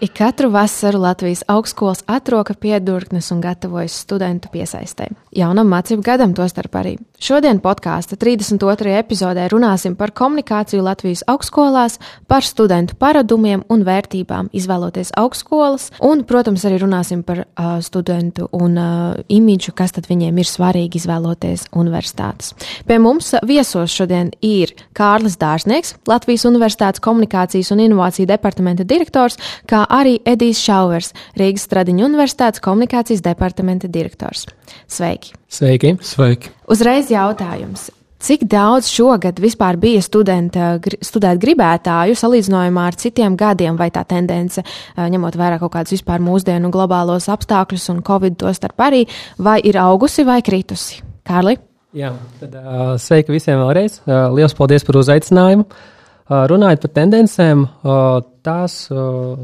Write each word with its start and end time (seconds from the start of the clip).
Ik 0.00 0.12
katru 0.14 0.50
vasaru 0.50 1.00
Latvijas 1.00 1.40
augstskolas 1.50 2.04
atroka 2.06 2.54
piedurknes 2.54 3.32
un 3.34 3.40
gatavojas 3.42 3.96
studentu 3.98 4.46
piesaistē. 4.52 5.08
Jaunam 5.34 5.66
mācību 5.72 6.04
gadam 6.06 6.36
tostarp 6.38 6.76
arī. 6.78 6.92
Šodien 7.18 7.58
podkāsta 7.58 8.14
32. 8.14 8.92
epizodē 8.94 9.48
runāsim 9.50 9.96
par 9.98 10.12
komunikāciju 10.14 10.84
Latvijas 10.86 11.24
augstskolās, 11.26 11.96
par 12.30 12.46
studentu 12.46 12.94
paradumiem 12.94 13.64
un 13.66 13.82
vērtībām, 13.82 14.52
izvēloties 14.54 15.10
augstskolas, 15.18 15.88
un, 15.98 16.22
protams, 16.22 16.62
arī 16.68 16.78
runāsim 16.84 17.24
par 17.26 17.42
uh, 17.42 17.80
studentu 17.82 18.46
un 18.54 18.78
uh, 18.78 19.18
imidžu, 19.26 19.74
kas 19.74 19.96
tad 19.98 20.06
viņiem 20.06 20.38
ir 20.38 20.46
svarīgi 20.46 21.02
izvēloties 21.02 21.66
universitātes. 21.74 22.54
Pie 22.86 23.00
mums 23.02 23.32
viesos 23.42 23.90
šodien 23.90 24.30
ir 24.46 24.76
Kārlis 24.94 25.40
Dārznieks, 25.42 25.96
Latvijas 26.06 26.46
Universitātes 26.46 27.02
komunikācijas 27.02 27.74
un 27.74 27.82
inovāciju 27.88 28.30
departamenta 28.30 28.86
direktors, 28.86 29.42
kā 29.66 29.87
arī 29.88 30.18
Edijs 30.28 30.60
Šauvers, 30.62 31.12
Rīgas 31.38 31.66
Stradiņu 31.68 32.06
Universitātes 32.08 32.62
komunikācijas 32.64 33.24
departamenta 33.24 33.90
direktors. 33.90 34.46
Sveiki! 34.86 35.34
Sveiki! 35.48 35.96
Sveiki! 36.04 36.52
Uzreiz 36.68 37.12
jautājums. 37.12 37.88
Cik 38.18 38.48
daudz 38.50 38.88
šogad 38.90 39.38
vispār 39.38 39.76
bija 39.78 40.00
studenta, 40.02 40.72
studēt 41.06 41.38
gribētāju 41.38 42.16
salīdzinājumā 42.18 42.86
ar 42.90 42.96
citiem 42.98 43.36
gadiem, 43.38 43.76
vai 43.78 43.92
tā 43.94 44.02
tendence, 44.10 44.64
ņemot 44.98 45.38
vērā 45.38 45.60
kaut 45.62 45.76
kādus 45.76 45.94
vispār 45.94 46.18
mūsdienu 46.26 46.72
globālos 46.74 47.28
apstākļus 47.30 47.86
un 47.94 48.00
covid 48.02 48.34
to 48.40 48.50
starp 48.58 48.82
arī, 48.88 49.04
vai 49.38 49.60
ir 49.62 49.78
augusi 49.78 50.26
vai 50.26 50.40
kritusi? 50.42 50.98
Kārli? 51.28 51.54
Jā, 51.94 52.10
tad 52.40 52.56
uh, 52.58 52.96
sveiki 53.00 53.32
visiem 53.32 53.62
vēlreiz. 53.62 54.00
Uh, 54.02 54.26
Lielas 54.34 54.56
paldies 54.58 54.84
par 54.84 54.98
uzaicinājumu. 54.98 55.68
Uh, 55.68 56.42
runājot 56.50 56.82
par 56.82 56.92
tendencēm, 56.98 57.62
uh, 57.64 58.18
tās 58.44 58.80
uh, 58.90 59.38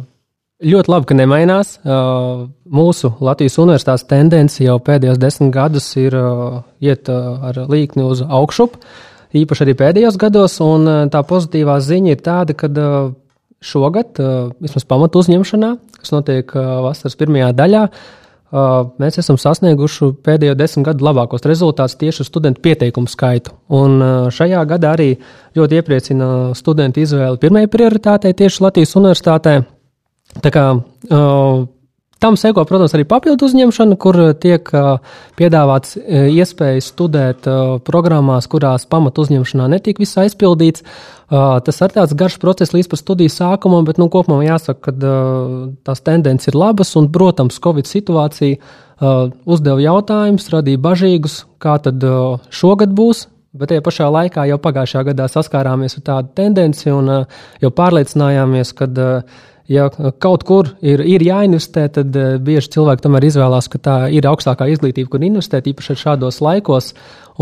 Ļoti 0.65 0.89
labi, 0.89 1.09
ka 1.11 1.17
nemainās. 1.19 1.75
Mūsu 1.85 3.11
Latvijas 3.25 3.59
universitātes 3.61 4.07
tendence 4.09 4.63
jau 4.65 4.79
pēdējos 4.81 5.19
desmit 5.21 5.53
gadus 5.53 5.91
ir 6.01 6.17
iet 6.81 7.11
ar 7.11 7.59
līkni 7.69 8.07
uz 8.09 8.23
augšu, 8.25 8.71
īpaši 9.37 9.67
arī 9.67 9.75
pēdējos 9.83 10.17
gados. 10.21 10.57
Tā 11.13 11.23
pozitīvā 11.29 11.77
ziņa 11.85 12.15
ir 12.15 12.25
tāda, 12.25 12.57
ka 12.57 12.71
šogad, 13.65 14.17
vismaz 14.65 14.89
pamatu 14.89 15.21
uzņemšanā, 15.21 15.71
kas 16.01 16.15
notiek 16.17 16.57
vasaras 16.57 17.19
pirmajā 17.21 17.53
daļā, 17.61 17.85
mēs 19.03 19.21
esam 19.21 19.37
sasnieguši 19.41 20.15
pēdējo 20.25 20.57
desmit 20.57 20.89
gadu 20.89 21.05
labākos 21.05 21.45
rezultātus 21.45 21.99
tieši 22.01 22.25
uz 22.25 22.33
studentu 22.33 22.65
pieteikumu 22.65 23.11
skaitu. 23.11 23.53
Un 23.69 24.01
šajā 24.33 24.65
gadā 24.71 24.97
arī 24.97 25.13
ļoti 25.59 25.81
iepriecina 25.81 26.33
studentu 26.57 27.05
izvēle 27.05 27.41
pirmajai 27.43 27.73
prioritātei 27.73 28.33
tieši 28.33 28.65
Latvijas 28.65 28.97
universitātē. 28.97 29.59
Tā 30.43 30.51
kā, 30.55 30.65
uh, 30.75 31.65
tam 32.23 32.39
seko, 32.41 32.65
protams, 32.67 32.95
arī 32.97 33.05
papildu 33.09 33.47
uzņemšana, 33.47 33.99
kur 34.01 34.19
tiek 34.41 34.71
uh, 34.75 34.97
piedāvāts 35.39 35.99
uh, 35.99 36.27
iespējas 36.33 36.89
studēt 36.95 37.49
uh, 37.51 37.77
programmās, 37.85 38.49
kurās 38.51 38.89
pamatu 38.91 39.27
uzņemšanā 39.27 39.69
netiek 39.77 40.01
viss 40.03 40.19
aizpildīts. 40.21 40.87
Tas 41.35 41.79
ir 41.81 41.91
tāds 41.91 42.13
garš 42.15 42.35
process 42.39 42.75
līdz 42.77 42.91
pat 42.93 43.01
studiju 43.01 43.33
sākumam, 43.33 43.87
bet 43.89 43.97
nu, 43.99 44.11
kopumā 44.13 44.43
jāsaka, 44.45 44.93
ka 44.93 45.15
tās 45.89 46.03
tendences 46.05 46.51
ir 46.53 46.59
labas 46.61 46.93
un, 47.01 47.09
protams, 47.11 47.57
Covid 47.65 47.89
situācija 47.89 48.61
uzdeva 49.49 49.81
jautājumus, 49.83 50.51
radīja 50.53 50.83
bažīgus, 50.85 51.39
kā 51.59 51.79
tad 51.83 52.05
šogad 52.55 52.93
būs. 52.95 53.25
Bet 53.55 53.71
tajā 53.71 53.83
pašā 53.87 54.07
laikā 54.11 54.45
jau 54.51 54.57
pagājušajā 54.59 55.09
gadā 55.13 55.29
saskārāmies 55.31 55.95
ar 56.01 56.03
tādu 56.09 56.33
tendenci 56.35 56.91
un 56.91 57.11
uh, 57.11 57.43
jau 57.63 57.71
pārliecinājāmies, 57.71 58.73
ka 58.75 58.89
uh, 58.91 59.45
ja 59.71 59.89
kaut 60.23 60.45
kur 60.49 60.71
ir, 60.85 61.03
ir 61.05 61.25
jāinvestē, 61.25 61.87
tad 61.99 62.17
uh, 62.19 62.37
bieži 62.43 62.73
cilvēki 62.77 63.07
tomēr 63.07 63.29
izvēlās, 63.31 63.69
ka 63.73 63.81
tā 63.81 63.97
ir 64.13 64.29
augstākā 64.29 64.69
izglītība, 64.73 65.13
kur 65.15 65.25
investēt, 65.25 65.69
īpaši 65.73 65.99
šādos 66.05 66.41
laikos. 66.45 66.93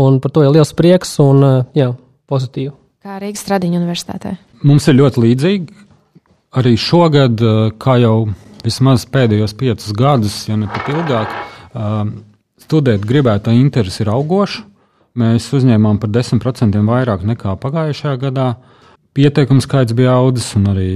Un 0.01 0.17
par 0.23 0.33
to 0.33 0.45
ir 0.45 0.53
liels 0.55 0.73
prieks 0.77 1.17
un 1.23 1.43
uh, 1.43 1.59
jā, 1.77 1.91
pozitīvi. 2.29 2.73
Kā 3.03 3.19
Rīgas 3.21 3.43
Stradiņa 3.43 3.81
universitātē? 3.81 4.37
Mums 4.63 4.87
ir 4.87 4.99
ļoti 5.01 5.25
līdzīgi. 5.27 5.81
Arī 6.59 6.75
šogad, 6.79 7.41
uh, 7.43 7.71
kā 7.81 7.97
jau 8.01 8.17
vismaz 8.63 9.07
pēdējos 9.11 9.55
piecus 9.59 9.91
gadus, 9.97 10.37
ja 10.47 10.55
ne 10.55 10.69
pat 10.71 10.87
ilgāk, 10.93 11.33
studēt 12.63 13.03
gribētā 13.07 13.51
interese 13.57 14.05
ir 14.05 14.11
augoša. 14.13 14.63
Mēs 15.19 15.49
uzņēmām 15.53 15.99
par 16.01 16.09
10% 16.09 16.79
vairāk 16.87 17.25
nekā 17.27 17.57
pagājušajā 17.61 18.15
gadā. 18.23 18.47
Pieteikumu 19.13 19.61
skaits 19.61 19.93
bija 19.93 20.15
audzis, 20.17 20.55
un 20.57 20.71
arī 20.71 20.89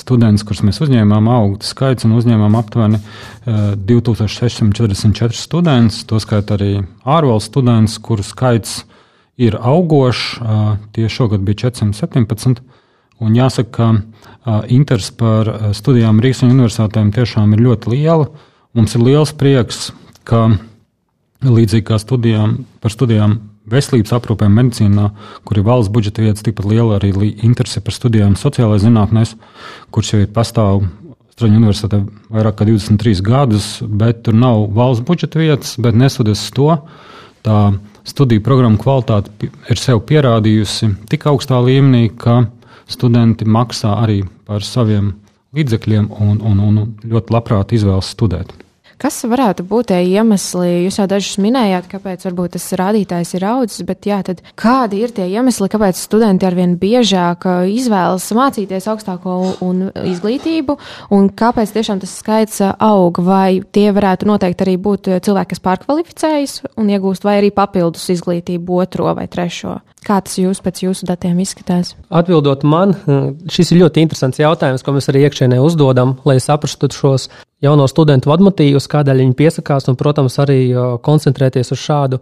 students, 0.00 0.44
kurus 0.46 0.62
mēs 0.64 0.80
uzņēmām, 0.80 1.26
auga 1.28 1.66
skaits 1.66 2.06
un 2.06 2.14
uzņēmām 2.16 2.56
aptuveni 2.56 3.00
2644 3.44 5.28
eh, 5.28 5.36
studentus. 5.36 6.04
Tostarp 6.08 6.54
arī 6.56 6.70
ārvalstu 7.04 7.52
students, 7.52 7.98
kuru 8.00 8.24
skaits 8.24 8.84
ir 9.36 9.58
augošs. 9.60 10.24
Eh, 10.40 10.62
tieši 10.96 11.18
šogad 11.18 11.44
bija 11.44 11.66
417. 11.68 12.64
Un 13.20 13.36
jāsaka, 13.36 13.70
ka 13.76 13.90
eh, 13.92 14.70
interese 14.78 15.12
par 15.12 15.52
studijām 15.76 16.24
Rīgas 16.24 16.46
universitātēm 16.48 17.12
tiešām 17.12 17.52
ir 17.52 17.66
ļoti 17.68 17.92
liela. 17.92 18.30
Mums 18.74 18.96
ir 18.96 19.04
liels 19.04 19.36
prieks, 19.36 19.90
ka 20.24 20.48
līdzīgi 21.44 21.84
kā 21.92 22.00
studijām, 22.00 22.62
par 22.80 22.94
studijām 22.94 23.42
veselības 23.70 24.12
aprūpē, 24.16 24.48
medicīnā, 24.52 25.08
kur 25.44 25.58
ir 25.58 25.66
valsts 25.66 25.92
budžeta 25.92 26.24
vietas, 26.24 26.44
tikpat 26.44 26.68
liela 26.68 26.98
arī 26.98 27.12
interese 27.46 27.80
par 27.84 27.96
studijām 27.96 28.36
sociālajā 28.38 28.86
zinātnēs, 28.86 29.34
kurš 29.94 30.14
jau 30.14 30.22
ir 30.24 30.30
pastāv 30.34 30.84
Straņu 31.34 31.56
universitātē 31.58 31.98
vairāk 32.30 32.60
kā 32.60 32.64
23 32.68 33.18
gadus, 33.26 33.64
bet 33.82 34.20
tur 34.22 34.36
nav 34.38 34.68
valsts 34.70 35.02
budžeta 35.02 35.40
vietas, 35.40 35.72
bet 35.82 35.96
nesoties 35.98 36.44
to, 36.54 36.68
tā 37.42 37.56
studiju 38.06 38.44
programmu 38.46 38.78
kvalitāte 38.78 39.50
ir 39.50 39.80
sev 39.80 40.04
pierādījusi 40.06 40.92
tik 41.10 41.26
augstā 41.26 41.58
līmenī, 41.58 42.06
ka 42.14 42.44
studenti 42.86 43.48
maksā 43.50 43.96
arī 44.04 44.20
par 44.46 44.62
saviem 44.62 45.10
līdzekļiem 45.58 46.12
un, 46.14 46.38
un, 46.38 46.62
un 46.68 46.78
ļoti 47.02 47.34
labprāt 47.34 47.74
izvēlas 47.74 48.14
studēt. 48.14 48.54
Kas 49.00 49.18
varētu 49.26 49.64
būt 49.66 49.90
tie 49.90 50.00
iemesli? 50.14 50.84
Jūs 50.86 50.98
jau 51.00 51.06
dažus 51.10 51.38
minējāt, 51.42 51.88
kāpēc 51.90 52.24
varbūt 52.28 52.54
tas 52.56 52.66
rādītājs 52.78 53.34
ir 53.36 53.46
audzis, 53.50 53.82
bet 53.86 54.06
jā, 54.08 54.20
tad 54.26 54.42
kādi 54.60 55.02
ir 55.04 55.14
tie 55.14 55.26
iemesli, 55.32 55.68
kāpēc 55.72 55.98
studenti 55.98 56.46
arvien 56.46 56.76
biežāk 56.80 57.46
uh, 57.50 57.64
izvēlas 57.68 58.28
mācīties 58.36 58.88
augstāko 58.92 59.38
un 59.66 59.88
izglītību, 60.04 60.78
un 61.16 61.30
kāpēc 61.34 61.74
tiešām 61.74 62.02
tas 62.04 62.14
skaits 62.20 62.62
uh, 62.64 62.74
aug? 62.78 63.18
Vai 63.24 63.62
tie 63.74 63.88
varētu 63.94 64.28
noteikti 64.30 64.66
arī 64.66 64.76
būt 64.80 65.10
uh, 65.10 65.22
cilvēki, 65.24 65.54
kas 65.54 65.64
pārkvalificējas 65.64 66.60
un 66.78 66.92
iegūst, 66.94 67.26
vai 67.26 67.40
arī 67.40 67.50
papildus 67.54 68.06
izglītību 68.14 68.78
otro 68.84 69.10
vai 69.18 69.26
trešo? 69.30 69.80
Kā 70.04 70.18
tas 70.20 70.36
jūs 70.36 70.60
pēc 70.60 70.82
jūsu 70.84 71.06
datiem 71.08 71.38
izskatās? 71.40 71.94
Atbildot 72.12 72.64
man, 72.68 72.92
šis 73.48 73.72
ir 73.72 73.80
ļoti 73.80 74.04
interesants 74.04 74.40
jautājums, 74.42 74.84
ko 74.84 74.92
mēs 74.92 75.08
arī 75.08 75.24
iekšēnē 75.24 75.62
uzdodam, 75.64 76.18
lai 76.28 76.36
saprastu 76.44 76.90
šos 76.92 77.30
jauno 77.64 77.86
studentu 77.90 78.30
vadmotīvus, 78.30 78.88
kādēļ 78.92 79.22
viņi 79.24 79.38
piesakās, 79.38 79.88
un, 79.90 79.98
protams, 80.00 80.36
arī 80.42 80.58
koncentrēties 81.04 81.72
uz 81.74 81.80
šādu 81.80 82.20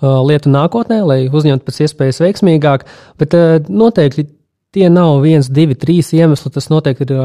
lietu 0.00 0.50
nākotnē, 0.54 1.02
lai 1.06 1.20
uzņemtu 1.26 1.66
pēc 1.66 1.80
iespējas 1.86 2.22
veiksmīgāk. 2.22 2.86
Bet 3.18 3.34
noteikti 3.68 4.28
tie 4.74 4.88
nav 4.92 5.22
viens, 5.24 5.48
divi, 5.50 5.76
trīs 5.78 6.12
iemesli. 6.16 6.52
Tas 6.54 6.70
noteikti 6.72 7.08
ir 7.08 7.22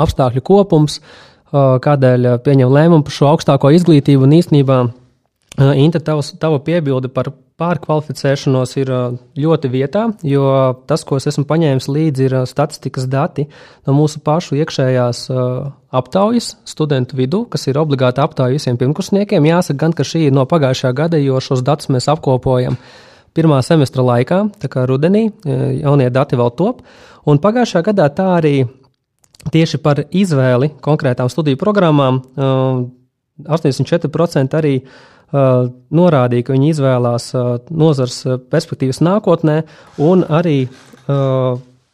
apstākļu 0.00 0.44
kopums, 0.46 1.00
kādēļ 1.52 2.30
pieņem 2.44 2.72
lēmumu 2.72 3.06
par 3.06 3.14
šo 3.14 3.28
augstāko 3.34 3.72
izglītību 3.76 4.26
un 4.26 4.38
īstenībā. 4.38 4.80
Inta, 5.56 6.00
tavs, 6.04 6.34
tava 6.36 6.58
piebilde 6.60 7.08
par 7.08 7.30
pārkvalificēšanos 7.56 8.74
ir 8.76 8.90
ļoti 9.40 9.70
vietā, 9.72 10.02
jo 10.28 10.44
tas, 10.88 11.00
ko 11.08 11.16
es 11.16 11.24
esmu 11.30 11.46
paņēmis 11.48 11.88
līdzi, 11.88 12.26
ir 12.28 12.34
statistikas 12.48 13.06
dati 13.08 13.46
no 13.88 13.94
mūsu 13.96 14.20
pašu 14.20 14.58
iekšējās 14.60 15.22
aptaujas 15.96 16.50
studentu 16.68 17.16
vidū, 17.16 17.46
kas 17.48 17.64
ir 17.70 17.80
obligāti 17.80 18.20
aptauja 18.20 18.58
visiem 18.58 18.76
pirmkursniekiem. 18.76 19.48
Jāsaka, 19.48 19.80
gan, 19.80 19.96
ka 19.96 20.04
šī 20.04 20.26
ir 20.26 20.36
no 20.36 20.44
pagājušā 20.50 20.92
gada, 20.96 21.16
jo 21.22 21.40
šos 21.40 21.64
datus 21.64 21.88
mēs 21.88 22.10
apkopojam 22.12 22.76
pirmā 23.36 23.62
semestra 23.64 24.04
laikā, 24.04 24.42
tā 24.60 24.68
kā 24.72 24.84
rudenī 24.88 25.30
jaunie 25.46 26.10
dati 26.12 26.36
vēl 26.36 26.52
top. 26.60 26.84
Un 27.24 27.40
pagājušā 27.40 27.80
gadā 27.88 28.10
tā 28.12 28.28
arī 28.36 28.56
tieši 29.52 29.80
par 29.80 30.04
izvēli 30.04 30.74
konkrētām 30.84 31.32
studiju 31.32 31.56
programmām 31.64 32.20
84% 33.48 34.56
arī 34.60 34.76
norādīja, 35.32 36.46
ka 36.46 36.56
viņi 36.56 36.72
izvēlās 36.74 37.30
nozars 37.70 38.20
perspektīvas 38.52 39.02
nākotnē, 39.04 39.62
un 40.02 40.22
arī 40.26 40.58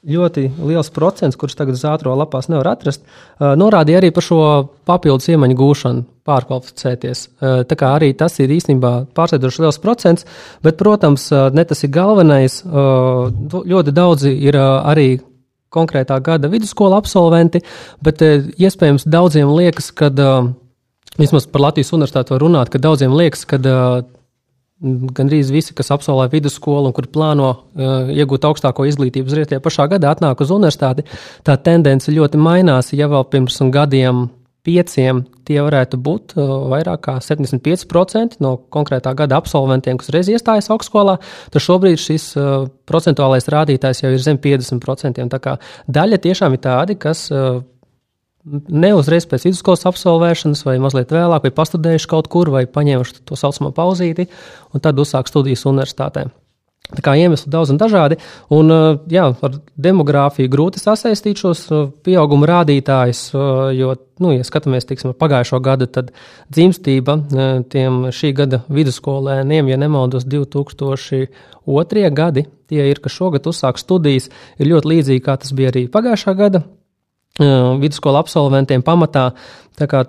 ļoti 0.02 0.48
liels 0.58 0.90
procents, 0.90 1.38
kurš 1.38 1.54
tagad 1.54 1.76
uz 1.78 1.84
ātrā 1.86 2.14
lapās 2.18 2.48
nevar 2.50 2.72
atrast, 2.72 3.04
norādīja 3.38 4.00
arī 4.00 4.10
par 4.10 4.24
šo 4.26 4.38
papildus 4.88 5.28
iemaņu 5.30 5.54
gūšanu, 5.60 6.04
pārkvalificēties. 6.26 7.20
Tā 7.70 7.76
kā 7.78 7.92
arī 7.96 8.12
tas 8.18 8.34
ir 8.42 8.50
īstenībā 8.50 8.92
pārsteidzoši 9.14 9.62
liels 9.62 9.78
procents, 9.82 10.26
bet, 10.62 10.78
protams, 10.80 11.28
ne 11.30 11.64
tas 11.66 11.82
ir 11.86 11.92
galvenais. 11.94 12.60
Ļoti 12.66 13.94
daudzi 13.94 14.34
ir 14.42 14.58
arī 14.58 15.20
konkrētā 15.72 16.18
gada 16.20 16.50
vidusskola 16.52 16.98
absolventi, 17.00 17.62
bet 18.02 18.20
iespējams 18.22 19.06
daudziem 19.06 19.54
liekas, 19.54 19.92
ka 19.94 20.10
vismaz 21.20 21.46
par 21.50 21.66
Latvijas 21.68 21.92
universitāti 21.92 22.34
var 22.34 22.44
runāt, 22.44 22.72
ka 22.72 22.80
daudziem 22.82 23.14
liekas, 23.16 23.44
ka 23.48 23.60
gandrīz 24.82 25.52
visi, 25.54 25.74
kas 25.78 25.92
absolvē 25.94 26.26
vidusskolu 26.32 26.90
un 26.90 26.96
kur 26.96 27.06
plāno 27.12 27.48
uh, 27.52 28.10
iegūt 28.10 28.46
augstāko 28.48 28.86
izglītību 28.90 29.30
uzreiz 29.30 29.50
tajā 29.50 29.62
pašā 29.62 29.86
gadā, 29.94 30.10
atnāk 30.10 30.42
uz 30.42 30.50
universitāti, 30.50 31.06
tā 31.46 31.56
tendence 31.62 32.10
ļoti 32.10 32.40
mainās. 32.42 32.90
Ja 32.96 33.10
vēl 33.12 33.28
pirms 33.30 33.60
gadiem 33.72 34.26
pieciem 34.66 35.24
tie 35.46 35.58
varētu 35.62 35.98
būt 36.02 36.34
uh, 36.34 36.50
vairāk 36.72 37.04
kā 37.06 37.16
75% 37.22 38.40
no 38.42 38.56
konkrētā 38.74 39.14
gada 39.18 39.38
absolventiem, 39.38 39.98
kas 40.02 40.10
reiz 40.14 40.30
iestājas 40.34 40.70
augstskolā, 40.74 41.18
tad 41.54 41.62
šobrīd 41.62 42.02
šis 42.02 42.28
uh, 42.38 42.66
procentuālais 42.88 43.50
rādītājs 43.54 44.02
jau 44.02 44.10
ir 44.14 44.22
zem 44.22 44.42
50%. 44.42 45.22
Tā 45.30 45.42
kā 45.42 45.58
daļa 45.86 46.22
tiešām 46.26 46.58
ir 46.58 46.62
tādi, 46.66 46.98
kas 46.98 47.28
uh, 47.30 47.62
ne 48.44 48.92
uzreiz 48.96 49.26
pēc 49.28 49.46
vidusskolas 49.46 49.86
absolvēšanas, 49.90 50.64
vai 50.66 50.78
mazliet 50.82 51.14
vēlāk, 51.14 51.46
vai 51.46 51.54
pastudējuši 51.54 52.10
kaut 52.10 52.30
kur, 52.32 52.50
vai 52.54 52.66
paņēmuši 52.66 53.22
to 53.28 53.38
saucamo 53.38 53.72
pauzīti, 53.76 54.28
un 54.74 54.82
tad 54.82 54.98
uzsāk 55.02 55.30
studijas 55.30 55.66
universitātē. 55.70 56.28
Tā 56.92 57.00
kā 57.00 57.14
iemesli 57.16 57.48
daudz 57.48 57.70
un 57.72 57.78
dažādi, 57.80 58.18
un 58.52 58.68
jā, 59.08 59.28
ar 59.32 59.54
demogrāfiju 59.80 60.50
grūti 60.52 60.82
sasaistīt 60.82 61.40
šos 61.40 61.62
pieauguma 62.04 62.48
rādītājus, 62.50 63.22
jo, 63.78 63.94
nu, 64.20 64.32
ja 64.34 64.44
skatāmies 64.44 64.84
tiksim, 64.90 65.14
pagājušo 65.16 65.62
gadu, 65.64 65.88
tad 65.88 66.10
dzimstība 66.52 67.16
tiem 67.72 68.10
šī 68.12 68.34
gada 68.42 68.60
vidusskolēniem, 68.68 69.72
ja 69.72 69.80
nemaldos, 69.80 70.26
2002. 70.28 72.04
gadi, 72.12 72.44
tie 72.68 72.90
ir, 72.90 73.00
kas 73.00 73.16
šogad 73.16 73.48
uzsāk 73.48 73.80
studijas, 73.80 74.28
ir 74.58 74.74
ļoti 74.74 74.92
līdzīgi 74.92 75.24
kā 75.24 75.38
tas 75.40 75.56
bija 75.56 75.72
arī 75.72 75.86
pagājušā 75.92 76.36
gada 76.36 76.66
vidusskola 77.40 78.20
absolventiem 78.20 78.82
pamatā. 78.84 79.30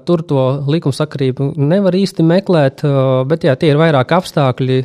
Tur 0.05 0.21
to 0.27 0.41
likumsakarību 0.67 1.53
nevar 1.57 1.95
īsti 1.95 2.21
meklēt, 2.27 2.83
bet 3.29 3.45
jā, 3.47 3.53
tie 3.57 3.71
ir 3.71 3.79
vairāk 3.79 4.11
apstākļi, 4.11 4.79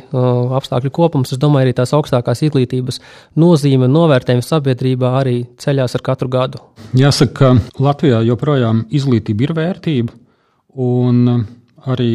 apstākļu 0.57 0.91
kopums. 0.95 1.33
Es 1.35 1.41
domāju, 1.41 1.67
arī 1.67 1.75
tās 1.77 1.91
augstākās 1.93 2.41
izglītības 2.47 3.01
nozīme 3.37 3.89
un 3.89 3.93
novērtējums 3.97 4.49
sabiedrībā 4.49 5.11
arī 5.19 5.35
ceļās 5.59 5.97
ar 5.99 6.05
katru 6.07 6.31
gadu. 6.31 6.61
Jāsaka, 6.97 7.35
ka 7.59 7.83
Latvijā 7.83 8.23
joprojām 8.31 8.85
izglītība 8.87 9.45
ir 9.45 9.53
vērtība, 9.59 10.15
un 10.79 11.43
arī 11.85 12.13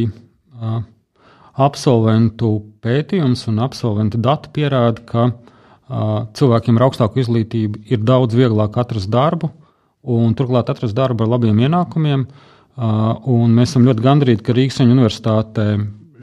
absolventu 1.55 2.55
pētījums 2.83 3.45
un 3.53 3.61
absolventu 3.63 4.19
dati 4.25 4.51
pierāda, 4.57 5.05
ka 5.05 5.29
cilvēkiem 6.35 6.81
ar 6.81 6.87
augstāku 6.89 7.21
izglītību 7.23 7.85
ir 7.93 8.03
daudz 8.03 8.35
vieglāk 8.35 8.81
atrast 8.81 9.13
darbu 9.13 9.53
un 10.05 10.35
turklāt 10.37 10.71
atrast 10.71 10.97
darbu 10.97 11.25
ar 11.25 11.35
labiem 11.37 11.61
ienākumiem. 11.65 12.25
Mēs 12.75 13.71
esam 13.71 13.87
ļoti 13.87 14.05
gandrīti, 14.05 14.45
ka 14.45 14.57
Rīgas 14.57 14.83
Universitātē 14.85 15.69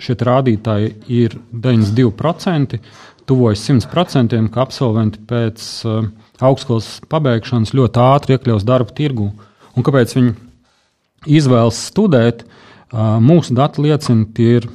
šie 0.02 0.16
rādītāji 0.18 0.92
ir 1.14 1.38
92%, 1.54 2.80
tuvojas 3.30 3.64
100%, 3.70 4.42
ka 4.52 4.64
absolventi 4.66 5.22
pēc 5.30 5.66
augstskolas 6.42 6.90
pabeigšanas 7.10 7.74
ļoti 7.78 8.02
ātri 8.02 8.36
iekļaus 8.36 8.68
darba 8.68 8.94
tirgu. 8.98 9.30
Un 9.78 9.86
kāpēc 9.88 10.16
viņi 10.18 10.36
izvēlas 11.40 11.80
studēt? 11.92 12.46
Mūsu 12.92 13.56
dati 13.56 13.86
liecina, 13.86 14.28
tie 14.36 14.58
ir 14.60 14.70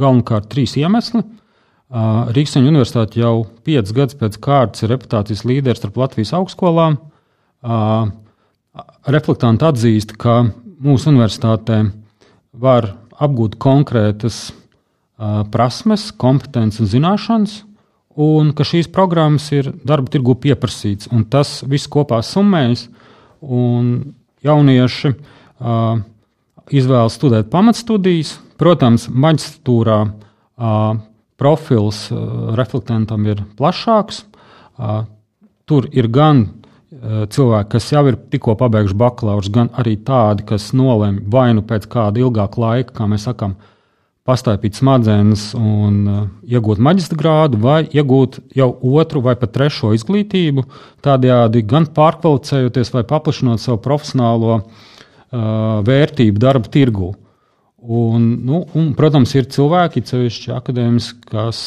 galvenokārt 0.00 0.48
trīs 0.50 0.74
iemesli. 0.80 1.22
Rīgas 2.34 2.56
Universitāte 2.58 3.20
jau 3.20 3.44
piecus 3.64 3.94
gadus 3.94 4.18
pēc 4.18 4.40
kārtas 4.42 4.82
ir 4.82 4.90
reputācijas 4.90 5.44
līderis 5.46 5.78
starp 5.78 6.00
Latvijas 6.02 6.34
augstskolām 6.34 6.98
reflektanti 9.06 9.66
atzīst, 9.66 10.16
ka 10.20 10.44
mūsu 10.82 11.10
universitātē 11.12 11.84
var 12.56 12.92
apgūt 13.16 13.56
konkrētas 13.62 14.50
prasmes, 15.52 16.10
kompetences 16.12 16.82
un 16.84 16.90
zināšanas, 16.92 17.54
un 18.16 18.52
ka 18.56 18.64
šīs 18.64 18.88
programmas 18.92 19.48
ir 19.52 19.70
darba 19.84 20.12
tirgu 20.12 20.36
pieprasītas. 20.40 21.08
Tas 21.32 21.60
viss 21.68 21.88
kopā 21.92 22.20
summējas, 22.24 22.86
un 23.40 24.14
jaunieši 24.44 25.12
uh, 25.12 25.98
izvēlas 26.72 27.16
studēt 27.18 27.50
pamatstudijas. 27.52 28.36
Protams, 28.60 29.06
maģistrātūrā 29.12 29.98
uh, 30.06 30.96
profils 31.36 32.06
uh, 32.10 32.54
reflektantam 32.56 33.26
ir 33.28 33.44
plašāks. 33.58 34.24
Uh, 34.76 35.04
tur 35.68 35.88
ir 35.92 36.08
gan 36.12 36.46
cilvēki, 37.04 37.70
kas 37.76 37.88
jau 37.92 38.02
ir 38.10 38.18
tikko 38.32 38.56
pabeiguši 38.58 38.96
bakalaura, 38.98 39.52
gan 39.52 39.70
arī 39.78 39.96
tādi, 40.06 40.46
kas 40.48 40.70
nolēma 40.76 41.24
vai 41.32 41.48
nu 41.56 41.64
pēc 41.66 41.88
kāda 41.92 42.22
ilgāka 42.22 42.60
laika, 42.62 42.94
kā 42.96 43.08
mēs 43.10 43.26
sakām, 43.28 43.56
pastaipīt 44.26 44.74
smadzenes 44.74 45.52
un 45.54 45.98
uh, 46.10 46.22
iegūt 46.50 46.80
maģistra 46.82 47.18
grādu, 47.20 47.60
vai 47.62 47.84
iegūt 47.86 48.40
jau 48.58 48.72
otru 48.98 49.22
vai 49.22 49.36
pat 49.38 49.52
trešo 49.54 49.92
izglītību, 49.94 50.64
tādējādi 51.06 51.62
gan 51.70 51.86
pārkvalificējoties 51.94 52.90
vai 52.96 53.04
paplašinot 53.06 53.62
savu 53.62 53.78
profesionālo 53.84 54.58
uh, 54.58 54.66
vērtību 55.86 56.42
darba 56.42 56.72
tirgū. 56.74 57.12
Un, 57.86 58.22
nu, 58.42 58.64
un, 58.74 58.90
protams, 58.98 59.30
ir 59.38 59.46
cilvēki, 59.52 60.02
ceļšķi 60.08 60.50
akadēmiskas 60.56 61.60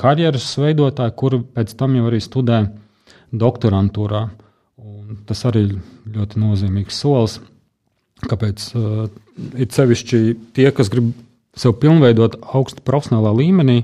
karjeras 0.00 0.48
veidotāji, 0.58 1.14
kuri 1.20 1.44
pēc 1.54 1.76
tam 1.78 1.94
jau 1.94 2.08
arī 2.08 2.18
studē 2.24 2.64
doktorantūrā. 3.30 4.24
Tas 5.28 5.42
arī 5.48 5.66
ir 5.68 5.74
ļoti 6.14 6.40
nozīmīgs 6.40 7.00
solis. 7.02 7.38
Kāpēc 8.20 8.64
uh, 8.76 9.08
ir 9.56 9.68
sevišķi 9.72 10.20
tie, 10.56 10.68
kas 10.76 10.90
grib 10.92 11.12
sev 11.56 11.76
pilnveidot 11.80 12.36
augstu 12.54 12.84
profesionālā 12.84 13.32
līmenī, 13.38 13.82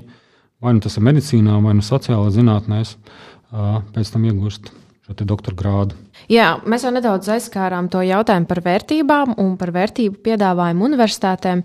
vai 0.63 0.75
nu 0.77 0.83
tas 0.83 0.97
ir 0.97 1.05
medicīnā, 1.07 1.57
vai 1.63 1.73
nu 1.77 1.85
sociālā 1.85 2.29
zinātnēs, 2.33 2.95
uh, 2.97 3.79
pēc 3.95 4.13
tam 4.13 4.27
iegūst 4.29 4.71
šo 5.07 5.25
doktora 5.25 5.57
grādu. 5.57 5.97
Jā, 6.29 6.57
mēs 6.67 6.83
jau 6.83 6.91
nedaudz 6.91 7.29
aizskārām 7.31 7.87
to 7.89 8.01
jautājumu 8.03 8.49
par 8.49 8.61
vērtībām 8.65 9.37
un 9.39 9.53
par 9.59 9.71
vērtību 9.75 10.19
piedāvājumu 10.25 10.89
universitātēm. 10.89 11.63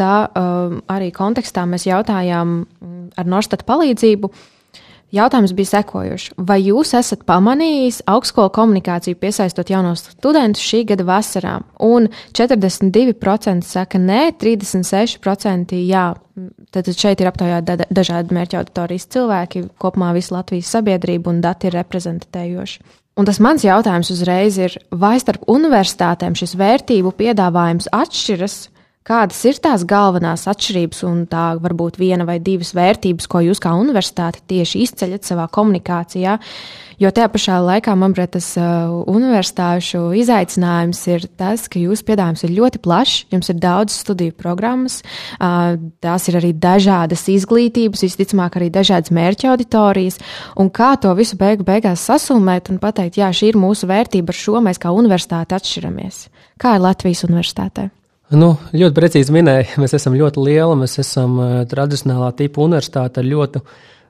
Tā 0.00 0.14
uh, 0.24 0.78
arī 0.90 1.10
kontekstā 1.14 1.66
mēs 1.68 1.86
jautājām 1.90 2.56
mm, 2.62 3.04
ar 3.20 3.28
Norstata 3.28 3.68
palīdzību. 3.68 4.30
Uh, 4.30 4.48
Jautājums 5.10 5.52
bija 5.58 5.72
sekojošs. 5.72 6.30
Vai 6.38 6.60
jūs 6.62 6.92
esat 6.94 7.24
pamanījis 7.26 8.04
augstskolu 8.10 8.52
komunikāciju 8.54 9.18
piesaistot 9.18 9.72
jaunos 9.72 10.04
studentus 10.12 10.62
šī 10.62 10.84
gada 10.92 11.06
vasarā? 11.08 11.56
Un 11.82 12.06
42% 12.36 13.66
saka 13.66 13.98
nē, 13.98 14.22
36% 14.38 15.80
jā. 15.88 16.06
Tad 16.70 16.92
šeit 16.94 17.20
ir 17.20 17.28
aptaujāti 17.28 17.90
dažādi 17.90 18.36
mērķa 18.36 18.62
auditorijas 18.62 19.08
cilvēki, 19.10 19.66
kopumā 19.82 20.14
visa 20.16 20.36
Latvijas 20.38 20.70
sabiedrība 20.76 21.34
un 21.34 21.42
dati 21.42 21.68
ir 21.68 21.76
reprezentējoši. 21.80 22.82
Un 23.18 23.26
tas 23.26 23.40
mans 23.42 23.66
jautājums 23.66 24.12
uzreiz 24.14 24.56
ir, 24.62 24.78
vai 24.94 25.16
starp 25.20 25.42
universitātēm 25.50 26.38
šis 26.38 26.54
vērtību 26.56 27.12
piedāvājums 27.18 27.90
atšķiras? 27.92 28.60
Kādas 29.00 29.38
ir 29.48 29.56
tās 29.64 29.80
galvenās 29.88 30.42
atšķirības 30.50 30.98
un 31.08 31.22
tā 31.24 31.54
varbūt 31.56 31.96
viena 31.96 32.26
vai 32.28 32.36
divas 32.36 32.74
vērtības, 32.76 33.26
ko 33.32 33.40
jūs 33.46 33.60
kā 33.64 33.72
universitāte 33.72 34.42
tieši 34.44 34.82
izceļat 34.84 35.24
savā 35.24 35.46
komunikācijā? 35.48 36.34
Jo 37.00 37.08
tajā 37.16 37.30
pašā 37.32 37.54
laikā, 37.64 37.94
manuprāt, 37.96 38.34
tas 38.34 38.50
uh, 38.60 38.90
universitāšu 39.08 40.02
izaicinājums 40.20 41.00
ir 41.08 41.22
tas, 41.40 41.62
ka 41.72 41.80
jūsu 41.80 42.04
piedāvājums 42.10 42.44
ir 42.44 42.52
ļoti 42.58 42.80
plašs, 42.84 43.22
jums 43.32 43.48
ir 43.48 43.56
daudz 43.62 43.94
studiju 44.02 44.34
programmas, 44.36 44.98
uh, 45.38 45.78
tās 46.04 46.28
ir 46.28 46.36
arī 46.42 46.50
dažādas 46.52 47.22
izglītības, 47.32 48.04
visticamāk, 48.04 48.58
arī 48.60 48.68
dažādas 48.74 49.14
mērķa 49.16 49.54
auditorijas. 49.54 50.20
Un 50.60 50.68
kā 50.68 50.90
to 51.00 51.14
visu 51.16 51.38
beigu 51.40 51.64
beigās 51.64 52.04
sasumēt 52.04 52.68
un 52.68 52.76
pateikt, 52.84 53.16
jā, 53.22 53.32
šī 53.32 53.54
ir 53.54 53.58
mūsu 53.64 53.88
vērtība, 53.88 54.28
ar 54.28 54.40
šo 54.42 54.60
mēs 54.68 54.82
kā 54.82 54.92
universitāte 54.92 55.56
atšķiramies? 55.56 56.26
Kā 56.60 56.76
ir 56.76 56.84
Latvijas 56.84 57.24
universitātē? 57.30 57.88
Nu, 58.30 58.52
ļoti 58.70 58.94
precīzi 58.94 59.34
minēja, 59.34 59.74
mēs 59.82 59.96
esam 59.98 60.14
ļoti 60.18 60.44
liela, 60.46 60.76
mēs 60.78 60.98
esam 61.02 61.38
uh, 61.38 61.54
tradicionālā 61.70 62.30
tipa 62.38 62.62
universitāte 62.66 63.22
ar 63.22 63.30
ļoti 63.30 63.64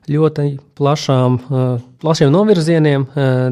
ļoti 0.09 0.45
plašām, 0.77 1.35
plašiem 2.01 2.31
novirzieniem, 2.33 3.03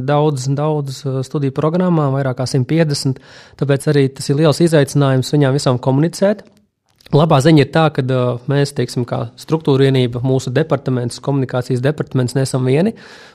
daudz, 0.01 0.47
daudz 0.57 1.03
studiju 1.27 1.53
programmām, 1.55 2.15
vairāk 2.17 2.39
kā 2.39 2.47
150. 2.49 3.19
Tāpēc 3.59 3.85
arī 3.91 4.07
tas 4.17 4.29
ir 4.31 4.39
liels 4.39 4.61
izaicinājums 4.65 5.29
viņām 5.35 5.53
visām 5.53 5.77
komunicēt. 5.77 6.41
Labā 7.09 7.39
ziņa 7.41 7.63
ir 7.63 7.69
tā, 7.73 7.87
ka 7.89 8.03
uh, 8.05 8.41
mēs, 8.51 8.69
teiksim, 8.77 9.01
kā 9.09 9.31
struktūra 9.39 9.87
vienība, 9.87 10.19
mūsu 10.21 10.51
departaments, 10.53 11.17
komunikācijas 11.25 11.81
departaments, 11.81 12.35
nesam 12.37 12.67
vieni. 12.69 12.91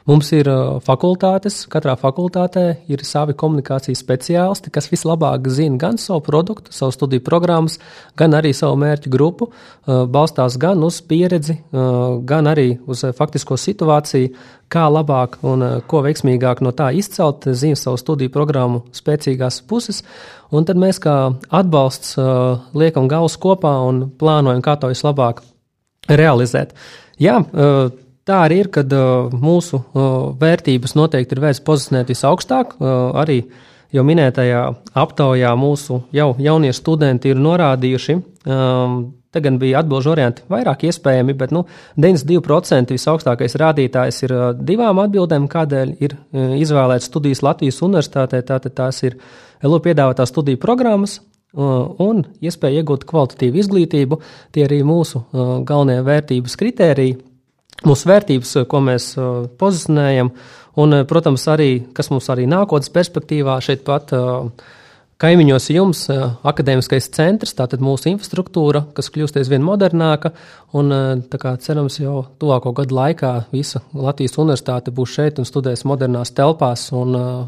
Mums 0.06 0.30
ir 0.36 0.46
uh, 0.46 0.76
fakultātes, 0.84 1.64
katrā 1.72 1.96
fakultātē 1.98 2.62
ir 2.86 3.02
savi 3.02 3.34
komunikācijas 3.34 3.98
speciālisti, 4.04 4.70
kas 4.70 4.86
vislabāk 4.92 5.50
zina 5.50 5.80
gan 5.82 5.98
savu 5.98 6.22
produktu, 6.22 6.70
savu 6.70 6.94
studiju 6.94 7.24
programmas, 7.26 7.80
gan 8.14 8.38
arī 8.38 8.54
savu 8.54 8.78
mērķu 8.78 9.10
grupu, 9.10 9.50
uh, 9.50 10.04
balstās 10.06 10.54
gan 10.54 10.86
uz 10.86 11.00
pieredzi, 11.02 11.58
gan 11.74 12.46
arī 12.46 12.76
uz 12.86 13.02
faktisko 13.18 13.58
situāciju, 13.58 14.30
kā 14.74 14.84
labāk 14.90 15.38
un 15.46 15.64
uh, 15.64 15.74
ko 15.86 16.02
veiksmīgāk 16.04 16.62
no 16.64 16.74
tā 16.76 16.90
izcelt, 16.98 17.46
zina 17.54 17.78
savu 17.78 18.00
studiju 18.00 18.32
programmu 18.34 18.84
spēcīgās 18.94 19.62
puses. 19.70 20.02
Un 20.54 20.66
tad 20.68 20.80
mēs 20.80 21.00
kā 21.02 21.16
atbalsts 21.54 22.16
uh, 22.18 22.64
liekam 22.76 23.08
galvas 23.10 23.38
kopā 23.40 23.76
un 23.86 24.08
plānojam, 24.18 24.62
kā 24.64 24.76
to 24.80 24.90
vislabāk 24.92 25.42
realizēt. 26.10 26.74
Jā, 27.22 27.38
uh, 27.40 27.86
tā 28.26 28.40
arī 28.46 28.62
ir, 28.64 28.70
kad 28.72 28.92
mūsu 29.36 29.82
vērtības 30.40 30.94
noteikti 30.96 31.36
ir 31.36 31.42
vērts 31.44 31.60
pozicionēt 31.66 32.08
visaugstāk. 32.08 32.70
Arī 33.20 33.42
jau 33.92 34.04
minētajā 34.08 34.62
aptaujā 34.96 35.50
mūsu 35.60 35.98
jau 36.16 36.30
jaunie 36.40 36.72
studenti 36.72 37.34
ir 37.34 37.42
norādījuši. 37.44 38.16
Te 39.34 39.40
gan 39.42 39.56
bija 39.58 39.80
atbildžu 39.82 40.12
varianti 40.12 40.44
vairāk 40.46 40.84
iespējami, 40.86 41.34
bet 41.34 41.50
nu, 41.54 41.64
92% 41.98 42.94
visaugstākais 42.94 43.56
rādītājs 43.58 44.22
ir 44.22 44.34
uh, 44.36 44.44
divām 44.54 45.00
atbildēm, 45.02 45.48
kādēļ 45.50 45.94
ir 46.06 46.14
uh, 46.14 46.52
izvēlēts 46.54 47.08
studijas 47.10 47.42
Latvijas 47.42 47.80
universitātē. 47.82 48.44
Tātad 48.46 48.76
tās 48.78 49.02
ir 49.02 49.16
LO 49.66 49.80
piedāvātās 49.82 50.30
studiju 50.30 50.60
programmas 50.62 51.16
uh, 51.18 51.90
un 52.04 52.22
iespēja 52.46 52.84
iegūt 52.84 53.08
kvalitatīvu 53.10 53.58
izglītību. 53.64 54.20
Tie 54.54 54.68
arī 54.68 54.84
mūsu 54.86 55.24
galvenie 55.66 55.98
vērtības 56.06 56.54
kritēriji, 56.62 57.18
mūsu 57.90 58.12
vērtības, 58.12 58.54
ko 58.70 58.84
mēs 58.86 59.10
pozicionējam, 59.58 60.30
un, 60.78 61.00
protams, 61.10 61.50
arī, 61.50 61.72
kas 61.96 62.14
mums 62.14 62.30
arī 62.30 62.46
nākotnes 62.54 62.94
perspektīvā 62.94 63.58
šeit 63.66 63.82
pat 63.82 64.14
Kaimiņos 65.24 65.66
jums 65.72 66.00
akadēmiskais 66.44 67.06
centrs, 67.14 67.54
tātad 67.56 67.80
mūsu 67.80 68.10
infrastruktūra, 68.10 68.82
kas 68.92 69.06
kļūst 69.08 69.38
aizvien 69.40 69.62
modernāka. 69.64 70.34
Un, 70.76 70.92
kā, 71.40 71.54
cerams, 71.64 71.94
jau 71.96 72.26
tuvāko 72.42 72.74
gadu 72.76 72.98
laikā 72.98 73.30
visa 73.54 73.80
Latvijas 73.96 74.36
universitāte 74.36 74.92
būs 74.92 75.14
šeit 75.16 75.38
un 75.40 75.48
studēs 75.48 75.86
modernās 75.88 76.34
telpās. 76.36 76.90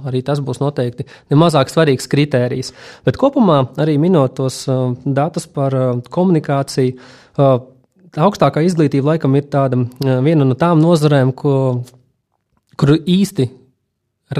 Arī 0.08 0.22
tas 0.24 0.40
būs 0.40 0.62
noteikti 0.62 1.04
nemazāk 1.34 1.68
svarīgs 1.68 2.08
kritērijs. 2.14 2.72
Bet 3.04 3.18
kopumā 3.20 3.58
arī 3.84 3.98
minot 4.00 4.38
tos 4.38 4.62
datus 5.04 5.44
par 5.44 5.76
komunikāciju. 6.16 6.96
Augstākā 8.16 8.62
izglītība 8.64 9.10
laikam 9.10 9.36
ir 9.36 9.50
tāda, 9.52 9.82
viena 10.24 10.48
no 10.48 10.56
tām 10.56 10.80
nozarēm, 10.80 11.34
ko, 11.36 11.58
kur 12.80 12.94
īsti 12.96 13.50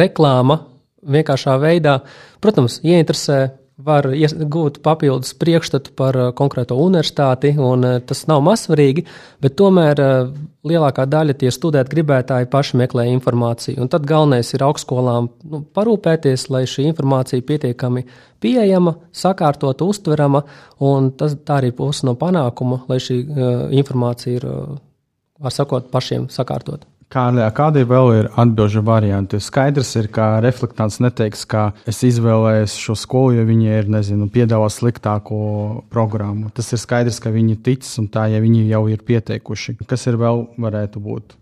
reklāma 0.01 0.63
vienkāršā 1.07 1.57
veidā, 1.63 2.01
protams, 2.45 2.81
ieinteresē, 2.85 3.41
var 3.77 4.07
gūt 4.49 4.79
papildus 4.81 5.35
priekšstatu 5.37 5.93
par 5.97 6.17
uh, 6.17 6.29
konkrēto 6.37 6.79
universitāti, 6.81 7.53
un 7.61 7.85
uh, 7.85 7.99
tas 8.01 8.23
nav 8.31 8.41
mazsvarīgi, 8.47 9.05
bet 9.45 9.57
tomēr 9.59 10.01
uh, 10.01 10.31
lielākā 10.65 11.05
daļa 11.13 11.37
tie 11.43 11.53
studēt 11.53 11.91
gribētāji 11.93 12.49
paši 12.53 12.81
meklē 12.81 13.05
informāciju. 13.13 13.77
Un 13.85 13.93
tad 13.93 14.09
galvenais 14.09 14.55
ir 14.57 14.65
augstskolām 14.65 15.29
nu, 15.29 15.63
parūpēties, 15.77 16.49
lai 16.55 16.65
šī 16.65 16.89
informācija 16.89 17.45
pietiekami 17.45 18.07
pieejama, 18.41 18.97
sakārtota, 19.13 19.85
uztverama, 19.85 20.47
un 20.81 21.13
tas 21.13 21.37
arī 21.53 21.75
puse 21.77 22.09
no 22.09 22.17
panākuma, 22.17 22.81
lai 22.89 23.01
šī 23.03 23.23
uh, 23.23 23.55
informācija 23.77 24.41
ir, 24.41 24.49
uh, 24.49 24.77
var 25.37 25.53
sakot, 25.53 25.93
pašiem 25.93 26.31
sakārtota. 26.33 26.89
Kārlijā, 27.07 27.47
kādi 27.55 27.85
vēl 27.87 28.09
ir 28.17 28.29
atbildžu 28.35 28.81
varianti? 28.83 29.39
Skaidrs 29.39 29.93
ir, 30.01 30.09
ka 30.11 30.41
reflektants 30.43 30.99
neteiks, 30.99 31.45
ka 31.47 31.69
es 31.87 32.03
izvēlējos 32.03 32.75
šo 32.83 32.97
skolu, 32.99 33.37
jo 33.39 33.45
viņi 33.47 33.71
ir, 33.77 33.91
nezinu, 33.95 34.27
piedāvā 34.35 34.67
sliktāko 34.75 35.39
programmu. 35.93 36.51
Tas 36.57 36.73
ir 36.75 36.83
skaidrs, 36.83 37.23
ka 37.23 37.31
viņi 37.31 37.61
tic 37.63 37.87
un 38.03 38.11
tā, 38.11 38.27
ja 38.35 38.43
viņi 38.43 38.67
jau 38.73 38.83
ir 38.91 39.07
pieteikuši. 39.07 39.77
Kas 39.87 40.09
ir 40.11 40.19
vēl 40.19 40.49
varētu 40.59 41.05
būt? 41.07 41.39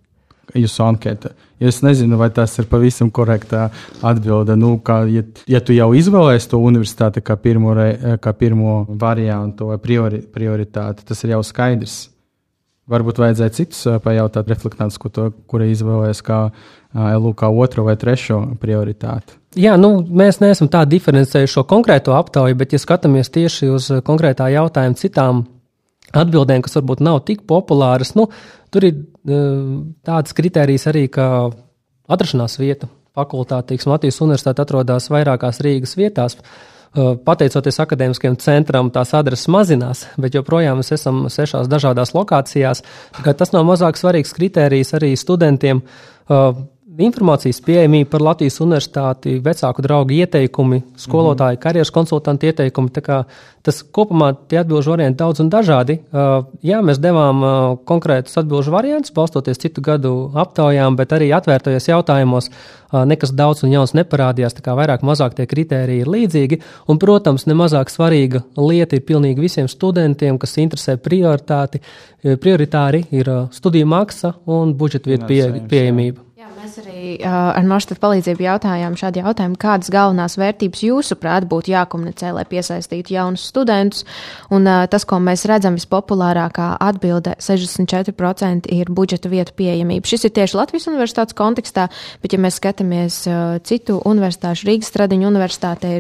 Jūsu 0.52 0.84
anketa. 0.84 1.32
Ja 1.58 1.70
es 1.72 1.80
nezinu, 1.80 2.20
vai 2.20 2.28
tas 2.28 2.52
ir 2.60 2.68
pavisam 2.68 3.08
korektā 3.08 3.70
atbilde. 4.04 4.58
Nu, 4.60 4.76
kā, 4.84 5.00
ja, 5.08 5.24
ja 5.48 5.64
tu 5.64 5.72
jau 5.72 5.94
izvēlējies 5.96 6.50
to 6.52 6.60
universitāti 6.60 7.24
kā 7.24 7.40
pirmo, 7.40 7.72
kā 8.20 8.36
pirmo 8.36 8.82
variantu 9.00 9.72
vai 9.72 9.80
priori, 9.80 10.20
prioritāti, 10.20 11.08
tas 11.08 11.24
ir 11.24 11.38
jau 11.38 11.40
skaidrs. 11.46 12.02
Varbūt 12.90 13.16
vajadzēja 13.22 13.52
citus 13.56 13.84
pajautāt, 14.04 14.48
reflektants, 14.52 14.98
ko 15.00 15.08
kura 15.48 15.68
izvēlēs 15.72 16.20
kā 16.24 16.40
LU 16.92 17.32
kā 17.32 17.48
otro 17.48 17.86
vai 17.86 17.94
trešo 17.96 18.42
prioritāti. 18.60 19.38
Jā, 19.56 19.78
nu, 19.80 20.02
mēs 20.04 20.42
neesam 20.42 20.68
tā 20.68 20.82
diferencējuši 20.88 21.52
šo 21.54 21.64
konkrēto 21.70 22.12
aptauju, 22.16 22.58
bet, 22.60 22.74
ja 22.74 22.82
skatāmies 22.82 23.32
tieši 23.32 23.70
uz 23.72 23.88
konkrētā 24.04 24.50
jautājuma 24.52 24.98
citām 25.00 25.44
atbildēm, 26.12 26.66
kas 26.66 26.76
varbūt 26.76 27.00
nav 27.06 27.22
tik 27.24 27.46
populāras, 27.48 28.12
nu, 28.18 28.28
tur 28.74 28.88
ir 28.90 29.00
tāds 30.04 30.36
kriterijs 30.36 30.84
arī, 30.90 31.06
kā 31.08 31.28
atrašanās 32.04 32.58
vieta. 32.60 32.90
Fakultāte, 33.14 33.70
teiksim, 33.72 33.94
Latvijas 33.94 34.20
universitāte 34.26 34.60
atrodas 34.60 35.06
vairākās 35.08 35.62
Rīgas 35.62 35.94
vietās. 35.96 36.34
Uh, 36.34 36.73
pateicoties 36.94 37.80
akadēmiskajam 37.82 38.36
centram, 38.42 38.90
tās 38.94 39.14
adreses 39.18 39.48
mazinās, 39.50 40.04
bet 40.20 40.36
joprojām 40.38 40.78
mēs 40.80 40.94
esam 40.94 41.24
sešās 41.32 41.70
dažādās 41.70 42.14
lokācijās. 42.14 42.84
Tas 43.24 43.54
nav 43.54 43.66
mazāk 43.68 43.98
svarīgs 43.98 44.34
kritērijs 44.36 44.94
arī 44.98 45.14
studentiem. 45.18 45.82
Uh, 46.94 47.02
informācijas 47.02 47.58
pieejamība 47.64 48.10
par 48.12 48.22
Latvijas 48.22 48.60
universitāti, 48.62 49.38
vecāku 49.42 49.82
draugu 49.82 50.14
ieteikumi, 50.14 50.82
skolotāju, 51.00 51.58
karjeras 51.62 51.90
konsultantu 51.94 52.46
ieteikumi. 52.46 52.92
Tas 53.64 53.80
kopumā 53.96 54.34
tie 54.48 54.60
atbildžu 54.60 54.92
varianti 54.92 55.18
daudz 55.18 55.40
un 55.40 55.48
dažādi. 55.50 55.96
Uh, 56.12 56.44
jā, 56.62 56.82
mēs 56.84 57.00
devām 57.02 57.40
uh, 57.42 57.52
konkrētus 57.88 58.36
atbildžu 58.42 58.74
variantus, 58.74 59.14
balstoties 59.16 59.58
citu 59.62 59.82
gadu 59.84 60.12
aptaujām, 60.38 60.98
bet 60.98 61.14
arī 61.16 61.30
atvērtajos 61.34 61.88
jautājumos 61.88 62.50
uh, 62.50 63.02
nekas 63.08 63.32
daudz 63.34 63.64
un 63.64 63.72
jauns 63.72 63.96
neparādījās. 63.96 64.54
Tā 64.58 64.66
kā 64.66 64.76
vairāk 64.78 65.02
mazāk 65.06 65.34
tie 65.38 65.48
kritēriji 65.50 66.04
ir 66.04 66.12
līdzīgi. 66.12 66.60
Un, 66.92 67.00
protams, 67.02 67.48
nemazāk 67.50 67.90
svarīga 67.90 68.44
lieta 68.60 69.00
ir 69.00 69.06
pilnīgi 69.08 69.48
visiem 69.48 69.70
studentiem, 69.72 70.38
kas 70.38 70.58
interesē 70.60 70.98
prioritāti. 71.00 71.82
Prioritāri 72.22 73.02
ir 73.12 73.32
studiju 73.52 73.88
maksa 73.88 74.36
un 74.46 74.76
budžeta 74.78 75.10
vietu 75.10 75.32
pie, 75.32 75.42
pieejamība. 75.68 76.23
Mēs 76.64 76.78
arī 76.80 77.00
uh, 77.18 77.28
ar 77.28 77.64
Norstedu 77.68 78.00
palīdzību 78.00 78.40
jautājām 78.40 78.94
šādu 78.96 79.20
jautājumu, 79.20 79.58
kādas 79.60 79.90
galvenās 79.92 80.38
vērtības 80.40 80.80
jūsuprāt 80.86 81.44
būtu 81.50 81.74
jākomunicē, 81.74 82.30
lai 82.32 82.46
piesaistītu 82.48 83.12
jaunus 83.12 83.42
studentus. 83.50 84.06
Un 84.48 84.64
uh, 84.64 84.86
tas, 84.88 85.04
ko 85.04 85.18
mēs 85.20 85.44
redzam 85.50 85.76
vispopulārākā 85.76 86.70
atbilde, 86.80 87.34
64% 87.44 88.70
ir 88.72 88.92
budžeta 88.96 89.28
vietu 89.28 89.52
pieejamība. 89.58 90.08
Šis 90.08 90.24
ir 90.24 90.32
tieši 90.38 90.56
Latvijas 90.56 90.88
universitātes 90.88 91.36
kontekstā, 91.36 91.90
bet 92.24 92.32
ja 92.32 92.40
mēs 92.40 92.56
skatāmies 92.62 93.20
uh, 93.28 93.58
citu 93.60 93.98
universitāšu, 94.00 94.64
Rīgas 94.70 94.88
Stradiņu 94.94 95.28
universitātē, 95.28 95.92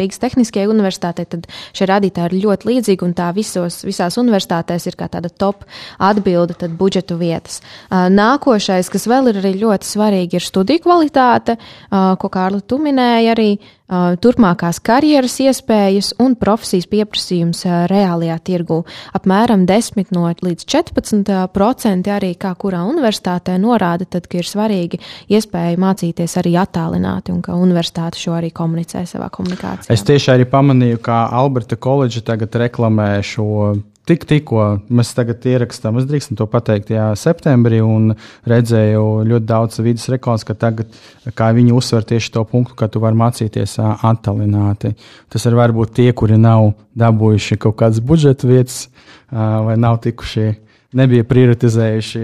Rīgas 0.00 0.24
Tehniskajai 0.24 0.72
universitātei, 0.72 1.28
tad 1.28 1.50
šie 1.76 1.90
rādītāji 1.92 2.32
ir 2.32 2.46
ļoti 2.46 2.70
līdzīgi 2.70 3.04
un 3.04 3.12
tā 3.18 3.28
visos, 3.36 3.82
visās 3.84 4.16
universitātēs 4.24 4.88
ir 4.88 4.96
kā 4.96 5.12
tāda 5.12 5.28
top 5.28 5.68
atbilde, 6.00 6.56
budžetu 6.80 7.20
vietas. 7.20 7.60
Uh, 7.90 8.08
nākošais, 8.08 8.88
kas 8.88 9.08
vēl 9.10 9.34
ir 9.34 9.44
arī 9.44 9.54
ļoti 9.60 9.84
svarīgi, 9.84 9.97
svarīgi 9.98 10.38
ir 10.38 10.46
studiju 10.46 10.84
kvalitāte, 10.86 11.58
ko 11.90 12.30
Kārli 12.30 12.62
tu 12.68 12.78
minēji 12.82 13.34
arī, 13.34 13.50
turpmākās 13.88 14.82
karjeras 14.84 15.38
iespējas 15.40 16.10
un 16.20 16.34
profesijas 16.36 16.84
pieprasījums 16.92 17.62
reālajā 17.88 18.36
tirgū. 18.44 18.82
Apmēram 19.16 19.64
10 19.68 20.12
no 20.12 20.26
līdz 20.28 20.66
14% 20.68 22.12
arī 22.12 22.34
kā 22.36 22.52
kurā 22.60 22.82
universitātē 22.84 23.56
norāda, 23.60 24.04
tad, 24.04 24.28
ka 24.28 24.42
ir 24.42 24.48
svarīgi 24.48 25.00
iespēja 25.32 25.80
mācīties 25.80 26.36
arī 26.42 26.58
attālināti 26.60 27.32
un 27.32 27.40
ka 27.44 27.56
universitāte 27.56 28.20
šo 28.20 28.36
arī 28.36 28.52
komunicē 28.52 29.06
savā 29.08 29.30
komunikācijā. 29.32 29.94
Es 29.94 30.04
tieši 30.04 30.34
arī 30.36 30.48
pamanīju, 30.52 31.00
ka 31.00 31.24
Alberta 31.32 31.80
koledža 31.80 32.26
tagad 32.28 32.60
reklamē 32.60 33.14
šo 33.24 33.78
Tik, 34.08 34.22
tikko 34.24 34.62
mēs 34.88 35.10
tagad 35.12 35.44
ierakstām, 35.44 35.98
es 36.00 36.06
drīkstam 36.08 36.38
to 36.38 36.46
pateikt, 36.48 36.94
jā, 36.94 37.10
septembrī, 37.18 37.82
un 37.84 38.14
redzēju 38.48 39.02
ļoti 39.28 39.48
daudz 39.50 39.82
vidus 39.84 40.08
reklāmas, 40.08 40.46
ka 40.48 40.56
tagad, 40.56 40.94
kā 41.36 41.50
viņi 41.56 41.74
uzsver 41.76 42.06
tieši 42.08 42.32
to 42.32 42.44
punktu, 42.48 42.76
ka 42.78 42.88
tu 42.88 43.02
vari 43.04 43.18
mācīties 43.20 43.76
attālināti. 43.82 44.94
Tas 45.28 45.44
ir 45.44 45.58
varbūt 45.58 45.92
tie, 46.00 46.08
kuri 46.16 46.40
nav 46.40 46.70
dabūjuši 46.96 47.60
kaut 47.60 47.76
kādas 47.82 48.00
budžeta 48.00 48.48
vietas 48.48 48.86
vai 49.28 49.76
nav 49.76 50.00
tikuši 50.06 50.48
nebija 50.96 51.24
prioritizējuši 51.28 52.22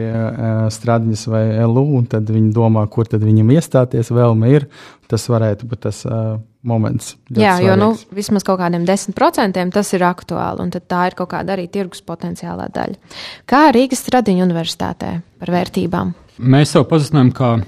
strādņus 0.72 1.26
vai 1.28 1.44
LU, 1.66 1.84
un 1.98 2.08
tad 2.10 2.30
viņi 2.32 2.52
domā, 2.54 2.84
kur 2.92 3.08
tad 3.10 3.24
viņam 3.24 3.52
iestāties, 3.56 4.12
vēlme 4.14 4.50
ir. 4.54 4.68
Tas 5.10 5.26
varētu 5.28 5.68
būt 5.68 5.82
tas 5.84 6.00
uh, 6.08 6.38
moments. 6.64 7.12
Jā, 7.28 7.58
svarīgs. 7.58 7.66
jo 7.66 7.76
nu, 7.76 7.90
vismaz 8.16 8.46
kaut 8.46 8.58
kādiem 8.62 8.86
10% 8.88 9.64
tas 9.74 9.92
ir 9.92 10.04
aktuāli, 10.08 10.64
un 10.64 10.72
tā 10.74 11.02
ir 11.10 11.16
kaut 11.18 11.30
kāda 11.34 11.56
arī 11.56 11.66
tirgus 11.72 12.00
potenciālā 12.06 12.70
daļa. 12.72 13.16
Kā 13.50 13.66
Rīgas 13.76 14.04
Stradiņa 14.06 14.46
universitātē 14.46 15.10
par 15.42 15.54
vērtībām? 15.54 16.14
Mēs 16.40 16.72
sev 16.74 16.88
pazīstam 16.90 17.34
kā 17.36 17.58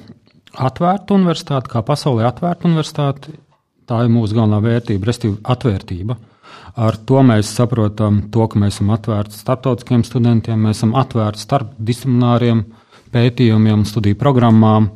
atvērtu 0.56 1.20
universitāti, 1.20 1.70
kā 1.70 1.84
pasaulē 1.86 2.24
atvērtu 2.30 2.70
universitāti. 2.70 3.36
Tā 3.86 4.00
ir 4.02 4.08
mūsu 4.10 4.34
galvenā 4.34 4.58
vērtība, 4.64 5.06
respektīvi, 5.06 5.36
atvērtība. 5.52 6.16
Uh, 6.16 6.35
Ar 6.76 6.96
to 7.08 7.22
mēs 7.25 7.48
saprotam, 7.56 8.26
to, 8.32 8.44
ka 8.52 8.60
mēs 8.60 8.76
esam 8.76 8.90
atvērti 8.92 9.38
starptautiskiem 9.38 10.02
studentiem, 10.04 10.60
mēs 10.60 10.82
esam 10.82 10.92
atvērti 11.00 11.40
starpdisciplināriem 11.40 12.62
pētījumiem, 13.14 13.86
studiju 13.88 14.18
programmām. 14.20 14.90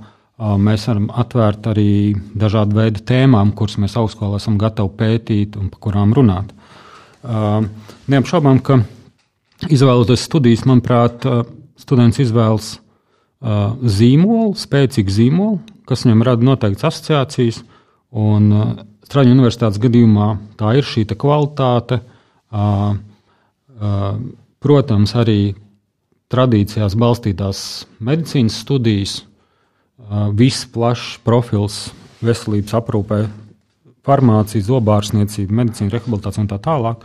Mēs 0.61 0.87
varam 0.89 1.09
atvērt 1.21 1.71
arī 1.73 1.91
dažādu 2.37 2.77
veidu 2.77 3.03
tēmām, 3.09 3.55
kuras 3.57 3.79
mēs 3.81 3.97
augstskolā 4.01 4.41
esam 4.41 4.59
gatavi 4.61 4.93
pētīt 4.97 5.57
un 5.61 5.69
par 5.73 5.81
kurām 5.89 6.13
runāt. 6.17 6.53
Neapšaubām, 7.25 8.61
ka 8.65 8.81
izvēloties 9.69 10.25
studijas, 10.25 10.65
manuprāt, 10.69 11.25
students 11.81 12.21
izvēlas 12.21 12.71
zīmolu, 13.41 14.55
spēcīgu 14.61 15.17
zīmolu, 15.17 15.61
kas 15.89 16.05
viņam 16.05 16.25
rada 16.29 16.45
noteiktas 16.45 16.89
asociācijas. 16.91 17.63
Un, 18.11 18.49
Straņu 19.11 19.33
universitātes 19.35 19.81
gadījumā 19.83 20.27
tā 20.55 20.77
ir 20.79 20.87
šī 20.87 21.03
kvalitāte. 21.19 21.97
Protams, 24.61 25.15
arī 25.19 25.41
tradīcijās 26.31 26.95
balstītās 26.95 27.63
medicīnas 27.99 28.61
studijas, 28.63 29.17
viss 30.39 30.69
plašs 30.71 31.19
profils 31.27 31.81
veselības 32.23 32.77
aprūpē, 32.79 33.19
farmācija, 34.07 34.63
zobārstniecība, 34.69 35.59
medicīna, 35.65 35.91
rehabilitācija 35.97 36.45
un 36.45 36.53
tā 36.53 36.61
tālāk. 36.63 37.03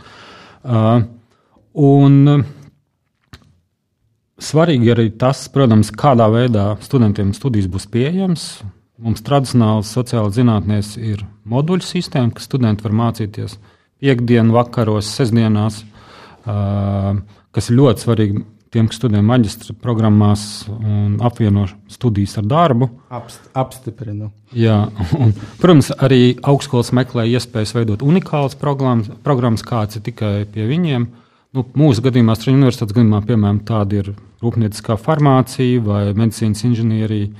Un 1.74 2.46
svarīgi 4.38 4.94
arī 4.94 5.10
tas, 5.18 5.42
protams, 5.50 5.90
kādā 5.90 6.30
veidā 6.30 6.70
studentiem 6.86 7.34
studijas 7.34 7.66
būs 7.72 7.90
pieejamas. 7.90 8.48
Mums 8.96 9.20
tradicionāli 9.20 9.84
sociāli 9.84 10.32
zinātnēs 10.32 10.94
ir 10.96 11.20
moduļu 11.44 11.84
sistēma, 11.84 12.32
ka 12.32 12.40
studenti 12.40 12.86
var 12.86 12.94
mācīties 12.96 13.58
piekdienu, 14.00 14.54
vakaros, 14.56 15.10
sestdienās, 15.18 15.82
kas 16.46 17.68
ir 17.68 17.76
ļoti 17.76 18.04
svarīgi 18.06 18.44
tiem, 18.72 18.88
kas 18.88 18.96
studē 18.96 19.20
maģistra 19.24 19.76
programmās 19.82 20.46
un 20.72 21.18
apvieno 21.24 21.66
studijas 21.92 22.38
ar 22.40 22.48
darbu. 22.48 22.88
Apst, 23.12 23.44
apstiprinu. 23.56 24.30
Jā, 24.56 24.78
un, 25.20 25.36
protams, 25.60 25.92
arī 25.92 26.38
augstskolas 26.40 26.94
meklē 26.96 27.26
iespējas 27.34 27.76
veidot 27.76 28.04
unikālas 28.06 28.56
programmas, 28.60 29.12
programmas 29.26 29.64
kāds 29.66 30.00
ir 30.00 30.06
tikai 30.08 30.34
pie 30.52 30.64
viņiem. 30.72 31.06
Nu, 31.56 31.68
mūsu 31.76 32.04
gadījumā, 32.04 32.34
Strunke 32.36 32.64
universitātes 32.64 32.96
gadījumā, 32.96 33.22
piemēram, 33.28 33.60
tāda 33.68 34.00
ir 34.00 34.10
rūpnieciskā 34.44 34.96
farmācija 35.00 35.84
vai 35.84 36.02
medicīnas 36.16 36.64
inženierija 36.68 37.30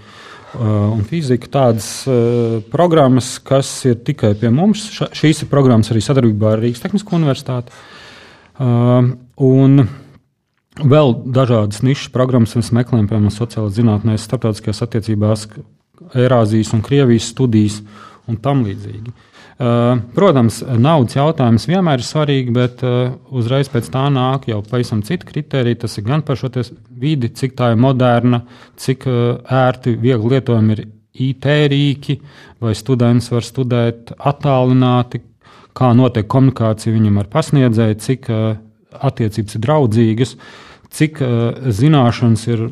un 0.64 1.04
fizika, 1.08 1.48
tādas 1.52 1.88
uh, 2.08 2.58
programmas, 2.72 3.36
kas 3.44 3.68
ir 3.88 4.00
tikai 4.06 4.34
pie 4.38 4.50
mums. 4.54 4.86
Ša, 4.94 5.10
šīs 5.16 5.44
ir 5.44 5.50
programmas 5.52 5.92
arī 5.92 6.02
sadarbībā 6.04 6.54
ar 6.54 6.62
Rīgas 6.64 6.82
Tehnisko 6.84 7.18
universitāti. 7.18 7.74
Uh, 8.56 9.12
un 9.44 9.86
vēl 10.80 11.14
dažādas 11.36 11.82
nišas 11.84 12.12
programmas 12.14 12.56
mēs 12.58 12.72
meklējam, 12.76 13.08
piemēram, 13.10 13.32
sociālās 13.34 13.76
zinātnēs, 13.76 14.26
starptautiskajās 14.28 14.84
attiecībās, 14.86 15.48
Eirāzijas 16.16 16.74
un 16.76 16.82
Krievijas 16.84 17.30
studijas 17.32 17.80
un 18.28 18.36
tam 18.42 18.62
līdzīgi. 18.66 19.14
Eh, 19.56 20.00
protams, 20.12 20.58
naudas 20.76 21.16
jautājums 21.16 21.64
vienmēr 21.64 22.02
ir 22.02 22.04
svarīgs, 22.04 22.52
bet 22.52 22.82
eh, 22.84 23.14
uzreiz 23.32 23.70
pēc 23.72 23.86
tā 23.94 24.02
nāk 24.12 24.50
jau 24.50 24.58
pavisam 24.66 25.00
citi 25.00 25.24
kriteriji. 25.24 25.78
Tas 25.80 25.96
ir 25.96 26.04
gan 26.04 26.24
par 26.26 26.36
šo 26.36 26.50
vidi, 26.90 27.30
cik 27.32 27.56
tā 27.56 27.70
ir 27.72 27.80
moderna, 27.80 28.42
cik 28.76 29.06
eh, 29.08 29.22
ērti, 29.62 29.94
viegli 30.02 30.34
lietojami 30.34 30.76
ir 30.76 30.84
IT 31.30 31.48
rīki, 31.72 32.18
vai 32.60 32.74
students 32.76 33.30
var 33.32 33.48
studēt 33.48 34.12
attālināti, 34.18 35.22
kā 35.76 35.94
notiek 35.96 36.28
komunikācija 36.28 36.92
viņam 36.92 37.22
ar 37.22 37.32
pasniedzēju, 37.32 37.96
cik 38.04 38.28
attiecības 39.08 39.56
ir 39.56 39.62
draudzīgas, 39.64 40.36
cik 40.92 41.20
zināšanas 41.76 42.44
ir 42.52 42.62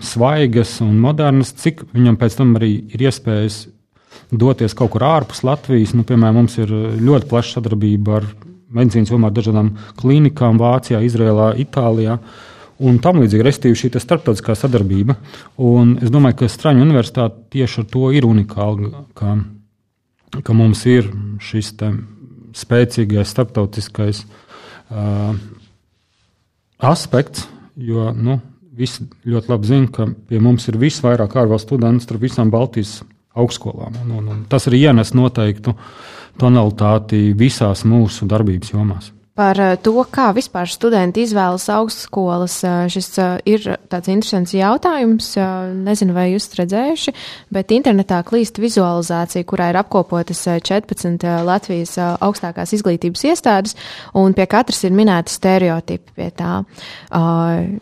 svaigas 0.00 0.78
un 0.84 0.96
modernas, 1.00 1.52
cik 1.60 1.84
viņam 1.92 2.16
pēc 2.20 2.36
tam 2.40 2.56
arī 2.56 2.72
ir 2.96 3.04
iespējas 3.08 3.66
doties 4.30 4.74
kaut 4.76 4.92
kur 4.94 5.04
ārpus 5.06 5.44
Latvijas. 5.46 5.94
Nu, 5.96 6.04
piemēram, 6.06 6.42
mums 6.42 6.58
ir 6.60 6.72
ļoti 6.72 7.30
plaša 7.30 7.58
sadarbība 7.58 8.20
ar 8.20 8.28
medicīnas 8.76 9.12
jomā 9.12 9.30
dažādām 9.34 9.72
klinikām 10.00 10.60
Vācijā, 10.60 11.00
Izrēlā, 11.06 11.52
Itālijā. 11.62 12.18
Un 12.86 12.98
tam 13.00 13.22
līdzīgi, 13.22 13.44
respektīvi, 13.46 13.78
šī 13.80 14.02
starptautiskā 14.02 14.56
sadarbība. 14.58 15.16
Un 15.64 15.96
es 16.04 16.12
domāju, 16.12 16.42
ka 16.42 16.50
Straņu 16.52 16.84
universitāte 16.84 17.46
tieši 17.56 17.82
ar 17.82 17.86
to 17.92 18.10
ir 18.12 18.26
unikāla, 18.28 19.06
ka, 19.16 19.38
ka 20.44 20.56
mums 20.56 20.84
ir 20.90 21.08
šis 21.40 21.72
spēcīgais 22.56 23.32
starptautiskais 23.32 24.24
uh, 24.26 25.32
aspekts, 26.84 27.46
jo 27.76 28.10
nu, 28.12 28.38
visi 28.76 29.06
ļoti 29.24 29.52
labi 29.52 29.70
zina, 29.70 29.90
ka 29.92 30.08
pie 30.28 30.40
mums 30.42 30.68
ir 30.68 30.78
visvairāk 30.80 31.36
ārvalstu 31.40 31.72
studentu 31.72 32.04
starp 32.04 32.26
visām 32.28 32.52
Baltijas 32.52 32.98
augstskolām. 33.36 34.00
Un, 34.06 34.30
un, 34.32 34.44
tas 34.50 34.68
arī 34.70 34.84
ienes 34.88 35.12
noteiktu 35.16 35.74
tonalitāti 36.40 37.30
visās 37.38 37.84
mūsu 37.88 38.28
darbības 38.28 38.72
jomās. 38.74 39.12
Par 39.36 39.58
eh, 39.60 39.74
to, 39.84 39.92
kā 40.08 40.30
vispār 40.32 40.68
studenti 40.72 41.20
izvēlas 41.26 41.66
augstskolas, 41.68 42.54
eh, 42.64 42.76
šis 42.88 43.08
eh, 43.20 43.34
ir 43.52 43.66
tāds 43.92 44.08
interesants 44.08 44.54
jautājums. 44.56 45.28
Nezinu, 45.84 46.14
vai 46.16 46.30
jūs 46.30 46.48
redzējuši, 46.56 47.12
bet 47.52 47.74
internetā 47.76 48.22
klīst 48.24 48.56
vizualizācija, 48.62 49.44
kurā 49.44 49.68
ir 49.70 49.78
apkopotas 49.82 50.40
14 50.64 51.26
Latvijas 51.44 51.98
augstākās 51.98 52.72
izglītības 52.78 53.26
iestādes, 53.28 53.76
un 54.16 54.32
pie 54.36 54.46
katras 54.48 54.80
ir 54.88 54.94
minēti 54.96 55.34
stereotipi 55.34 56.16
pie 56.16 56.30
tā. 56.36 56.62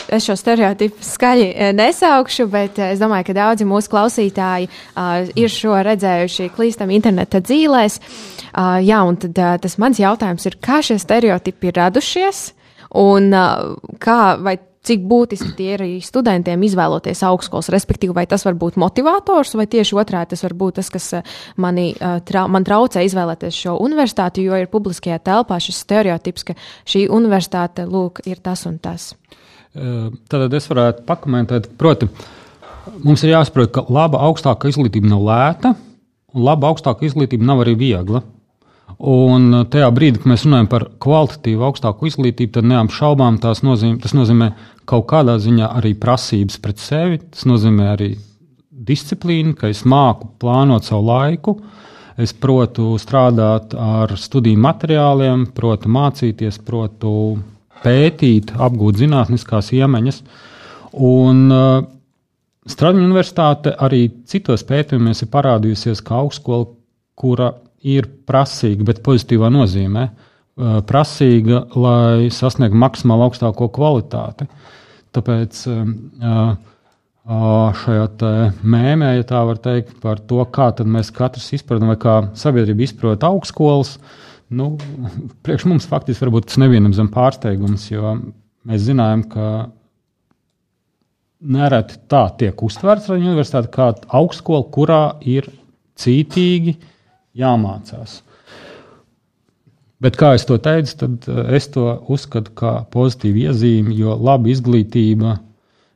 Es 0.09 0.27
šo 0.27 0.37
stereotipu 0.39 1.05
skaļi 1.07 1.71
nesaukšu, 1.77 2.49
bet 2.51 2.81
es 2.83 3.03
domāju, 3.03 3.29
ka 3.29 3.37
daudzi 3.39 3.69
mūsu 3.69 3.93
klausītāji 3.93 4.71
ir 5.39 5.55
šo 5.55 5.79
redzējuši 5.87 6.51
klīstam 6.57 6.93
interneta 6.95 7.43
dzīlēs. 7.45 8.01
Jā, 8.87 9.01
un 9.07 9.19
tad 9.23 9.39
tas 9.63 9.79
mans 9.83 10.01
jautājums 10.03 10.47
ir, 10.51 10.59
kā 10.63 10.81
šie 10.85 10.99
stereotipi 11.03 11.44
stereotipi 11.45 11.69
ir 11.69 11.77
radušies 11.77 12.53
un 12.95 13.33
kā 13.99 14.39
vai 14.41 14.59
cik 14.85 15.01
būtiski 15.09 15.55
tie 15.57 15.75
ir 15.75 15.81
arī 15.81 16.01
studentiem 16.05 16.61
izvēloties 16.63 17.23
augstskolas, 17.25 17.71
respektīvi, 17.73 18.13
vai 18.13 18.27
tas 18.27 18.45
var 18.45 18.55
būt 18.55 18.77
motivators, 18.77 19.55
vai 19.57 19.65
tieši 19.67 19.97
otrādi 19.97 20.35
tas 20.35 20.43
var 20.45 20.53
būt 20.53 20.77
tas, 20.77 20.91
kas 20.93 21.23
mani, 21.57 21.95
trau, 22.29 22.49
man 22.53 22.65
traucē 22.65 23.01
izvēlēties 23.07 23.63
šo 23.65 23.79
universitāti, 23.81 24.45
jo 24.45 24.59
ir 24.61 24.69
publiskajā 24.69 25.23
telpā 25.25 25.57
šis 25.57 25.81
stereotips, 25.87 26.45
ka 26.45 26.55
šī 26.85 27.07
universitāte, 27.09 27.87
lūk, 27.89 28.21
ir 28.29 28.45
tas 28.45 28.67
un 28.69 28.77
tas. 28.79 29.15
Tad 29.73 30.53
es 30.53 30.69
varētu 30.69 31.09
pakomentēt, 31.09 31.73
proti, 31.81 32.11
mums 33.01 33.25
ir 33.25 33.33
jāsaprot, 33.39 33.73
ka 33.73 33.87
laba 33.89 34.21
augstāka 34.29 34.69
izglītība 34.69 35.09
nav 35.17 35.25
lēta, 35.25 35.73
un 36.37 36.45
laba 36.45 36.69
augstāka 36.69 37.09
izglītība 37.09 37.49
nav 37.49 37.65
arī 37.65 37.73
viegla. 37.81 38.21
Un 38.99 39.49
uh, 39.51 39.65
tajā 39.71 39.89
brīdī, 39.95 40.21
kad 40.23 40.31
mēs 40.31 40.45
runājam 40.47 40.69
par 40.71 40.87
kvalitatīvu 41.03 41.65
augstāku 41.67 42.09
izglītību, 42.11 42.53
tad 42.57 42.69
neapšaubām 42.71 43.41
nozīmē, 43.43 43.99
tas 44.03 44.15
nozīmē 44.15 44.51
kaut 44.89 45.09
kādā 45.11 45.39
ziņā 45.43 45.73
arī 45.79 45.95
prasības 45.99 46.61
pret 46.63 46.83
sevi. 46.83 47.19
Tas 47.33 47.47
nozīmē 47.49 47.89
arī 47.95 48.13
disciplīnu, 48.71 49.57
ka 49.59 49.73
es 49.73 49.85
māku 49.89 50.29
plānot 50.39 50.87
savu 50.87 51.09
laiku, 51.09 51.57
es 52.21 52.33
protu 52.33 52.95
strādāt 53.03 53.75
ar 53.75 54.15
studiju 54.21 54.61
materiāliem, 54.63 55.49
protu 55.57 55.91
mācīties, 55.91 56.61
protu 56.63 57.15
pētīt, 57.83 58.55
apgūt 58.55 59.03
zinātniskās 59.03 59.73
iemaņas. 59.75 60.23
Un, 60.95 61.45
uh, 61.51 61.91
Stradiņa 62.65 63.05
universitāte 63.05 63.75
arī 63.85 64.07
citos 64.25 64.63
pētījumos 64.65 65.21
ir 65.21 65.29
parādījusies 65.29 66.01
kā 66.01 66.23
augstskola, 66.23 66.71
kura 67.13 67.51
ir 67.85 68.09
prasīga, 68.29 68.87
bet 68.89 69.03
pozitīvā 69.05 69.51
nozīmē. 69.53 70.09
Prasīga, 70.89 71.65
lai 71.75 72.31
sasniegtu 72.33 72.79
maksimāli 72.79 73.27
augstāko 73.27 73.69
kvalitāti. 73.75 74.47
Tāpēc 75.15 75.65
šajā 77.25 78.07
mēmē, 78.63 79.15
ja 79.19 79.27
tā 79.29 79.41
var 79.49 79.59
teikt, 79.63 79.97
par 80.03 80.21
to, 80.21 80.43
kā 80.55 80.71
mēs 80.85 81.11
katrs 81.15 81.53
izprotam, 81.57 81.91
vai 81.93 81.99
kā 82.01 82.17
sabiedrība 82.37 82.85
izprot 82.85 83.25
augstskolas, 83.25 83.97
nu, 84.55 84.75
priekš 85.45 85.69
mums 85.71 85.89
faktiski 85.91 86.27
varbūt 86.27 86.51
tas 86.51 86.61
nevienam 86.63 86.95
zem 86.97 87.09
pārsteigums, 87.13 87.89
jo 87.91 88.17
mēs 88.69 88.87
zinājām, 88.87 89.25
ka 89.33 89.49
nereti 91.45 91.99
tā 92.09 92.25
tiek 92.41 92.63
uztverts 92.65 93.11
ar 93.11 93.21
universitāti 93.21 93.73
kā 93.73 93.91
augstskola, 94.17 94.65
kurā 94.73 95.03
ir 95.21 95.51
cītīgi 96.01 96.79
jāmācās. 97.39 98.21
Bet, 100.05 100.19
kā 100.21 100.35
jau 100.37 100.59
teicu, 100.61 100.97
tad 101.01 101.29
eh, 101.31 101.55
es 101.59 101.71
to 101.73 101.87
uzskatu 102.13 102.53
par 102.59 102.85
pozitīvu 102.93 103.47
iezīmi, 103.49 103.95
jo 103.97 104.17
laba 104.19 104.51
izglītība 104.53 105.39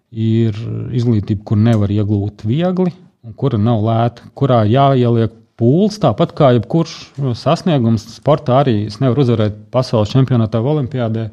ir 0.09 0.57
izglītība, 0.97 1.45
kur 1.45 1.61
nevar 1.61 1.93
iegūt 1.93 2.47
viegli, 2.49 2.95
un 3.27 3.35
kura 3.37 3.59
nav 3.61 3.83
lēta, 3.85 4.31
kurā 4.39 4.63
jāieliek 4.65 5.35
pūles. 5.61 5.99
Tāpat 6.01 6.33
kā 6.39 6.53
jebkurš 6.57 6.95
sasniegums 7.37 8.07
sportā, 8.15 8.63
arī 8.63 8.87
es 8.89 9.01
nevaru 9.03 9.27
uzvarēt 9.27 9.59
pasaules 9.75 10.15
čempionātā, 10.15 10.63
olimpiādē, 10.63 11.29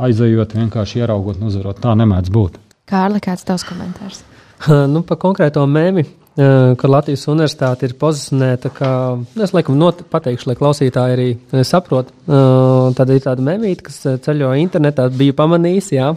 aizejot 0.00 0.56
vienkārši 0.58 1.00
ieraugot 1.00 1.40
un 1.40 1.48
uzvarot. 1.48 1.80
Tā 1.80 1.94
nemēdz 1.96 2.32
būt. 2.34 2.60
Kārli, 2.90 3.22
kāds 3.24 3.46
tavs 3.48 3.64
komentārs? 3.64 4.24
nu, 4.92 5.04
par 5.06 5.20
konkrēto 5.22 5.64
mēmiju 5.64 6.19
ka 6.38 6.88
Latvijas 6.90 7.26
universitāte 7.28 7.88
ir 7.88 7.96
pozicionēta, 8.00 8.70
kā 8.74 8.90
nu, 9.18 9.42
es 9.44 9.52
laikam 9.56 9.78
not, 9.80 10.04
pateikšu, 10.12 10.50
lai 10.50 10.56
klausītāji 10.58 11.16
arī 11.16 11.64
saprot. 11.66 12.12
Tad 12.26 13.12
ir 13.12 13.22
tāda 13.24 13.44
memīte, 13.44 13.88
kas 13.88 14.02
ceļo 14.24 14.52
internetā, 14.62 15.08
bija 15.10 15.36
pamanījis, 15.40 15.90
jā. 15.96 16.12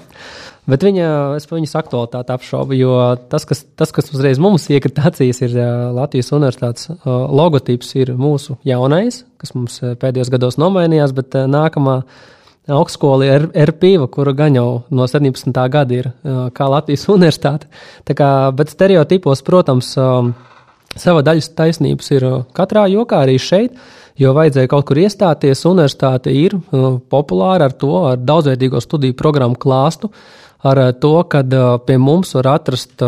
Bet 0.69 0.85
viņa, 0.85 1.07
es 1.35 1.49
viņas 1.49 1.73
aktualitāti 1.75 2.31
apšaubu, 2.31 2.75
jo 2.77 2.93
tas, 3.31 3.43
kas, 3.49 3.65
tas, 3.75 3.91
kas 3.91 4.13
uzreiz 4.13 4.39
mums 4.39 4.69
iekrita 4.71 5.09
acīs, 5.09 5.41
ir 5.43 5.57
Latvijas 5.97 6.31
universitātes 6.31 6.87
logotips, 7.03 7.89
ir 7.99 8.13
mūsu 8.15 8.55
jaunais, 8.67 9.23
kas 9.41 9.51
mums 9.57 9.81
pēdējos 9.99 10.31
gados 10.31 10.59
nomainījās, 10.61 11.11
bet 11.17 11.35
nākamā 11.51 12.03
augstskola 12.71 13.27
ir 13.27 13.47
RPIVA, 13.71 14.07
kura 14.07 14.33
gan 14.37 14.55
jau 14.55 14.67
no 14.93 15.07
17. 15.07 15.51
gada 15.69 15.95
ir 15.95 16.11
kā 16.23 16.69
Latvijas 16.71 17.07
universitāte. 17.15 17.67
Tā 18.07 18.15
kā, 18.17 18.29
bet 18.55 18.71
stereotipos, 18.71 19.43
protams, 19.43 19.93
sava 20.93 21.25
daļas 21.25 21.51
taisnības 21.57 22.13
ir 22.15 22.27
katrā 22.55 22.85
jokā, 22.91 23.23
arī 23.25 23.39
šeit, 23.41 23.75
jo 24.19 24.33
vajadzēja 24.37 24.71
kaut 24.71 24.87
kur 24.89 25.01
iestāties. 25.01 25.65
Universitāte 25.69 26.33
ir 26.33 26.55
populāra 27.11 27.69
ar 27.69 27.75
to, 27.75 27.93
ar 28.13 28.21
daudzveidīgo 28.21 28.81
studiju 28.83 29.17
programmu 29.19 29.59
klāstu, 29.59 30.11
ar 30.63 30.85
to, 31.01 31.15
ka 31.27 31.43
pie 31.85 31.99
mums 31.99 32.35
var 32.37 32.53
atrast 32.55 33.03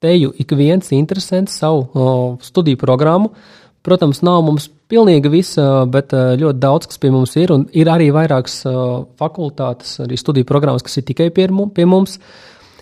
teju 0.00 0.32
ik 0.36 0.52
viens 0.56 0.92
interesants 0.92 1.58
savu 1.58 2.38
studiju 2.40 2.76
programmu. 2.76 3.32
Protams, 3.86 4.18
nav 4.26 4.40
mums 4.42 4.66
pilnīgi 4.90 5.30
visa, 5.30 5.84
bet 5.90 6.14
eh, 6.16 6.34
ļoti 6.40 6.58
daudz, 6.62 6.88
kas 6.90 7.00
pie 7.02 7.12
mums 7.14 7.36
ir. 7.38 7.52
Un 7.54 7.66
ir 7.76 7.90
arī 7.90 8.08
vairākas 8.14 8.60
eh, 8.66 8.76
fakultātes, 9.20 10.00
arī 10.02 10.18
studiju 10.18 10.48
programmas, 10.48 10.82
kas 10.86 10.98
ir 10.98 11.06
tikai 11.06 11.28
pie 11.34 11.86
mums. 11.86 12.18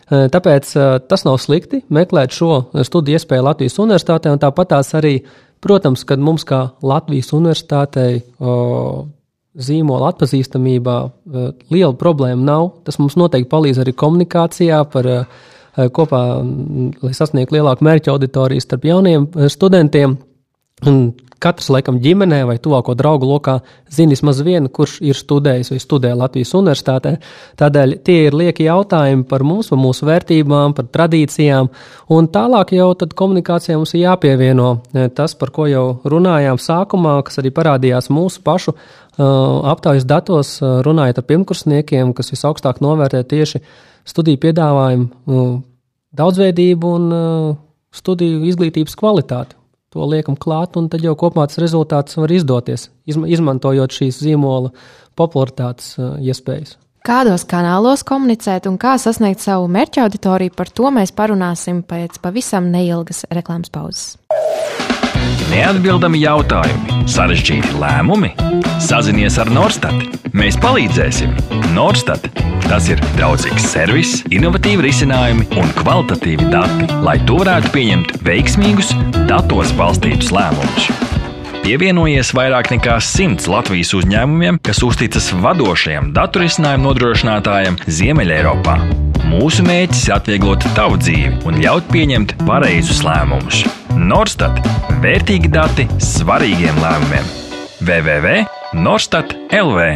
Eh, 0.08 0.26
tāpēc 0.32 0.72
tas 1.08 1.26
nav 1.28 1.40
slikti 1.44 1.82
meklēt 1.92 2.32
šo 2.36 2.64
studiju 2.88 3.20
iespēju 3.20 3.48
Latvijas 3.50 3.80
universitātē, 3.84 4.32
un 4.32 4.40
tāpat 4.40 4.72
tās 4.72 4.94
arī, 4.96 5.18
protams, 5.64 6.06
kad 6.08 6.20
mums 6.20 6.44
kā 6.48 6.66
Latvijas 6.84 7.32
universitātei 7.36 8.22
zīmola 9.54 10.10
atpazīstamībā 10.10 10.98
liela 11.72 11.94
problēma 11.96 12.42
nav. 12.48 12.70
Tas 12.84 12.98
mums 13.00 13.16
noteikti 13.20 13.52
palīdz 13.52 13.80
arī 13.84 13.94
komunikācijā 13.96 14.82
par 14.92 15.08
kopā, 15.94 16.20
lai 17.00 17.16
sasniegtu 17.16 17.56
lielāku 17.56 17.86
mērķu 17.86 18.12
auditoriju 18.12 18.64
starp 18.64 18.88
jauniem 18.90 19.28
studentiem. 19.52 20.18
Un 20.88 21.14
katrs, 21.44 21.68
laikam, 21.72 21.98
ģimenē 22.02 22.40
vai 22.48 22.56
tuvāko 22.62 22.94
draugu 22.96 23.28
lokā 23.28 23.58
zina 23.92 24.14
vismaz 24.14 24.40
vienu, 24.44 24.70
kurš 24.72 24.96
ir 25.04 25.16
studējis 25.18 25.72
vai 25.74 25.80
studē 25.82 26.12
Latvijas 26.16 26.54
universitātē. 26.56 27.14
Tādēļ 27.60 27.96
tie 28.06 28.16
ir 28.28 28.36
lieki 28.36 28.66
jautājumi 28.68 29.26
par 29.28 29.44
mums, 29.46 29.70
par 29.72 29.80
mūsu 29.80 30.08
vērtībām, 30.08 30.74
par 30.76 30.88
tradīcijām. 30.94 31.70
Un 32.16 32.28
tālāk 32.32 32.74
jau 32.76 32.90
komunikācijā 33.20 33.76
mums 33.78 33.94
ir 33.96 34.06
jāpievieno 34.06 34.68
e, 34.76 35.08
tas, 35.14 35.36
par 35.38 35.52
ko 35.54 35.68
jau 35.70 35.86
runājām 36.08 36.60
sākumā, 36.60 37.18
kas 37.26 37.40
arī 37.42 37.52
parādījās 37.54 38.10
mūsu 38.12 38.44
pašu 38.44 38.74
uh, 38.74 39.26
aptaujas 39.72 40.06
datos, 40.08 40.56
uh, 40.62 40.78
runājot 40.86 41.20
ar 41.20 41.28
pirmkursniekiem, 41.28 42.14
kas 42.16 42.32
visaugstāk 42.32 42.80
novērtē 42.84 43.24
tieši 43.30 43.60
studiju 44.08 44.40
piedāvājumu, 44.42 45.44
daudzveidību 46.14 46.90
un 46.98 47.12
studiju 47.94 48.42
izglītības 48.50 48.98
kvalitāti 49.00 49.56
to 49.94 50.06
liekam 50.10 50.36
klāt, 50.38 50.78
un 50.80 50.90
tad 50.92 51.04
jau 51.04 51.14
kopumā 51.18 51.46
tas 51.48 51.62
rezultāts 51.62 52.18
var 52.18 52.34
izdoties, 52.34 52.88
izmantojot 53.06 53.94
šīs 53.94 54.20
zīmola 54.24 54.74
popularitātes 55.18 55.94
uh, 56.00 56.16
iespējas. 56.18 56.76
Kādos 57.04 57.42
kanālos 57.44 58.00
komunicēt 58.08 58.64
un 58.64 58.78
kā 58.80 58.94
sasniegt 58.96 59.42
savu 59.44 59.66
mērķa 59.68 60.06
auditoriju, 60.06 60.54
par 60.56 60.70
to 60.72 60.88
mēs 60.88 61.12
parunāsim 61.12 61.82
pēc 61.84 62.16
pavisam 62.24 62.70
neilgas 62.72 63.26
reklāmas 63.28 63.68
pauzes. 63.68 64.06
Neatbildami 65.50 66.22
jautājumi, 66.24 67.04
sarežģīti 67.10 67.76
lēmumi. 67.80 68.34
Sazinies 68.84 69.38
ar 69.42 69.52
Norstat. 69.52 70.20
Mēs 70.34 70.58
palīdzēsim. 70.60 71.36
Norstat 71.76 72.30
Tas 72.64 72.86
ir 72.88 73.00
draudzīgs 73.18 73.66
servis, 73.74 74.14
innovatīvi 74.32 74.86
risinājumi 74.86 75.46
un 75.60 75.68
kvalitatīvi 75.76 76.48
dati, 76.52 76.88
lai 77.04 77.18
tu 77.28 77.36
varētu 77.42 77.72
pieņemt 77.76 78.14
veiksmīgus, 78.24 78.94
datos 79.28 79.74
balstītus 79.78 80.32
lēmumus. 80.34 81.13
Pievienojies 81.64 82.28
vairāk 82.36 82.68
nekā 82.74 82.98
simts 83.00 83.46
Latvijas 83.48 83.94
uzņēmumiem, 83.96 84.58
kas 84.60 84.82
uzticas 84.84 85.30
vadošajam 85.40 86.10
datorisinājumu 86.12 86.90
nodrošinātājam 86.90 87.78
Ziemeļeiropā. 87.88 88.74
Mūsu 89.30 89.64
mērķis 89.64 90.02
ir 90.10 90.14
atvieglot 90.18 90.66
tavu 90.76 90.98
dzīvi 91.00 91.40
un 91.48 91.56
ļaut 91.64 91.88
pieņemt 91.88 92.36
pareizus 92.44 93.00
lēmumus. 93.06 93.62
Norstat- 93.96 94.60
vērtīgi 95.06 95.48
dati 95.56 95.88
svarīgiem 95.96 96.76
lēmumiem. 96.84 97.32
www.norstat 97.80 99.32
LV 99.48 99.88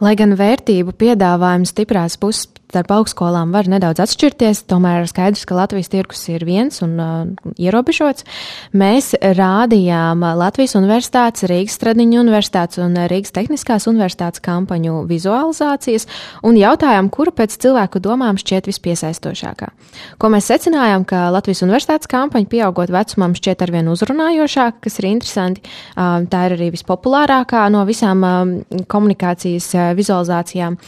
Lai 0.00 0.16
gan 0.16 0.32
vērtību 0.40 0.96
piedāvājums 0.96 1.76
stiprās 1.76 2.16
puses 2.16 2.48
starp 2.74 2.90
augstskolām 2.90 3.52
var 3.54 3.68
nedaudz 3.70 4.02
atšķirties, 4.02 4.64
tomēr 4.66 5.06
skaidrs, 5.06 5.44
ka 5.46 5.54
Latvijas 5.54 5.92
tirgus 5.92 6.24
ir 6.32 6.42
viens 6.46 6.80
un 6.82 6.96
uh, 6.98 7.52
ierobežots. 7.54 8.26
Mēs 8.74 9.12
rādījām 9.14 10.24
Latvijas 10.34 10.74
Universitātes, 10.78 11.46
Rīgas 11.46 11.76
Stradiņu 11.78 12.18
Universitātes 12.24 12.80
un 12.82 12.96
Rīgas 13.10 13.34
Tehniskās 13.36 13.86
Universitātes 13.90 14.42
kampaņu 14.42 15.04
vizualizācijas 15.06 16.08
un 16.42 16.58
jautājām, 16.58 17.12
kura 17.14 17.34
pēc 17.36 17.54
cilvēku 17.62 18.02
domām 18.02 18.40
šķiet 18.40 18.66
vispiesaistošākā. 18.72 19.70
Ko 20.18 20.32
mēs 20.34 20.50
secinājām, 20.50 21.06
ka 21.06 21.28
Latvijas 21.34 21.62
Universitātes 21.66 22.10
kampaņa 22.10 22.50
pieaugot 22.50 22.90
vecumam 22.94 23.36
šķiet 23.38 23.62
arvien 23.68 23.92
uzrunājošāka, 23.92 24.82
kas 24.88 24.98
ir 24.98 25.10
interesanti. 25.12 25.62
Uh, 25.94 26.26
tā 26.26 26.48
ir 26.48 26.56
arī 26.58 26.72
vispopulārākā 26.74 27.68
no 27.70 27.84
visām 27.86 28.26
um, 28.26 28.54
komunikācijas 28.90 29.70
uh, 29.78 29.86
vizualizācijām. 29.94 30.80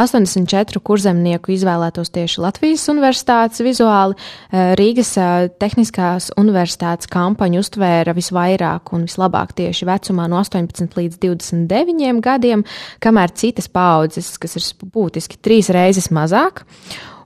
84 0.00 0.80
kurzemnieku 0.84 1.33
izvēlētos 1.38 2.12
tieši 2.14 2.42
Latvijas 2.44 2.84
universitātes 2.92 3.62
vizuāli. 3.64 4.14
Eh, 4.50 4.74
Rīgas 4.78 5.14
eh, 5.18 5.48
Tehniskās 5.58 6.30
universitātes 6.40 7.10
kampaņu 7.10 7.62
uztvēra 7.64 8.14
visvairāk 8.16 8.92
un 8.94 9.06
vislabāk 9.08 9.54
tieši 9.58 9.88
vecumā 9.88 10.28
no 10.30 10.38
18 10.42 10.98
līdz 10.98 11.18
29 11.22 12.22
gadiem, 12.24 12.64
kamēr 13.00 13.34
citas 13.34 13.68
paudzes, 13.68 14.34
kas 14.38 14.56
ir 14.60 14.70
būtiski 14.94 15.40
trīs 15.40 15.72
reizes 15.74 16.10
mazāk. 16.14 16.64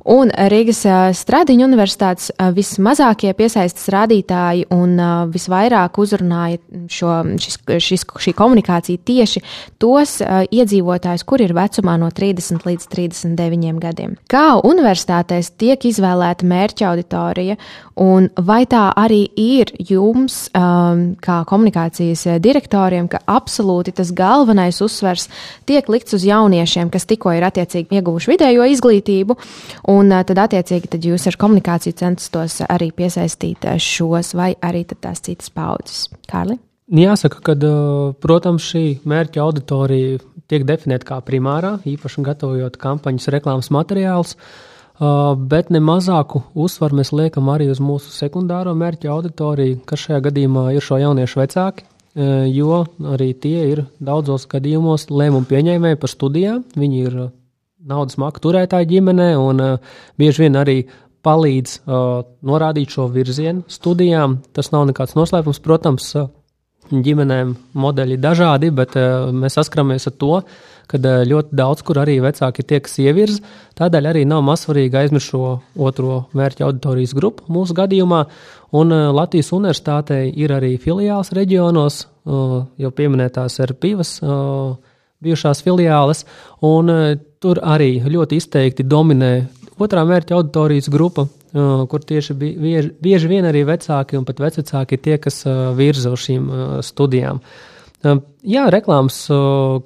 Un 0.09 0.31
Rīgas 0.33 0.81
Stradiņa 1.18 1.66
universitātes 1.66 2.31
vismazākie 2.57 3.35
piesaistas 3.37 3.90
rādītāji 3.92 4.64
un 4.73 4.94
visvairāk 5.35 5.99
uzrunāja 6.01 6.57
šo, 6.88 7.16
šis, 7.37 7.59
šis, 7.85 8.07
šī 8.25 8.33
komunikācija 8.38 9.03
tieši 9.05 9.42
tos 9.77 10.16
iedzīvotājus, 10.25 11.27
kur 11.29 11.44
ir 11.44 11.53
vecumā 11.57 11.99
no 12.01 12.09
30 12.09 12.64
līdz 12.71 12.88
39 12.94 13.83
gadiem. 13.85 14.16
Kā 14.33 14.47
universitātēs 14.64 15.53
tiek 15.61 15.85
izvēlēta 15.90 16.49
mērķa 16.49 16.88
auditorija 16.88 17.59
un 18.02 18.30
vai 18.48 18.62
tā 18.70 18.88
arī 18.96 19.20
ir 19.38 19.70
jums, 19.90 20.48
kā 20.54 21.38
komunikācijas 21.48 22.24
direktoriem, 22.42 23.06
ka 23.12 23.22
absolūti 23.28 23.94
tas 24.00 24.11
galvenais 24.16 24.80
uzsvers 24.82 25.28
tiek 25.68 25.88
likts 25.92 26.16
uz 26.16 26.26
jauniešiem, 26.26 26.90
kas 26.90 27.06
tikko 27.06 27.37
ir 27.37 27.46
attiecīgi 27.46 28.00
ieguvuši 28.00 28.34
vidējo 28.34 28.66
izglītību. 28.74 29.38
Un 29.94 30.08
Un 30.08 30.14
tad, 30.24 30.38
attiecīgi, 30.40 30.88
tad 30.88 31.04
jūs 31.04 31.26
ar 31.28 31.37
komunikāciju 31.37 31.96
centastos 31.98 32.62
arī 32.64 32.87
piesaistīt 32.96 33.66
šos 33.82 34.32
vai 34.38 34.54
arī 34.64 34.87
tās 34.88 35.20
citas 35.20 35.50
paudzes. 35.52 36.06
Kārli? 36.30 36.56
Jāsaka, 36.96 37.42
ka, 37.44 37.54
protams, 38.22 38.64
šī 38.70 38.82
mērķa 39.08 39.42
auditorija 39.44 40.22
tiek 40.48 40.64
definēta 40.64 41.11
kā 41.11 41.18
primārā, 41.26 41.74
īpaši 41.84 42.24
gatavojot 42.24 42.78
kampaņas 42.80 43.28
reklāmas 43.34 43.68
materiālus, 43.74 44.38
bet 44.98 45.70
ne 45.70 45.80
mazāku 45.84 46.42
uzsvaru 46.58 46.98
mēs 46.98 47.12
liekam 47.14 47.48
arī 47.52 47.68
uz 47.70 47.78
mūsu 47.82 48.11
sekundāro 48.14 48.74
mērķa 48.74 49.12
auditoriju, 49.14 49.80
kas 49.87 50.06
šajā 50.06 50.20
gadījumā 50.26 50.68
ir 50.74 50.84
šo 50.84 50.98
jauniešu 50.98 51.40
vecāki, 51.42 51.87
jo 52.50 52.80
arī 53.14 53.32
tie 53.38 53.66
ir 53.72 53.84
daudzos 54.02 54.48
gadījumos 54.50 55.06
lēmumu 55.12 55.46
pieņēmēji 55.50 56.00
par 56.02 56.11
studijām. 56.11 56.64
Viņi 56.74 57.04
ir 57.04 57.18
naudas 57.88 58.18
maku 58.18 58.42
turētāju 58.42 58.90
ģimenē, 58.90 59.28
un 59.38 59.62
bieži 60.18 60.46
vien 60.46 60.58
arī 60.58 60.80
palīdz 61.22 61.78
norādīt 62.48 62.94
šo 62.94 63.06
virzienu 63.14 63.62
studijām. 63.70 64.40
Tas 64.56 64.72
nav 64.74 64.88
nekāds 64.90 65.14
noslēpums, 65.18 65.62
protams, 65.62 66.11
ģimenēm 66.88 67.52
modeļi 67.76 68.16
dažādi, 68.22 68.70
bet 68.74 68.96
mēs 68.96 69.58
saskaramies 69.58 70.08
ar 70.08 70.14
to, 70.18 70.34
kad 70.88 71.05
ļoti 71.05 71.57
daudz, 71.59 71.85
kur 71.85 72.01
arī 72.01 72.16
vecāki 72.24 72.64
tie, 72.64 72.81
kas 72.85 72.96
ievirza, 73.03 73.42
tādēļ 73.79 74.09
arī 74.11 74.24
nav 74.29 74.42
mazsvarīgi 74.46 74.98
aizmirst 75.03 75.35
šo 75.35 75.59
otro 75.77 76.22
mērķa 76.38 76.64
auditorijas 76.66 77.14
grupu 77.18 77.44
mūsu 77.53 77.77
gadījumā. 77.77 78.24
Un 78.79 78.92
Latvijas 79.16 79.53
universitātei 79.57 80.33
ir 80.37 80.53
arī 80.57 80.74
filiāls 80.81 81.33
reģionos, 81.37 82.03
jau 82.24 82.92
pieminētās 82.96 83.61
ir 83.64 83.74
pivas 83.81 84.18
bijušās 85.24 85.62
filiāles, 85.66 86.24
un 86.64 86.92
tur 87.42 87.61
arī 87.62 87.98
ļoti 88.07 88.38
izteikti 88.38 88.87
dominē 88.87 89.33
otrā 89.79 90.05
mērķa 90.07 90.37
auditorijas 90.37 90.90
grupa, 90.90 91.27
kur 91.88 92.05
tieši 92.05 92.37
bieži, 92.37 92.92
bieži 93.01 93.31
vien 93.31 93.46
arī 93.48 93.64
vecāki 93.68 94.18
un 94.18 94.27
pat 94.29 94.40
vecāki 94.42 94.98
ir 94.98 95.03
tie, 95.05 95.16
kas 95.22 95.42
virza 95.79 96.12
uz 96.12 96.24
šīm 96.27 96.48
studijām. 96.85 97.40
Jā, 97.98 98.68
reklāmas 98.70 99.24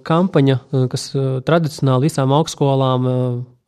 kampaņa, 0.05 0.59
kas 0.93 1.07
tradicionāli 1.49 2.11
visām 2.11 2.35
augstskolām 2.37 3.09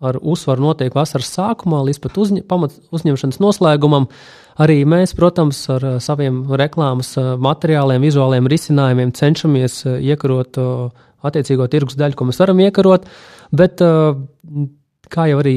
ar 0.05 0.19
uzsvaru 0.21 0.67
notiek 0.67 0.93
vasaras 0.95 1.31
sākumā 1.33 1.81
līdz 1.89 2.01
pat 2.05 2.19
uzņ 2.21 2.43
uzņemšanas 2.93 3.41
noslēgumam. 3.41 4.11
Arī 4.61 4.83
mēs, 4.87 5.17
protams, 5.17 5.63
ar 5.73 5.97
saviem 6.05 6.45
reklāmas 6.61 7.15
materiāliem, 7.43 8.05
vizuāliem 8.05 8.47
risinājumiem 8.51 9.15
cenšamies 9.17 9.81
iekarot 9.97 10.61
attiecīgo 11.25 11.67
tirgus 11.73 11.97
daļu, 11.99 12.19
ko 12.19 12.29
mēs 12.29 12.39
varam 12.43 12.61
iekarot, 12.63 13.09
bet 13.57 13.81
kā 15.15 15.27
jau 15.31 15.41
arī 15.41 15.57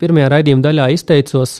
pirmajā 0.00 0.32
raidījuma 0.32 0.64
daļā 0.64 0.88
izteicos, 0.96 1.58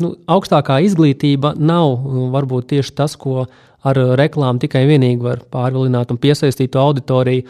nu, 0.00 0.14
augstākā 0.30 0.80
izglītība 0.88 1.54
nav 1.58 2.00
varbūt 2.34 2.72
tieši 2.74 2.96
tas, 2.96 3.16
ko 3.20 3.44
ar 3.84 4.00
reklāmu 4.20 4.62
tikai 4.64 4.84
vienīgi 4.88 5.24
var 5.24 5.42
pārvilināt 5.52 6.12
un 6.14 6.20
piesaistīt 6.20 6.72
to 6.74 6.82
auditoriju. 6.82 7.44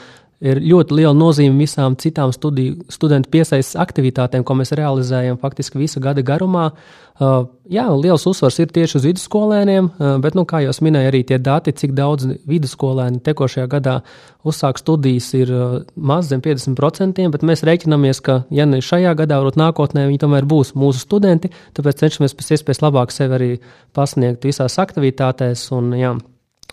Ir 0.44 0.58
ļoti 0.60 0.98
liela 0.98 1.14
nozīme 1.16 1.56
visām 1.62 1.94
citām 1.96 2.32
studiju, 2.34 2.82
studentu 2.92 3.30
piesaistes 3.32 3.78
aktivitātēm, 3.80 4.42
ko 4.44 4.56
mēs 4.58 4.74
realizējam 4.76 5.38
faktiski 5.40 5.80
visu 5.80 6.02
gada 6.04 6.20
garumā. 6.20 6.66
Uh, 7.14 7.46
jā, 7.70 7.86
liels 7.94 8.26
uzsvars 8.26 8.58
ir 8.60 8.72
tieši 8.74 8.98
uz 8.98 9.06
vidusskolēniem, 9.06 9.88
uh, 9.88 10.16
bet, 10.20 10.34
nu, 10.36 10.42
kā 10.50 10.60
jau 10.64 10.74
minēju, 10.84 11.12
arī 11.12 11.22
tie 11.24 11.38
dati, 11.38 11.72
cik 11.72 11.94
daudz 11.96 12.26
vidusskolēni 12.50 13.22
tekošajā 13.24 13.70
gadā 13.70 14.00
uzsāk 14.44 14.82
studijas, 14.82 15.30
ir 15.38 15.54
uh, 15.54 15.78
maz 15.94 16.28
zem 16.28 16.42
50%, 16.44 17.30
bet 17.32 17.46
mēs 17.46 17.64
reiķinamies, 17.64 18.20
ka, 18.26 18.42
ja 18.52 18.66
ne 18.68 18.82
šajā 18.84 19.14
gadā, 19.22 19.38
varbūt 19.40 19.62
nākotnē 19.62 20.08
viņi 20.10 20.24
tomēr 20.26 20.50
būs 20.50 20.74
mūsu 20.76 21.06
studenti, 21.06 21.54
tāpēc 21.78 22.02
cenšamies 22.02 22.36
pēc 22.36 22.52
iespējas 22.58 22.84
labāk 22.84 23.14
sevi 23.14 23.38
arī 23.38 23.50
pasniegt 23.96 24.44
visās 24.44 24.76
aktivitātēs. 24.82 25.70
Un, 25.78 25.94
jā, 25.96 26.16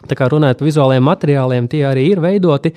Tā 0.09 0.17
kā 0.17 0.25
runājot 0.31 0.57
par 0.59 0.67
vizuālajiem 0.67 1.05
materiāliem, 1.05 1.67
tie 1.69 1.83
arī 1.85 2.07
ir 2.09 2.21
veidoti, 2.23 2.71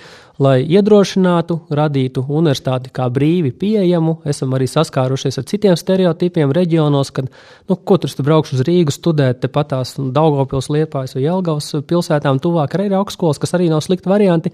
lai 0.45 0.59
iedrošinātu, 0.67 1.57
radītu 1.73 2.25
universitāti 2.29 2.93
kā 2.95 3.07
brīvi 3.13 3.55
pieejamu. 3.57 4.19
Esam 4.29 4.53
arī 4.57 4.69
saskārušies 4.69 5.41
ar 5.41 5.47
citiem 5.49 5.79
stereotipiem 5.79 6.53
reģionos, 6.55 7.13
kad, 7.17 7.31
nu, 7.71 7.77
ko 7.77 7.99
tur 8.03 8.13
braukšu 8.29 8.59
uz 8.59 8.65
Rīgu 8.69 8.95
studēt, 8.95 9.41
tepat 9.45 9.73
tās 9.73 9.95
Daugopils, 9.97 10.69
Liepājas 10.75 11.17
vai 11.17 11.25
Jelgavas 11.25 11.71
pilsētām 11.89 12.43
tuvāk 12.45 12.77
arī 12.77 12.91
ir 12.91 12.99
augstskolas, 13.01 13.41
kas 13.41 13.57
arī 13.57 13.71
nav 13.73 13.85
slikti 13.87 14.11
varianti, 14.11 14.53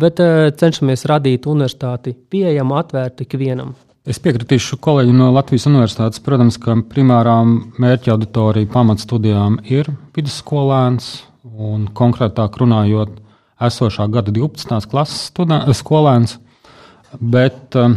bet 0.00 0.20
uh, 0.20 0.50
cenšamies 0.52 1.06
radīt 1.08 1.48
universitāti 1.48 2.12
pieejamu, 2.12 2.76
atvērtu 2.82 3.24
ikvienam. 3.24 3.72
Es 4.08 4.16
piekritīšu 4.18 4.78
kolēģim 4.80 5.18
no 5.20 5.26
Latvijas 5.34 5.66
Universitātes. 5.68 6.22
Protams, 6.24 6.56
ka 6.60 6.78
primārā 6.88 7.36
mērķa 7.44 8.14
auditorija 8.14 8.70
pamatstudijām 8.72 9.58
ir 9.68 9.92
vidusskolēns, 10.16 11.10
un 11.44 11.88
konkrētāk 11.96 12.58
runājot, 12.60 13.18
esošā 13.60 14.06
gada 14.12 14.32
12. 14.32 14.88
klases 14.90 15.28
student, 15.30 15.68
skolēns, 15.76 16.38
bet 17.20 17.76
uh, 17.76 17.94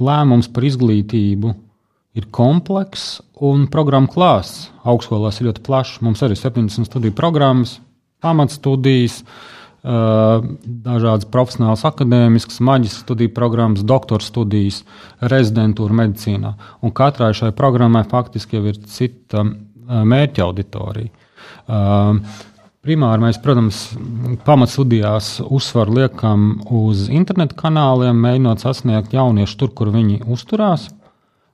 lēmums 0.00 0.50
par 0.52 0.66
izglītību 0.66 1.54
ir 2.18 2.26
komplekss 2.34 3.20
un 3.40 3.66
programmu 3.70 4.10
klāsts. 4.10 4.68
Augstskolās 4.82 5.40
ir 5.40 5.50
ļoti 5.50 5.64
plašs. 5.66 6.00
Mums 6.04 6.22
arī 6.26 6.36
ir 6.36 6.42
70 6.42 6.90
studiju 6.90 7.14
programmas, 7.16 7.78
pamatstudijas, 8.22 9.20
uh, 9.22 10.42
dažādas 10.86 11.28
profesionālas, 11.30 11.86
akadēmiskas, 11.88 12.60
maģistra 12.66 13.06
studiju 13.06 13.34
programmas, 13.34 13.86
doktora 13.86 14.26
studijas, 14.26 14.82
rezidentūra 15.22 15.98
medicīnā. 16.02 16.54
Un 16.82 16.94
katrai 16.94 17.32
šai 17.36 17.54
programmai 17.56 18.04
faktiski 18.10 18.58
jau 18.58 18.66
ir 18.70 18.82
cita 18.90 19.46
uh, 19.46 20.02
mērķa 20.02 20.46
auditorija. 20.46 21.19
Uh, 21.70 22.18
Primāri 22.80 23.20
mēs, 23.20 23.36
protams, 23.44 23.78
pamatstudijās 24.46 25.34
uzsvaru 25.44 25.98
liekam 25.98 26.44
uz 26.72 27.10
internetu 27.12 27.58
kanāliem, 27.58 28.16
mēģinot 28.24 28.62
sasniegt 28.64 29.12
jauniešus 29.12 29.58
tur, 29.60 29.68
kur 29.76 29.90
viņi 29.92 30.22
uzturās. 30.24 30.86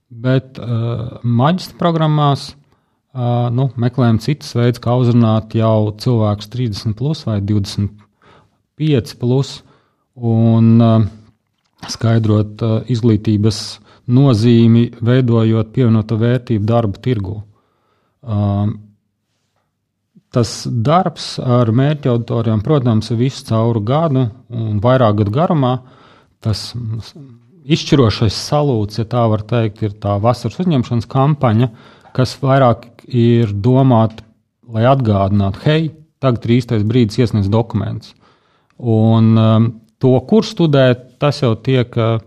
Bet 0.07 0.61
uh, 0.63 1.19
maģistra 1.27 1.81
programmās 1.81 2.53
uh, 2.53 3.49
nu, 3.51 3.67
meklējam 3.75 4.23
citas 4.23 4.55
veids, 4.55 4.79
kā 4.79 4.95
uzrunāt 5.01 5.59
jau 5.59 5.91
cilvēkus 5.99 6.53
30 6.55 6.95
plus 6.95 7.25
vai 7.27 7.41
25 7.43 9.19
plus 9.19 9.53
un 10.15 10.73
uh, 10.79 11.11
skaidrot 11.91 12.63
uh, 12.63 12.79
izglītības 12.87 13.65
nozīmi, 14.07 14.93
veidojot 15.03 15.75
pievienoto 15.75 16.23
vērtību 16.23 16.71
darba 16.71 17.03
tirgu. 17.03 17.41
Uh, 18.23 18.71
Tas 20.35 20.67
darbs 20.67 21.37
ar 21.41 21.71
mērķa 21.73 22.11
auditoriem, 22.13 22.61
protams, 22.65 23.13
visu 23.17 23.45
cauru 23.49 23.81
gadu 23.87 24.27
un 24.51 24.81
vairāk 24.83 25.23
gadu 25.23 25.35
garumā. 25.35 25.75
Tas 26.45 26.73
izšķirošais 27.67 28.37
salūts, 28.49 29.01
ja 29.01 29.07
tā 29.11 29.25
var 29.31 29.43
teikt, 29.49 29.83
ir 29.87 29.97
tā 30.03 30.17
vasaras 30.23 30.59
uzņemšanas 30.63 31.09
kampaņa, 31.11 31.71
kas 32.17 32.37
vairāk 32.43 32.87
ir 33.07 33.53
domāta, 33.53 34.25
lai 34.71 34.87
atgādinātu, 34.91 35.63
hei, 35.67 35.91
tagad 36.23 36.47
ir 36.47 36.57
īstais 36.59 36.87
brīdis 36.87 37.21
iesniegt 37.23 37.51
dokumentus. 37.53 38.15
Un 38.77 39.35
um, 39.41 39.69
to, 40.03 40.13
kur 40.29 40.47
studēt, 40.47 41.17
tas 41.23 41.41
jau 41.43 41.55
tiek 41.57 41.95
uh, 41.97 42.19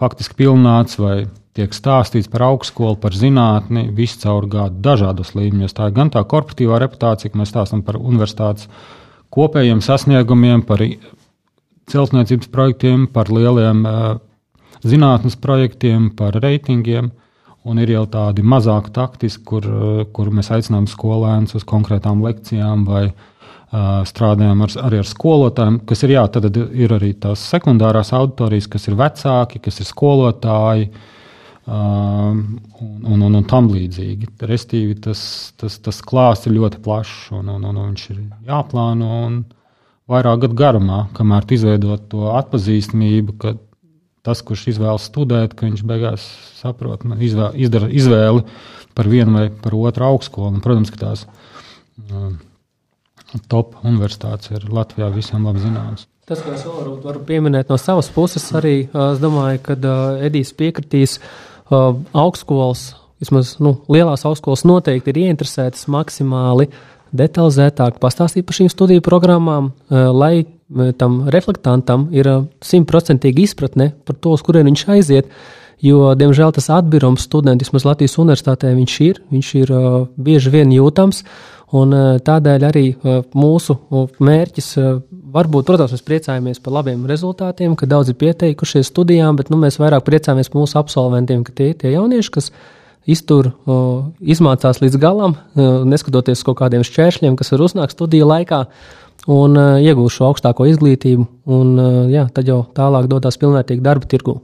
faktiski 0.00 0.36
pilnāts 0.42 0.98
vai 1.00 1.24
tiek 1.60 1.76
stāstīts 1.76 2.30
par 2.30 2.46
augstskolu, 2.48 2.96
par 3.00 3.16
zinātni, 3.16 3.88
visu 3.96 4.20
caur 4.24 4.48
gadu, 4.50 4.80
dažādos 4.84 5.34
līmeņos. 5.36 5.76
Tā 5.76 5.90
ir 5.90 5.96
gan 5.98 6.12
tā 6.12 6.22
korporatīvā 6.24 6.80
reputācija, 6.80 7.32
ka 7.32 7.40
mēs 7.40 7.52
stāstām 7.52 7.84
par 7.86 8.00
universitātes 8.00 8.70
kopējiem 9.34 9.82
sasniegumiem, 9.84 10.64
par 10.66 10.82
celtniecības 11.90 12.50
projektiem, 12.52 13.06
par 13.12 13.32
lieliem 13.34 13.84
zinātnes 14.86 15.36
projektiem, 15.40 16.10
par 16.16 16.38
reitingiem. 16.40 17.12
Un 17.68 17.76
ir 17.76 17.90
jau 17.92 18.06
tādi 18.08 18.40
mazāk 18.40 18.88
taktiski, 18.96 19.42
kur, 19.44 19.66
kur 20.16 20.30
mēs 20.32 20.48
aicinām 20.56 20.86
skolēnus 20.88 21.58
uz 21.58 21.66
konkrētām 21.68 22.22
lekcijām 22.24 22.86
vai 22.88 23.10
strādājam 24.08 24.64
ar, 24.64 24.72
arī 24.88 25.02
ar 25.02 25.06
skolotājiem, 25.06 25.76
kas 25.86 26.00
ir, 26.06 26.14
jā, 26.16 26.24
ir 26.72 26.94
arī 26.96 27.12
tās 27.20 27.44
sekundārās 27.52 28.14
auditorijas, 28.16 28.66
kas 28.72 28.88
ir 28.88 28.96
vecāki, 28.98 29.60
kas 29.62 29.78
ir 29.84 29.86
skolotāji, 29.86 30.88
uh, 30.88 31.19
un, 31.70 32.60
un, 33.04 33.22
un, 33.22 33.34
un 33.38 33.46
tam 33.46 33.70
līdzīgi. 33.70 34.32
Restīvi 34.48 34.96
tas, 35.04 35.22
tas, 35.60 35.78
tas 35.82 36.02
klāsts 36.02 36.48
ir 36.48 36.56
ļoti 36.56 36.82
plašs 36.82 37.30
un, 37.36 37.50
un, 37.54 37.64
un 37.70 37.80
viņš 37.84 38.06
ir 38.10 38.20
jāplāno 38.48 39.10
un 39.28 39.40
vairāk 40.10 40.44
gadu 40.46 40.58
garumā, 40.58 41.04
kamēr 41.14 41.46
izveidot 41.54 42.08
to 42.10 42.32
atpazīstamību, 42.34 43.36
ka 43.38 43.54
tas, 44.26 44.42
kurš 44.42 44.66
izvēlas 44.74 45.06
studēt, 45.08 45.54
ka 45.54 45.68
viņš 45.68 45.84
beigās 45.86 46.26
saprot, 46.58 47.06
nu, 47.08 47.16
izvēl, 47.22 47.54
izdara 47.56 47.88
izvēli 47.88 48.44
par 48.98 49.08
vienu 49.08 49.38
vai 49.38 49.48
par 49.54 49.76
otru 49.78 50.08
augstskolu. 50.10 50.56
Un, 50.56 50.64
protams, 50.64 50.90
ka 50.92 51.00
tās 51.04 51.26
um, 52.10 52.34
top 53.52 53.78
universitātes 53.86 54.50
ir 54.56 54.66
Latvijā 54.74 55.12
visiem 55.14 55.46
labi 55.46 55.62
zināmas. 55.62 56.08
Tas, 56.30 56.42
ko 56.46 56.52
es 56.54 56.66
varu, 56.66 56.96
varu 57.02 57.22
pieminēt 57.26 57.70
no 57.72 57.78
savas 57.80 58.10
puses, 58.14 58.44
arī 58.54 58.74
es 58.86 59.22
domāju, 59.22 59.62
ka 59.66 59.78
uh, 59.78 60.26
Edijs 60.26 60.52
piekritīs 60.58 61.16
uh, 61.18 61.30
uh, 61.70 61.96
augstskolas, 62.12 62.90
vismaz 63.22 63.56
nu, 63.62 63.76
lielās 63.92 64.26
augstskolas 64.28 64.66
noteikti 64.68 65.12
ir 65.12 65.22
ieinteresētas 65.24 65.86
maksimāli 65.92 66.68
detalizētāk 67.16 67.98
pastāstīt 68.02 68.46
par 68.46 68.58
šīm 68.58 68.70
studiju 68.72 69.04
programmām, 69.06 69.70
uh, 69.70 70.10
lai 70.14 70.34
uh, 70.42 70.90
tam 70.98 71.22
reflektantam 71.32 72.08
ir 72.14 72.28
uh, 72.30 72.44
simtprocentīga 72.64 73.44
izpratne 73.44 73.92
par 74.06 74.18
to, 74.18 74.36
uz 74.36 74.44
kurien 74.46 74.68
viņš 74.70 74.86
aiziet. 74.96 75.32
Jo, 75.80 76.10
diemžēl, 76.12 76.52
tas 76.52 76.68
atbīrums 76.76 77.24
studentiem, 77.24 77.64
vismaz 77.64 77.86
Latvijas 77.88 78.18
universitātē, 78.20 78.74
viņš 78.76 78.98
ir, 79.06 79.22
viņš 79.32 79.54
ir 79.62 79.72
uh, 79.72 79.86
bieži 80.20 80.52
vien 80.52 80.74
jūtams. 80.76 81.24
Un, 81.78 81.94
uh, 81.94 82.18
tādēļ 82.26 82.66
arī 82.68 82.84
uh, 82.92 83.22
mūsu 83.38 83.78
mērķis 84.20 84.74
varbūt, 85.34 85.66
protams, 85.68 85.94
mēs 85.94 86.04
priecājamies 86.06 86.60
par 86.62 86.74
labiem 86.80 87.06
rezultātiem, 87.08 87.76
ka 87.78 87.88
daudzi 87.90 88.16
pieteikušies 88.18 88.90
studijām, 88.90 89.38
bet 89.38 89.50
nu, 89.52 89.58
mēs 89.60 89.80
vairāk 89.80 90.04
priecājamies 90.06 90.50
par 90.52 90.62
mūsu 90.62 90.78
absolventiem, 90.80 91.44
ka 91.46 91.54
tie 91.56 91.70
ir 91.72 91.78
tie 91.80 91.94
jaunieši, 91.94 92.32
kas 92.36 92.50
iztur, 93.10 93.52
izmācās 94.20 94.82
līdz 94.82 94.98
galam, 95.00 95.38
neskatoties 95.88 96.42
uz 96.42 96.46
kaut 96.46 96.60
kādiem 96.60 96.84
šķēršļiem, 96.86 97.38
kas 97.38 97.54
var 97.54 97.64
uznākt 97.66 97.96
studiju 97.96 98.28
laikā, 98.28 98.64
un 99.30 99.56
iegūst 99.56 100.20
šo 100.20 100.30
augstāko 100.30 100.68
izglītību, 100.70 101.26
un 101.56 101.74
jā, 102.12 102.28
tad 102.34 102.48
jau 102.48 102.62
tālāk 102.76 103.08
dodas 103.10 103.40
pilnvērtīgi 103.40 103.84
darba 103.84 104.08
tirgū. 104.10 104.40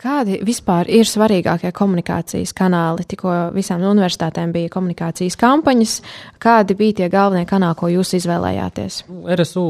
Kādi 0.00 0.38
vispār 0.40 0.88
ir 0.88 1.04
svarīgākie 1.04 1.74
komunikācijas 1.76 2.54
kanāli? 2.56 3.04
Tikko 3.04 3.34
visām 3.52 3.82
universitātēm 3.84 4.54
bija 4.54 4.70
komunikācijas 4.72 5.36
kampaņas. 5.36 5.96
Kādi 6.40 6.76
bija 6.78 7.02
tie 7.02 7.08
galvenie 7.12 7.44
kanāli, 7.48 7.76
ko 7.76 7.90
jūs 7.92 8.14
izvēlējāties? 8.16 9.02
RSU 9.36 9.66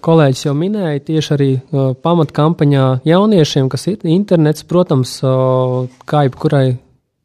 kolēģis 0.00 0.46
jau 0.46 0.56
minēja 0.56 1.04
tieši 1.10 1.34
arī 1.36 1.50
pamatkampaņā 2.06 2.86
jauniešiem, 3.04 3.68
kas 3.68 3.84
ir 3.92 4.08
internets, 4.08 4.64
protams, 4.64 5.18
kā 5.20 6.24
jebkurai 6.30 6.78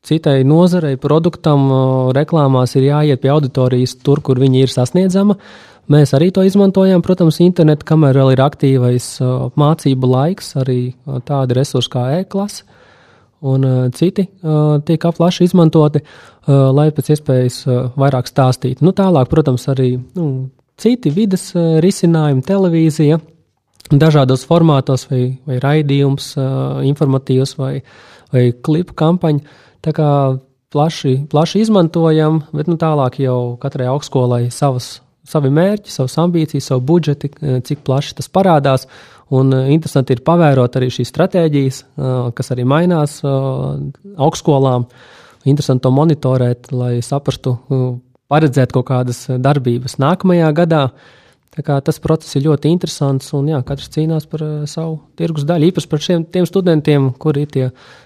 citai 0.03 0.41
nozarei, 0.43 0.97
produktam, 0.99 1.69
reklāmās 2.17 2.75
ir 2.75 2.89
jāiet 2.89 3.23
pie 3.23 3.31
auditorijas 3.31 3.95
tur, 4.03 4.19
kur 4.19 4.41
viņi 4.41 4.65
ir 4.65 4.73
sasniedzama. 4.73 5.39
Mēs 5.91 6.13
arī 6.15 6.29
to 6.31 6.43
izmantojam, 6.47 7.01
protams, 7.03 7.41
internetu, 7.43 7.83
kamēr 7.89 8.19
vēl 8.21 8.35
ir 8.35 8.41
aktīvais 8.45 9.07
mācību 9.59 10.09
laiks, 10.11 10.53
arī 10.61 10.93
tādi 11.27 11.57
resursi 11.57 11.91
kā 11.91 12.05
e-klase 12.19 12.63
un 13.41 13.65
citi 13.97 14.27
tiek 14.85 15.07
plaši 15.17 15.47
izmantoti, 15.49 16.03
lai 16.47 16.87
pēc 16.93 17.11
iespējas 17.15 17.57
vairāk 17.99 18.29
stāstītu. 18.29 18.85
Nu, 18.85 18.93
tālāk, 18.95 19.27
protams, 19.33 19.65
arī 19.73 19.95
nu, 20.15 20.27
citi 20.79 21.11
vidas 21.11 21.49
risinājumi, 21.57 22.45
televīzija, 22.45 23.19
dažādos 23.91 24.45
formātos, 24.47 25.07
vai, 25.09 25.23
vai 25.49 25.59
raidījums, 25.59 26.35
informatīvs 26.93 27.57
vai, 27.59 27.73
vai 28.31 28.47
klipu 28.53 28.95
kampaņa. 29.01 29.59
Tā 29.81 29.97
kā 29.97 30.09
plaši, 30.71 31.17
plaši 31.33 31.65
izmantojam, 31.65 32.43
bet 32.55 32.69
nu, 32.69 32.77
tālāk 32.79 33.19
jau 33.25 33.57
katrai 33.59 33.89
augstskolai 33.91 34.45
savas 34.53 34.99
savi 35.31 35.51
mērķi, 35.53 35.93
savas 35.93 36.17
ambīcijas, 36.21 36.69
savu 36.71 36.83
budžeti, 36.91 37.31
eh, 37.41 37.59
cik 37.65 37.85
plaši 37.87 38.17
tas 38.19 38.29
parādās. 38.29 38.87
Un 39.31 39.53
eh, 39.55 39.71
interesanti 39.75 40.15
ir 40.15 40.23
pavērot 40.27 40.77
arī 40.79 40.91
šīs 40.91 41.11
stratēģijas, 41.13 41.81
eh, 41.81 42.13
kas 42.35 42.53
arī 42.55 42.67
mainās 42.67 43.21
augstskolām. 43.23 44.87
Interesanti 45.45 45.87
to 45.87 45.91
monitorēt, 45.95 46.69
lai 46.71 46.99
saprastu, 47.01 47.55
paredzēt 48.29 48.71
kaut 48.75 48.85
kādas 48.85 49.25
darbības 49.41 49.97
nākamajā 49.97 50.51
gadā. 50.53 50.83
Tas 51.51 51.97
process 51.99 52.37
ir 52.39 52.45
ļoti 52.45 52.69
interesants, 52.71 53.33
un 53.35 53.49
jā, 53.51 53.57
katrs 53.67 53.89
cīnās 53.91 54.23
par 54.31 54.43
uh, 54.45 54.51
savu 54.71 55.01
tirgus 55.19 55.43
daļu. 55.43 55.67
Īpaši 55.67 55.89
par 55.91 56.03
šiem 56.05 56.45
studentiem, 56.47 57.09
kuri 57.19 57.43
ir 57.43 57.49
tie 57.51 57.65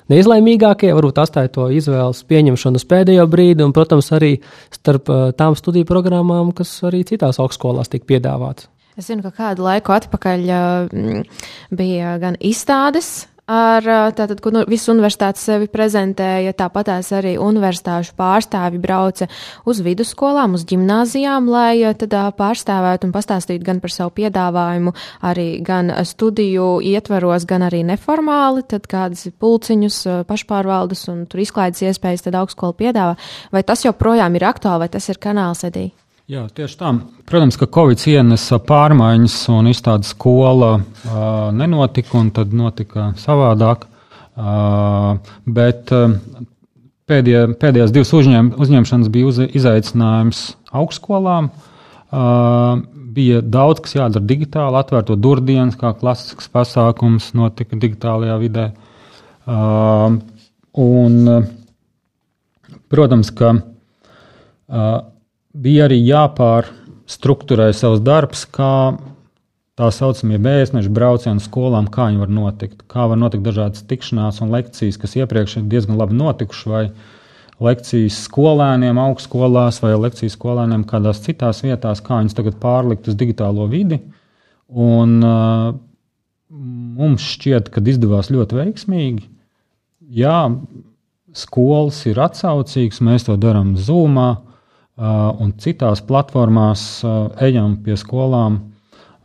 neizlaimīgākie, 0.09 0.89
varbūt 0.97 1.21
atstāja 1.21 1.51
to 1.53 1.67
izvēles 1.69 2.23
pieņemšanu 2.25 2.81
uz 2.81 2.87
pēdējo 2.89 3.27
brīdi, 3.29 3.61
un, 3.61 3.75
protams, 3.75 4.09
arī 4.17 4.31
starp 4.73 5.13
uh, 5.13 5.27
tām 5.37 5.53
studiju 5.53 5.85
programmām, 5.85 6.49
kas 6.57 6.73
arī 6.89 7.03
citās 7.05 7.37
augstskolās 7.37 7.93
tiek 7.93 8.07
piedāvātas. 8.09 8.65
Es 8.97 9.11
zinu, 9.11 9.21
ka 9.27 9.35
kādu 9.37 9.67
laiku 9.67 9.93
atpakaļ 9.93 10.49
uh, 10.49 11.45
bija 11.69 12.17
gan 12.25 12.41
izstādes 12.41 13.27
ar 13.47 13.85
tātad, 14.17 14.39
kur 14.41 14.53
nu, 14.55 14.63
visas 14.69 14.89
universitātes 14.93 15.43
sevi 15.45 15.67
prezentēja. 15.71 16.53
Tāpatās 16.57 17.11
arī 17.15 17.35
universitāšu 17.41 18.15
pārstāvi 18.17 18.79
brauca 18.81 19.27
uz 19.69 19.81
vidusskolām, 19.85 20.55
uz 20.57 20.65
gimnāzijām, 20.69 21.49
lai 21.51 21.93
tad 21.97 22.15
pārstāvētu 22.37 23.09
un 23.09 23.13
pastāstītu 23.15 23.65
gan 23.65 23.81
par 23.83 23.93
savu 23.93 24.15
piedāvājumu, 24.17 24.95
arī 25.25 25.47
gan 25.65 25.93
studiju 26.05 26.79
ietvaros, 26.85 27.45
gan 27.49 27.67
arī 27.67 27.83
neformāli, 27.85 28.65
tad 28.69 28.89
kādas 28.91 29.27
pulciņus, 29.39 30.01
pašpārvaldes 30.29 31.05
un 31.13 31.25
tur 31.29 31.45
izklaides 31.45 31.85
iespējas 31.85 32.25
tad 32.25 32.39
augstskola 32.41 32.77
piedāvā. 32.81 33.19
Vai 33.53 33.63
tas 33.67 33.85
joprojām 33.85 34.35
ir 34.35 34.49
aktuāli, 34.49 34.85
vai 34.87 34.91
tas 34.97 35.09
ir 35.13 35.21
kanāls 35.21 35.65
edī? 35.67 35.91
Jā, 36.25 36.47
tieši 36.49 36.77
tā. 36.79 36.89
Protams, 37.29 37.53
ka 37.61 37.67
Covid 37.69 38.01
ienesa 38.09 38.57
pārmaiņas 38.65 39.35
un 39.53 39.67
izstādes 39.69 40.09
skola 40.15 40.71
uh, 40.79 41.19
nenotika, 41.53 42.15
un 42.17 42.31
tad 42.33 42.49
notika 42.49 43.11
savādāk. 43.21 43.85
Uh, 44.33 45.19
bet 45.45 45.93
uh, 45.93 46.17
pēdējie, 47.05 47.43
pēdējās 47.61 47.93
divas 47.93 48.15
uzņem, 48.17 48.51
uzņemšanas 48.57 49.13
bija 49.13 49.29
uz, 49.29 49.43
izaicinājums 49.61 50.41
augstskolām. 50.73 51.53
Uh, 52.09 52.81
bija 53.13 53.45
daudz, 53.45 53.85
kas 53.85 53.93
jādara 53.99 54.25
digitāli, 54.25 54.81
atvērto 54.81 55.21
durdienas, 55.21 55.77
kā 55.77 55.93
klasisks 55.93 56.49
pasākums, 56.49 57.35
notika 57.37 57.77
digitālajā 57.77 58.41
vidē. 58.41 58.69
Uh, 59.45 60.17
un, 60.73 61.21
protams, 62.89 63.29
ka 63.29 63.59
uh, 63.59 65.03
bija 65.55 65.87
arī 65.87 65.99
jāpārstruktūrē 66.03 67.69
savs 67.75 68.03
darbs, 68.03 68.45
kā 68.51 68.95
tā 69.75 69.89
saucamie 69.91 70.39
bēsnešu 70.39 70.91
braucieni 70.95 71.43
skolām, 71.43 71.89
kā 71.91 72.09
viņi 72.09 72.21
var 72.21 72.31
notikt. 72.31 72.85
Kā 72.91 73.07
var 73.11 73.19
notikt 73.19 73.43
dažādas 73.45 73.83
tikšanās 73.89 74.41
un 74.43 74.53
lekcijas, 74.55 74.99
kas 75.01 75.17
iepriekš 75.19 75.59
ir 75.59 75.69
diezgan 75.71 75.99
labi 75.99 76.15
notikušas, 76.19 76.67
vai 76.71 76.85
lekcijas 77.65 78.21
skolēniem 78.27 78.99
augstskolās, 78.99 79.81
vai 79.83 79.95
lekcijas 79.99 80.35
skolēniem 80.37 80.85
kādās 80.87 81.23
citās 81.23 81.63
vietās, 81.63 82.03
kā 82.03 82.21
viņas 82.21 82.37
tagad 82.37 82.59
pārlikt 82.63 83.11
uz 83.11 83.19
digitālo 83.19 83.67
vidi. 83.71 83.99
Un, 84.71 85.19
uh, 85.23 85.75
mums 86.49 87.23
šķiet, 87.35 87.69
ka 87.71 87.83
izdevās 87.83 88.31
ļoti 88.33 88.59
veiksmīgi. 88.59 89.27
Jā, 90.15 90.39
skolas 91.35 91.99
ir 92.07 92.19
atsaucīgas, 92.21 93.01
mēs 93.03 93.27
to 93.27 93.35
darām 93.41 93.75
Zoomā. 93.75 94.44
Uh, 94.95 95.33
un 95.43 95.49
citās 95.59 95.99
platformās 96.07 96.81
uh, 97.03 97.25
ejam 97.43 97.73
pie 97.83 97.97
skolām, 97.99 98.61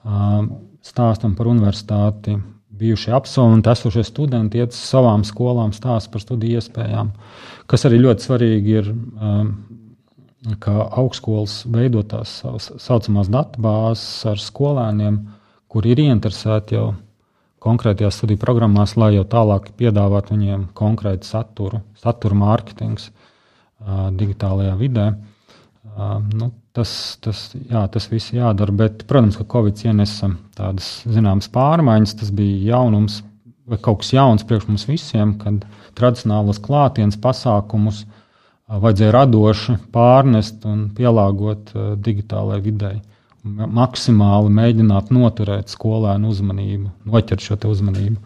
uh, 0.02 0.40
stāstam 0.82 1.36
par 1.38 1.46
universitāti. 1.46 2.34
Bijušie 2.80 3.12
absolventi, 3.14 3.70
esošie 3.70 4.02
studenti 4.08 4.58
iet 4.58 4.74
uz 4.74 4.80
savām 4.80 5.22
skolām, 5.22 5.70
stāsta 5.76 6.10
par 6.10 6.24
studiju 6.24 6.58
iespējām. 6.58 7.12
Kas 7.70 7.86
arī 7.86 8.00
ļoti 8.02 8.26
svarīgi 8.26 8.76
ir, 8.80 8.90
um, 8.90 9.52
ka 10.58 10.88
augstskolas 10.88 11.60
veido 11.70 12.02
tās 12.02 12.40
saucamās 12.80 13.30
datubāzes 13.30 14.26
ar 14.32 14.42
skolēniem, 14.42 15.22
kuri 15.70 15.94
ir 15.94 16.06
ieinteresēti 16.08 16.80
jau 16.80 16.86
konkrētajās 17.62 18.18
studiju 18.24 18.42
programmās, 18.42 18.96
lai 18.98 19.12
jau 19.20 19.28
tālāk 19.28 19.70
piedāvātu 19.78 20.34
viņiem 20.34 20.70
konkrētu 20.74 21.30
saturu, 21.30 21.84
satura 22.00 22.42
mārketings 22.42 23.12
digitālajā 24.16 24.80
vidē. 24.80 25.12
Nu, 25.98 26.50
tas, 26.76 26.92
tas, 27.20 27.50
jā, 27.54 27.82
tas 27.92 28.06
viss 28.12 28.32
jādara, 28.32 28.72
bet, 28.72 29.02
protams, 29.10 29.36
ka 29.40 29.48
Covid 29.50 29.82
ienesa 29.84 30.30
tādas 30.56 31.00
zināmas 31.08 31.50
pārmaiņas. 31.52 32.16
Tas 32.22 32.30
bija 32.34 32.74
jaunums 32.74 33.20
vai 33.70 33.78
kaut 33.78 34.02
kas 34.02 34.14
jauns 34.14 34.46
priekš 34.46 34.66
mums 34.68 34.86
visiem, 34.88 35.36
kad 35.38 35.62
tradicionālos 35.98 36.58
klātienes 36.62 37.18
pasākumus 37.22 38.04
vajadzēja 38.70 39.14
radoši 39.14 39.76
pārnest 39.94 40.66
un 40.68 40.88
pielāgot 40.96 41.72
digitālajai 42.02 42.64
videi. 42.64 42.98
Maksimāli 43.44 44.52
mēģināt 44.52 45.10
noturēt 45.14 45.72
skolēnu 45.72 46.30
uzmanību, 46.34 46.90
noķert 47.08 47.46
šo 47.46 47.56
uzmanību 47.70 48.18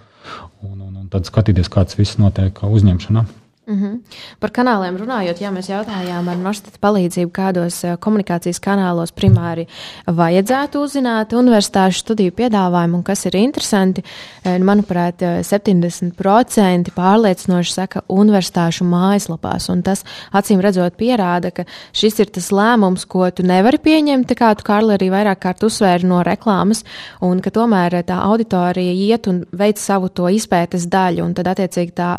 un, 0.65 0.81
un, 0.81 0.93
un 1.05 1.09
tad 1.13 1.29
skatīties, 1.29 1.71
kāds 1.73 1.99
viss 2.01 2.19
notiek 2.19 2.65
uzņemšanā. 2.67 3.25
Mm 3.67 3.83
-hmm. 3.83 4.01
Par 4.41 4.51
kanāliem 4.51 4.97
runājot, 4.97 5.41
jā, 5.41 5.51
mēs 5.51 5.71
jautājām 5.71 6.29
ar 6.29 6.37
Norstas 6.37 6.75
palīdzību, 6.81 7.31
kādos 7.33 7.85
eh, 7.85 7.97
komunikācijas 7.97 8.61
kanālos 8.61 9.13
primāri 9.13 9.67
vajadzētu 10.07 10.83
uzzināt 10.85 11.33
universitāšu 11.33 11.99
studiju 11.99 12.31
piedāvājumu 12.31 12.95
un 12.95 13.03
kas 13.03 13.27
ir 13.27 13.37
interesanti. 13.37 14.05
Eh, 14.45 14.59
manuprāt, 14.59 15.17
70% 15.43 16.89
eh, 16.89 16.95
pārliecinoši 16.97 17.73
saka 17.73 18.03
universitāšu 18.09 18.85
mājaslapās, 18.85 19.71
un 19.73 19.83
tas 19.83 20.05
acīm 20.33 20.61
redzot 20.61 20.97
pierāda, 20.97 21.51
ka 21.51 21.65
šis 21.93 22.19
ir 22.21 22.27
tas 22.27 22.51
lēmums, 22.51 23.07
ko 23.07 23.31
tu 23.31 23.43
nevari 23.43 23.79
pieņemt, 23.79 24.35
kā 24.35 24.55
tu, 24.55 24.65
Kārli, 24.65 24.95
arī 24.95 25.11
vairāk 25.11 25.41
kārt 25.41 25.63
uzsvēri 25.63 26.05
no 26.05 26.23
reklāmas, 26.23 26.85
un 27.21 27.41
ka 27.41 27.51
tomēr 27.51 28.05
tā 28.05 28.21
auditorija 28.21 28.93
iet 28.93 29.27
un 29.27 29.45
veic 29.53 29.79
savu 29.79 30.09
to 30.09 30.29
izpētes 30.29 30.87
daļu, 30.87 31.25
un 31.25 31.35
tad 31.35 31.47
attiecīgi 31.47 31.93
tā 31.93 32.19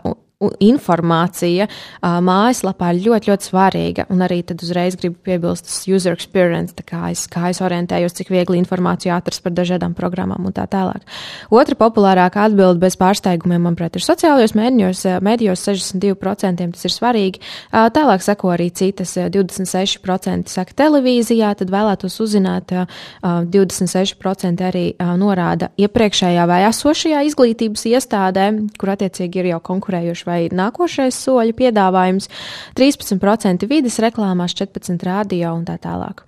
informācija 0.60 1.68
mājaslapā 2.02 2.92
ir 2.94 3.06
ļoti, 3.08 3.32
ļoti 3.32 3.50
svarīga. 3.50 4.06
Un 4.12 4.24
arī 4.26 4.42
tad 4.48 4.64
uzreiz 4.66 4.98
gribu 5.00 5.18
piebilst, 5.26 5.68
tas 5.70 5.86
user 5.88 6.16
experience, 6.16 6.76
kā 6.86 7.12
es, 7.14 7.26
kā 7.32 7.50
es 7.54 7.62
orientējos, 7.64 8.16
cik 8.18 8.32
viegli 8.34 8.60
informāciju 8.62 9.14
atrast 9.16 9.44
par 9.46 9.56
dažādām 9.56 9.96
programmām 9.98 10.46
un 10.48 10.56
tā 10.56 10.68
tālāk. 10.72 11.06
Otra 11.54 11.78
populārākā 11.80 12.50
atbilde 12.50 12.84
bez 12.84 12.98
pārsteigumiem, 13.00 13.64
manuprāt, 13.64 13.96
ir 13.96 14.06
sociālajos 14.06 14.56
mēdījos, 14.58 15.06
mēdījos 15.26 15.66
62% 15.70 16.70
tas 16.76 16.88
ir 16.88 16.94
svarīgi. 16.94 17.44
Tālāk 17.72 18.26
seko 18.26 18.52
arī 18.56 18.70
citas 18.76 19.16
26% 19.16 20.52
saka 20.52 20.76
televīzijā, 20.84 21.54
tad 21.60 21.72
vēlētos 21.74 22.20
uzzināt, 22.24 22.76
uh, 22.76 22.86
26% 23.24 24.66
arī 24.66 24.86
norāda 25.20 25.72
iepriekšējā 25.80 26.46
vai 26.50 26.62
esošajā 26.70 27.24
izglītības 27.30 27.86
iestādē, 27.92 28.48
kur 28.80 28.94
attiecīgi 28.96 29.42
ir 29.42 29.52
jau 29.54 29.62
konkurējuši 29.72 30.24
vai 30.28 30.39
nākošais 30.53 31.17
soļu 31.26 31.55
piedāvājums, 31.57 32.30
13% 32.78 33.67
vidas 33.69 33.99
reklāmās, 34.03 34.55
14% 34.57 35.05
radio 35.07 35.53
un 35.55 35.65
tā 35.67 35.78
tālāk. 35.82 36.26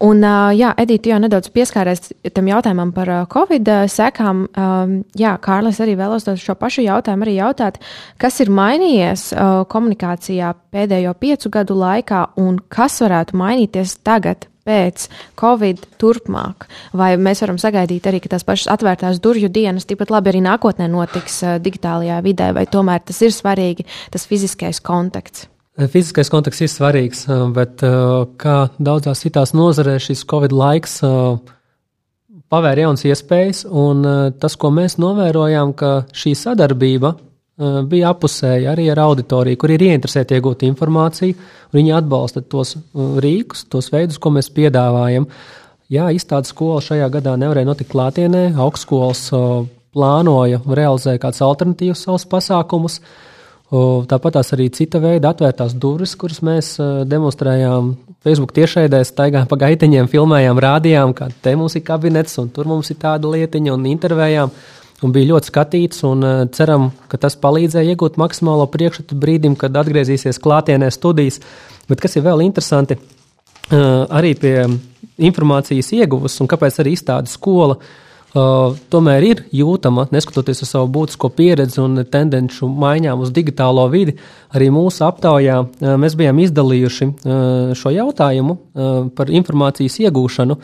Un, 0.00 0.22
jā, 0.56 0.70
Edita, 0.80 1.10
jau 1.12 1.18
nedaudz 1.20 1.50
pieskāries 1.52 2.06
tam 2.32 2.46
jautājumam 2.48 2.92
par 2.96 3.10
Covid 3.32 3.68
sekām. 3.92 4.46
Jā, 5.20 5.34
Kārlis 5.44 5.80
arī 5.84 5.98
vēlos 6.00 6.24
šo 6.40 6.56
pašu 6.56 6.86
jautājumu 6.86 7.26
arī 7.26 7.36
jautāt, 7.36 7.76
kas 8.20 8.40
ir 8.40 8.52
mainījies 8.56 9.26
komunikācijā 9.68 10.54
pēdējo 10.72 11.12
piecu 11.20 11.52
gadu 11.52 11.76
laikā 11.82 12.30
un 12.40 12.62
kas 12.72 12.96
varētu 13.04 13.36
mainīties 13.36 13.98
tagad 14.00 14.49
pēc 14.66 15.06
Covid 15.40 15.84
turpmāk? 16.00 16.66
Vai 16.96 17.14
mēs 17.20 17.42
varam 17.44 17.60
sagaidīt 17.60 18.08
arī, 18.10 18.22
ka 18.22 18.32
tās 18.34 18.46
pašas 18.46 18.70
atvērtās 18.74 19.20
durvju 19.22 19.50
dienas 19.52 19.88
tikpat 19.88 20.12
labi 20.14 20.32
arī 20.32 20.42
nākotnē 20.46 20.90
notiks 20.90 21.40
uh, 21.44 21.56
digitālajā 21.62 22.20
vidē, 22.26 22.50
vai 22.56 22.66
tomēr 22.70 23.04
tas 23.06 23.22
ir 23.24 23.34
svarīgi, 23.34 23.86
tas 24.12 24.28
fiziskais 24.30 24.82
kontakts? 24.84 25.48
Fiziskais 25.80 26.28
kontakts 26.28 26.60
ir 26.60 26.68
svarīgs, 26.68 27.22
bet 27.56 27.80
kā 28.42 28.56
daudzās 28.82 29.22
citās 29.22 29.54
nozarēs 29.56 30.10
šis 30.10 30.26
Covid 30.28 30.52
laiks 30.52 30.98
pavēra 32.52 32.84
jaunas 32.84 33.06
iespējas, 33.06 33.62
un 33.64 34.04
tas, 34.42 34.58
ko 34.60 34.74
mēs 34.76 34.98
novērojām, 35.00 35.72
ka 35.78 35.92
šī 36.12 36.34
sadarbība 36.36 37.14
Eh, 37.14 37.29
bija 37.60 38.10
apusēji 38.14 38.68
arī 38.70 38.86
ar 38.92 39.02
auditoriju, 39.04 39.58
kur 39.60 39.72
ir 39.74 39.82
ieinteresēti 39.84 40.36
iegūt 40.38 40.64
informāciju. 40.68 41.36
Viņi 41.76 41.94
atbalsta 41.98 42.42
tos 42.42 42.76
eh, 42.76 42.82
rīkus, 43.24 43.66
tos 43.70 43.90
veidus, 43.92 44.20
ko 44.20 44.32
mēs 44.34 44.50
piedāvājam. 44.56 45.28
Jā, 45.90 46.10
izstādes 46.14 46.54
skola 46.54 46.80
šajā 46.84 47.08
gadā 47.12 47.34
nevarēja 47.40 47.68
notikt 47.68 47.92
klātienē. 47.92 48.50
Augstskolas 48.64 49.26
eh, 49.36 49.48
plānoja 49.96 50.62
realizēt 50.66 51.20
kādus 51.22 51.42
alternatīvus 51.44 52.06
savus 52.06 52.28
pasākumus. 52.30 53.02
Tāpat 53.70 54.34
tās 54.34 54.48
arī 54.56 54.64
cita 54.74 54.98
veida 54.98 55.30
atvērtās 55.30 55.76
durvis, 55.78 56.16
kuras 56.18 56.40
mēs 56.42 56.72
demonstrējām 57.06 57.92
Facebook 58.26 58.50
tiešraidē, 58.56 58.98
staigājām 59.06 59.46
pa 59.46 59.58
gaiteņiem, 59.60 60.08
filmējām, 60.10 60.58
rādījām, 60.58 61.12
ka 61.14 61.28
te 61.44 61.52
mums 61.54 61.78
ir 61.78 61.84
kabinets 61.86 62.34
un 62.42 62.50
tur 62.50 62.66
mums 62.66 62.90
ir 62.90 62.98
tāda 62.98 63.30
lietiņa 63.30 63.76
un 63.76 63.86
intervējām. 63.92 64.50
Uh, 64.50 64.79
un 65.04 65.14
bija 65.14 65.32
ļoti 65.32 65.50
skatīts. 65.50 66.04
Un, 66.08 66.26
uh, 66.26 66.42
ceram, 66.54 66.90
ka 67.10 67.20
tas 67.20 67.38
palīdzēja 67.40 67.94
iegūt 67.94 68.20
maksimālo 68.20 68.66
priekšstatu 68.72 69.18
brīdim, 69.20 69.56
kad 69.60 69.76
atgriezīsies 69.80 70.40
klātienē 70.42 70.90
studijas. 70.94 71.40
Bet 71.90 72.02
kas 72.02 72.16
ir 72.18 72.26
vēl 72.26 72.44
interesanti, 72.46 72.98
uh, 72.98 74.06
arī 74.06 74.36
pie 74.38 74.54
informācijas 75.20 75.92
ieguvas 75.98 76.38
un 76.40 76.48
kāpēc 76.50 76.80
arī 76.82 76.96
izstāde 76.96 77.30
skola. 77.32 77.80
Uh, 78.30 78.76
tomēr 78.92 79.24
ir 79.26 79.40
jūtama, 79.58 80.04
neskatoties 80.14 80.60
uz 80.62 80.68
savu 80.70 80.86
būtisko 80.94 81.32
pieredzi 81.34 81.80
un 81.82 82.04
tendenci 82.06 82.62
maiņām 82.62 83.24
uz 83.24 83.32
digitālo 83.34 83.88
vidi. 83.90 84.14
Arī 84.54 84.68
mūsu 84.70 85.02
aptaujā 85.08 85.56
uh, 85.64 85.96
mēs 85.98 86.14
bijām 86.18 86.38
izdalījuši 86.44 87.08
uh, 87.10 87.72
šo 87.74 87.90
jautājumu 87.96 88.58
par 89.18 89.30
informācijas 89.34 89.98
iegūšanu 90.06 90.54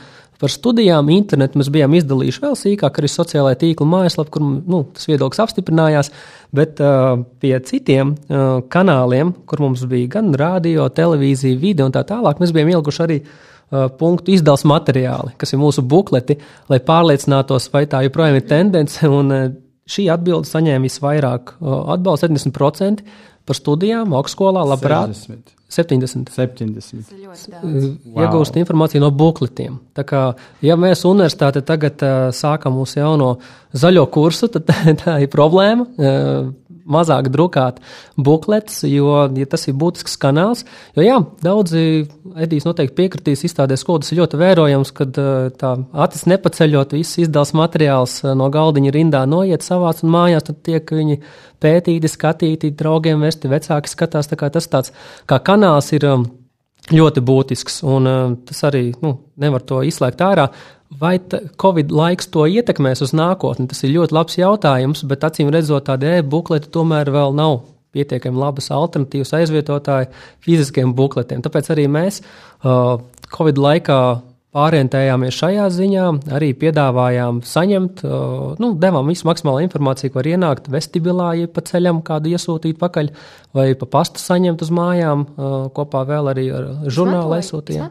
Par 0.42 0.52
studijām 0.52 1.08
internetu 1.14 1.60
mēs 1.60 1.70
bijām 1.72 1.96
izdalījuši 1.96 2.42
vēl 2.42 2.56
sīkāk, 2.60 3.00
arī 3.00 3.10
sociālajā 3.10 3.60
tīkla 3.62 3.88
mājaslapā, 3.88 4.34
kur 4.36 4.44
nu, 4.44 4.82
tas 4.96 5.08
viedoklis 5.08 5.42
apstiprinājās. 5.46 6.12
Bet 6.56 6.80
uh, 6.84 7.22
pie 7.42 7.54
citiem 7.66 8.14
uh, 8.14 8.46
kanāliem, 8.72 9.32
kur 9.48 9.64
mums 9.64 9.84
bija 9.90 10.16
gan 10.18 10.32
radio, 10.36 10.86
televīzija, 10.92 11.58
video 11.60 11.88
un 11.88 11.96
tā 11.96 12.04
tālāk, 12.08 12.40
mēs 12.42 12.54
bijām 12.56 12.72
ielikuši 12.74 13.04
arī 13.06 13.20
uh, 13.24 13.86
punktu 13.98 14.36
izdevuma 14.36 14.76
materiāli, 14.76 15.34
kas 15.40 15.56
ir 15.56 15.62
mūsu 15.62 15.84
bukleti, 15.88 16.38
lai 16.70 16.82
pārliecinātos, 16.84 17.70
vai 17.72 17.86
tā 17.90 18.04
joprojām 18.06 18.38
ir 18.38 18.48
tendence. 18.50 19.08
Un, 19.08 19.32
uh, 19.32 19.46
šī 19.86 20.08
atbilde 20.12 20.50
saņēma 20.50 20.88
visvairāk 20.88 21.56
atbalstu, 21.62 22.28
70% 22.28 23.04
par 23.46 23.58
studijām, 23.58 24.14
augstskolā, 24.18 24.64
labprāt. 24.66 25.14
60. 25.14 25.55
70. 25.68 26.30
70. 26.30 27.14
Iegūst 27.16 28.54
wow. 28.54 28.60
informāciju 28.60 29.02
no 29.02 29.10
bukletiem. 29.10 29.80
Tā 29.96 30.04
kā, 30.06 30.20
ja 30.62 30.76
mēs 30.78 31.02
universitāte 31.08 31.62
tagad 31.66 32.04
uh, 32.06 32.28
sākam 32.30 32.76
mūsu 32.78 33.00
jauno 33.00 33.32
zaļo 33.74 34.06
kursu, 34.14 34.48
tad 34.54 34.70
tā 35.02 35.16
ir 35.24 35.32
problēma. 35.32 35.88
Uh, 35.98 36.52
mazāk 36.86 37.28
drukāt 37.34 37.80
buklets, 38.16 38.82
jo 38.88 39.26
ja 39.36 39.48
tas 39.50 39.66
ir 39.68 39.76
būtisks 39.78 40.16
kanāls. 40.22 40.64
Jo, 40.96 41.04
jā, 41.04 41.18
daudzi 41.44 41.82
Edijs 42.36 42.66
noteikti 42.68 42.96
piekritīs 43.00 43.44
izstādē 43.48 43.78
skolu. 43.80 44.04
Tas 44.04 44.12
ir 44.14 44.20
ļoti 44.22 44.40
vērojams, 44.40 44.94
kad 44.96 45.20
tā 45.60 45.72
acis 46.06 46.26
nepaceļot, 46.30 46.96
viss 46.96 47.20
izdevums 47.22 47.54
materiāls 47.58 48.20
no 48.38 48.48
galdiņa 48.52 48.94
rindā 48.94 49.24
noiet 49.28 49.66
savāc 49.66 50.02
un 50.04 50.14
mājās, 50.14 50.48
tad 50.48 50.62
tiek 50.66 50.96
viņi 50.98 51.20
pētīti, 51.62 52.10
skatīti, 52.10 52.74
draugiem 52.76 53.22
vesti, 53.24 53.50
vecāki 53.50 53.92
skatās. 53.92 54.30
Tā 54.30 54.38
kā 54.40 54.50
tas 54.52 54.68
tāds 54.70 54.92
kā 55.28 55.40
kanāls 55.44 55.92
ir 55.96 56.06
um, 56.10 56.26
ļoti 56.92 57.22
būtisks, 57.26 57.80
un 57.86 58.10
um, 58.10 58.36
tas 58.46 58.62
arī 58.68 58.90
nu, 59.02 59.16
nevar 59.42 59.64
to 59.66 59.82
izslēgt 59.86 60.22
ārā. 60.22 60.48
Vai 61.00 61.16
Covid 61.60 61.90
laiks 61.90 62.28
to 62.30 62.44
ietekmēs 62.46 63.02
uz 63.02 63.12
nākotni? 63.16 63.66
Tas 63.70 63.82
ir 63.84 63.96
ļoti 63.96 64.14
labs 64.14 64.38
jautājums, 64.38 65.02
bet 65.10 65.26
acīm 65.26 65.50
redzot, 65.52 65.88
tāda 65.88 66.20
e-bukleta 66.20 66.70
tomēr 66.72 67.10
vēl 67.12 67.34
nav 67.36 67.58
pietiekami 67.96 68.38
labas 68.38 68.70
alternatīvas 68.74 69.34
aizvietotāji 69.40 70.10
fiziskiem 70.44 70.94
bukletiem. 70.96 71.42
Tāpēc 71.44 71.72
arī 71.74 71.88
mēs 71.90 72.20
uh, 72.22 72.96
Covid 73.34 73.58
laikā 73.58 74.00
Pārientējāmies 74.56 75.36
šajā 75.36 75.66
ziņā, 75.74 76.04
arī 76.32 76.54
piedāvājām 76.56 77.42
saņemt, 77.44 77.98
nu, 78.62 78.70
devām 78.80 79.10
visu 79.10 79.26
maksimālo 79.28 79.60
informāciju, 79.66 80.14
ko 80.14 80.22
var 80.22 80.28
ienākt 80.30 80.70
vestibilā, 80.72 81.26
ja 81.36 81.50
pa 81.52 81.60
ceļam 81.66 81.98
kādu 82.06 82.30
iesūtīt 82.32 82.78
pakaļ, 82.80 83.10
vai 83.56 83.66
pa 83.76 83.88
pastu 83.92 84.22
saņemt 84.22 84.62
uz 84.64 84.70
mājām, 84.72 85.26
kopā 85.76 86.06
vēl 86.08 86.30
arī 86.32 86.46
ar 86.56 86.70
žurnālu 86.88 87.36
aizsūtījām. 87.36 87.90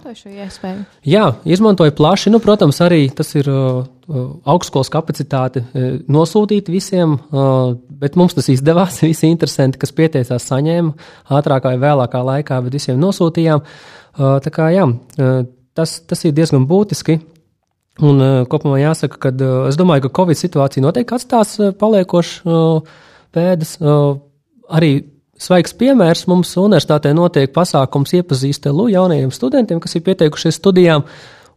Jā, 1.06 1.26
izmantoju 1.46 1.94
plaši. 2.00 2.34
Nu, 2.34 2.42
protams, 2.42 2.82
arī 2.82 3.04
tas 3.14 3.30
ir 3.38 3.50
augstskolas 4.10 4.90
kapacitāte 4.94 5.68
nosūtīt 6.10 6.72
visiem, 6.74 7.20
bet 8.02 8.18
mums 8.18 8.38
tas 8.38 8.50
izdevās. 8.54 9.04
Visi 9.06 9.30
interesanti, 9.30 9.82
kas 9.82 9.94
pieteicās, 9.94 10.50
saņēma 10.50 10.96
ātrākā 11.38 11.76
vai 11.76 11.84
vēlākā 11.86 12.24
laikā, 12.26 12.64
bet 12.66 12.80
visiem 12.80 12.98
nosūtījām. 13.02 13.62
Tā 14.16 14.54
kā 14.56 14.72
jā, 14.74 14.88
Tas, 15.76 15.98
tas 16.08 16.24
ir 16.24 16.36
diezgan 16.36 16.68
būtiski. 16.70 17.20
Un, 18.04 18.20
uh, 18.20 18.44
kopumā 18.52 18.80
jāsaka, 18.82 19.20
ka 19.28 19.32
uh, 19.32 19.68
es 19.70 19.78
domāju, 19.80 20.08
ka 20.08 20.16
Covid 20.22 20.40
situācija 20.40 20.84
noteikti 20.84 21.16
atstās 21.16 21.56
uh, 21.60 21.72
paliekošas 21.76 22.88
pēdas. 23.36 23.76
Arī 24.72 24.92
svaigs 25.40 25.76
piemērs 25.76 26.26
mums 26.32 26.54
universitātē 26.60 27.12
notiek 27.16 27.52
pasākums 27.56 28.16
iepazīst 28.16 28.68
LU 28.72 28.88
jaunajiem 28.94 29.32
studentiem, 29.36 29.82
kas 29.84 29.96
ir 29.96 30.04
pieteikušies 30.08 30.60
studijām. 30.60 31.08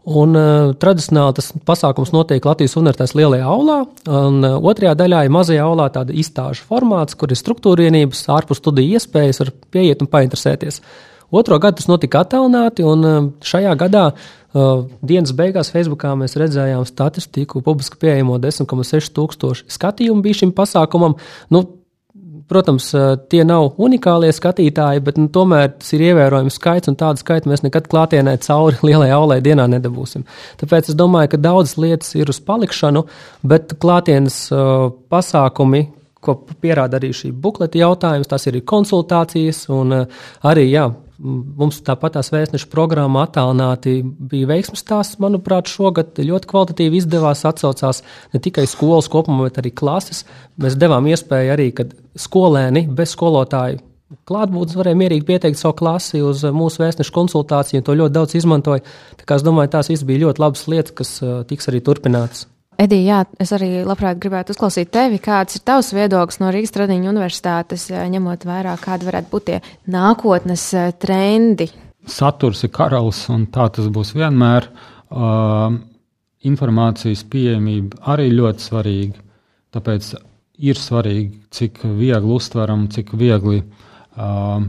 Un, 0.08 0.32
uh, 0.38 0.70
tradicionāli 0.78 1.36
tas 1.36 1.50
pasākums 1.68 2.14
notiek 2.14 2.46
Latvijas 2.46 2.78
Universitātes 2.80 3.14
lielajā 3.18 3.50
aulā, 3.50 3.82
un 4.06 4.38
uh, 4.46 4.56
otrajā 4.70 4.94
daļā 4.98 5.26
ir 5.26 5.34
mazajā 5.34 5.66
aulā 5.66 5.90
tāda 5.94 6.14
izstāžu 6.16 6.64
formāts, 6.70 7.18
kur 7.18 7.34
ir 7.34 7.38
struktūra 7.38 7.86
vienības, 7.86 8.24
ārpus 8.32 8.62
studiju 8.62 8.96
iespējas, 8.96 9.42
var 9.42 9.52
pieiet 9.74 10.02
un 10.02 10.10
painteresēties. 10.10 10.80
Uh, 10.80 11.17
Otro 11.30 11.58
gadu 11.60 11.76
tas 11.80 11.88
notika 11.90 12.22
attālināti, 12.24 12.84
un 12.88 13.04
um, 13.04 13.26
šajā 13.44 13.74
gadā 13.80 14.04
uh, 14.12 14.84
dienas 15.04 15.34
beigās 15.36 15.68
Facebookā 15.74 16.14
mēs 16.16 16.38
redzējām 16.40 16.86
statistiku, 16.88 17.60
publiski 17.64 18.00
pieejamo 18.00 18.38
10,6 18.40 19.12
tūkstoši 19.16 19.66
skatījumu 19.74 20.24
bija 20.24 20.44
šim 20.44 20.54
pasākumam. 20.56 21.18
Nu, 21.52 21.66
Protams, 22.48 22.86
uh, 22.96 23.18
tie 23.28 23.42
nav 23.44 23.74
unikālie 23.76 24.30
skatītāji, 24.32 25.02
bet 25.04 25.18
nu, 25.20 25.26
tomēr 25.28 25.66
tas 25.74 25.90
ir 25.92 26.06
ievērojams 26.06 26.56
skaits, 26.56 26.88
un 26.88 26.94
tādu 26.96 27.20
skaitu 27.20 27.50
mēs 27.50 27.60
nekad 27.60 27.90
klātienē 27.92 28.38
cauri 28.40 28.78
lielai 28.88 29.10
aulai 29.12 29.36
dienā 29.44 29.66
nedabūsim. 29.68 30.24
Tāpēc 30.56 30.88
es 30.88 30.96
domāju, 30.96 31.34
ka 31.34 31.42
daudzas 31.44 31.76
lietas 31.76 32.14
ir 32.16 32.32
uz 32.32 32.40
palikšanu, 32.40 33.02
bet 33.52 33.74
klātienes 33.82 34.46
uh, 34.48 34.88
pasākumi, 35.12 35.82
ko 36.24 36.38
pierāda 36.64 36.96
arī 36.96 37.12
šī 37.12 37.34
bukleta 37.36 37.82
jautājums, 37.82 38.32
tas 38.32 38.48
ir 38.48 38.62
konsultācijas 38.64 39.66
un 39.76 39.98
uh, 39.98 40.24
arī 40.48 40.70
jā, 40.70 40.86
Mums 41.18 41.80
tāpat 41.82 42.14
tās 42.14 42.30
vēstneša 42.30 42.68
programma 42.70 43.24
attālināti 43.26 43.96
bija 44.04 44.52
veiksmes 44.52 44.84
stāsts. 44.84 45.18
Manuprāt, 45.18 45.66
šogad 45.66 46.20
ļoti 46.22 46.50
kvalitatīvi 46.50 47.00
izdevās. 47.00 47.42
Atcaucās 47.48 48.04
ne 48.34 48.42
tikai 48.44 48.68
skolas 48.70 49.10
kopumā, 49.10 49.48
bet 49.48 49.58
arī 49.58 49.74
klases. 49.74 50.22
Mēs 50.62 50.78
devām 50.78 51.10
iespēju 51.10 51.54
arī, 51.56 51.72
kad 51.74 51.96
skolēni 52.18 52.86
bez 52.86 53.16
skolotāju 53.16 53.82
klātbūtnes 54.28 54.76
varēja 54.78 54.96
mierīgi 54.96 55.26
pieteikt 55.28 55.60
savu 55.60 55.76
klasi 55.82 56.22
uz 56.24 56.44
mūsu 56.54 56.80
vēstneša 56.80 57.12
konsultāciju, 57.12 57.82
un 57.82 57.84
to 57.84 57.96
ļoti 57.98 58.14
daudz 58.14 58.36
izmantoja. 58.40 58.84
Tā 59.20 59.28
kā 59.28 59.36
es 59.36 59.44
domāju, 59.44 59.72
tās 59.74 59.92
viss 59.92 60.06
bija 60.08 60.26
ļoti 60.26 60.44
labas 60.44 60.64
lietas, 60.70 60.96
kas 60.96 61.18
tiks 61.50 61.68
arī 61.68 61.82
turpinātas. 61.84 62.46
Edija, 62.78 63.02
jā, 63.02 63.22
es 63.42 63.50
arī 63.56 63.68
labprāt 63.82 64.20
gribētu 64.22 64.54
uzklausīt 64.54 64.92
tevi. 64.94 65.18
Kāds 65.18 65.56
ir 65.58 65.64
tavs 65.66 65.88
viedoklis 65.96 66.38
no 66.38 66.52
Rīgas 66.54 66.70
Tradiņu 66.76 67.08
universitātes, 67.10 67.88
ņemot 67.90 68.44
vērā, 68.46 68.76
kādi 68.78 69.08
varētu 69.08 69.32
būt 69.32 69.46
tie 69.48 69.56
nākotnes 69.90 70.68
trendi? 71.02 71.66
Saturs 72.06 72.62
ir 72.62 72.70
karalis, 72.76 73.24
un 73.34 73.48
tā 73.50 73.66
tas 73.74 73.88
būs 73.90 74.12
vienmēr. 74.14 74.68
Uh, 75.10 75.74
informācijas 76.46 77.24
pieejamība 77.26 77.98
arī 78.14 78.28
ļoti 78.36 78.68
svarīga. 78.68 79.26
Tāpēc 79.74 80.12
ir 80.70 80.78
svarīgi, 80.78 81.32
cik 81.50 81.82
viegli 81.82 82.30
uztveram, 82.36 82.86
cik 82.94 83.10
viegli 83.18 83.58
uh, 83.58 84.62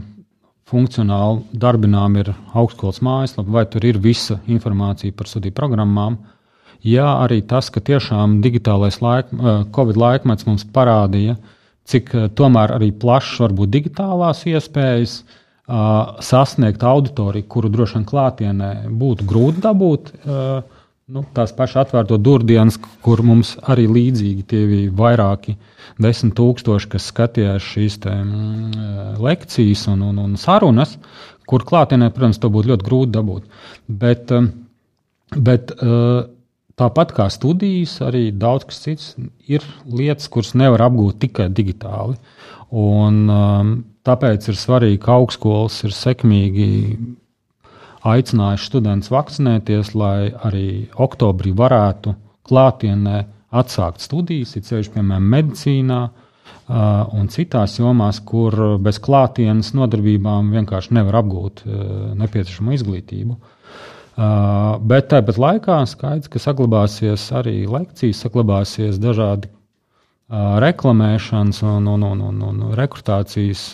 funkcionāli 0.66 1.62
darbinām 1.62 2.18
ir 2.24 2.34
augstskolas 2.34 2.98
mājaslapa, 3.06 3.54
vai 3.54 3.66
tur 3.70 3.86
ir 3.86 4.02
visa 4.02 4.40
informācija 4.50 5.14
par 5.14 5.30
studiju 5.30 5.54
programmām. 5.62 6.18
Uh, 6.18 6.36
Jā, 6.80 7.04
arī 7.20 7.42
tas, 7.44 7.68
ka 7.68 7.80
tiešām 7.84 8.40
digitālais 8.40 9.00
laik, 9.04 9.28
eh, 9.32 9.64
Covid 9.76 9.98
laikmets 10.00 10.46
mums 10.48 10.64
parādīja, 10.64 11.36
cik 11.84 12.14
eh, 12.14 12.28
tomēr 12.32 12.72
arī 12.78 12.90
plašs 12.92 13.40
var 13.42 13.52
būt 13.52 13.72
digitālās 13.74 14.46
iespējas 14.48 15.20
eh, 15.20 15.76
sasniegt 16.24 16.82
auditoriju, 16.82 17.48
kuru 17.52 17.68
droši 17.68 17.98
vien 17.98 18.06
klātienē 18.08 18.70
būtu 18.88 19.28
grūti 19.28 19.64
dabūt. 19.64 20.14
Nu, 21.10 21.24
tās 21.34 21.50
pašas 21.50 21.88
atvērto 21.88 22.20
durvdienas, 22.22 22.76
kur 23.02 23.18
mums 23.26 23.56
arī 23.66 23.88
līdzīgi 23.90 24.44
tie 24.46 24.60
bija 24.70 24.92
vairāki 24.94 25.56
desmit 25.98 26.36
tūkstoši, 26.38 26.86
kas 26.92 27.08
skatījās 27.10 27.66
šīs 27.66 27.96
te, 28.04 28.12
mm, 28.14 29.16
lekcijas 29.18 29.88
un, 29.90 30.04
un, 30.06 30.20
un 30.22 30.36
sarunas, 30.38 30.94
kur 31.50 31.66
klātienē, 31.66 32.12
protams, 32.14 32.38
to 32.38 32.46
būtu 32.54 32.70
ļoti 32.70 32.86
grūti 32.86 33.14
dabūt. 33.16 33.48
Bet, 33.90 34.30
bet 35.34 35.74
uh, 35.82 36.30
Tāpat 36.80 37.10
kā 37.12 37.26
studijas, 37.28 37.98
arī 38.00 38.30
daudz 38.32 38.64
kas 38.70 38.78
cits 38.80 39.08
ir 39.52 39.64
lietas, 39.84 40.30
kuras 40.32 40.54
nevar 40.56 40.86
apgūt 40.86 41.18
tikai 41.26 41.50
digitāli. 41.52 42.16
Un, 42.70 43.18
um, 43.28 43.72
tāpēc 44.06 44.48
ir 44.48 44.56
svarīgi, 44.56 45.00
ka 45.02 45.18
augstskolas 45.18 45.76
ir 45.84 45.92
sekmīgi 45.92 46.70
aicinājuši 48.08 48.70
studentus 48.70 49.12
vakcinēties, 49.12 49.92
lai 49.98 50.30
arī 50.48 50.66
oktobrī 50.96 51.52
varētu 51.58 52.14
klātienē 52.48 53.18
atsākt 53.60 54.00
studijas, 54.00 54.56
it 54.56 54.70
sevišķi, 54.70 54.94
piemēram, 54.94 55.28
medicīnā 55.34 56.00
uh, 56.06 57.12
un 57.12 57.28
citās 57.34 57.76
jomās, 57.76 58.22
kur 58.24 58.56
bez 58.80 59.02
klātienes 59.04 59.74
nodarbībām 59.76 60.54
vienkārši 60.56 60.96
nevar 60.96 61.20
apgūt 61.20 61.66
uh, 61.66 61.80
nepieciešamo 62.22 62.78
izglītību. 62.78 63.36
Uh, 63.36 63.56
bet 64.20 65.08
tāpat 65.12 65.38
laikā 65.40 65.78
skaidrs, 65.88 66.28
ka 66.28 66.42
saglabāsies 66.42 67.30
arī 67.36 67.64
lekcijas, 67.70 68.20
saglabāsies 68.24 69.00
dažādi 69.00 69.48
reklamēšanas 70.30 71.62
un, 71.66 71.88
un, 71.90 72.04
un, 72.06 72.20
un, 72.28 72.42
un 72.50 72.74
rekrutācijas 72.78 73.64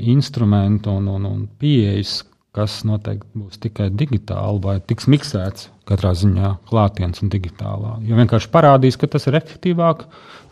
instrumenti 0.00 0.90
un, 0.92 1.08
un, 1.12 1.26
un 1.28 1.44
pieejas, 1.60 2.22
kas 2.56 2.78
noteikti 2.88 3.36
būs 3.36 3.60
tikai 3.60 3.90
digitāli 3.92 4.62
vai 4.64 4.78
tiks 4.80 5.08
miksēts 5.12 5.68
katrā 5.86 6.14
ziņā 6.16 6.54
klātienes 6.70 7.20
un 7.22 7.30
digitālā. 7.30 7.98
Jo 8.06 8.16
vienkārši 8.16 8.50
parādīs, 8.54 8.96
ka 8.96 9.10
tas 9.12 9.28
ir 9.28 9.36
efektīvāk, 9.38 10.06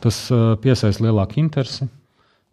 tas 0.04 0.20
piesaista 0.62 1.06
lielāku 1.06 1.40
interesi. 1.40 1.88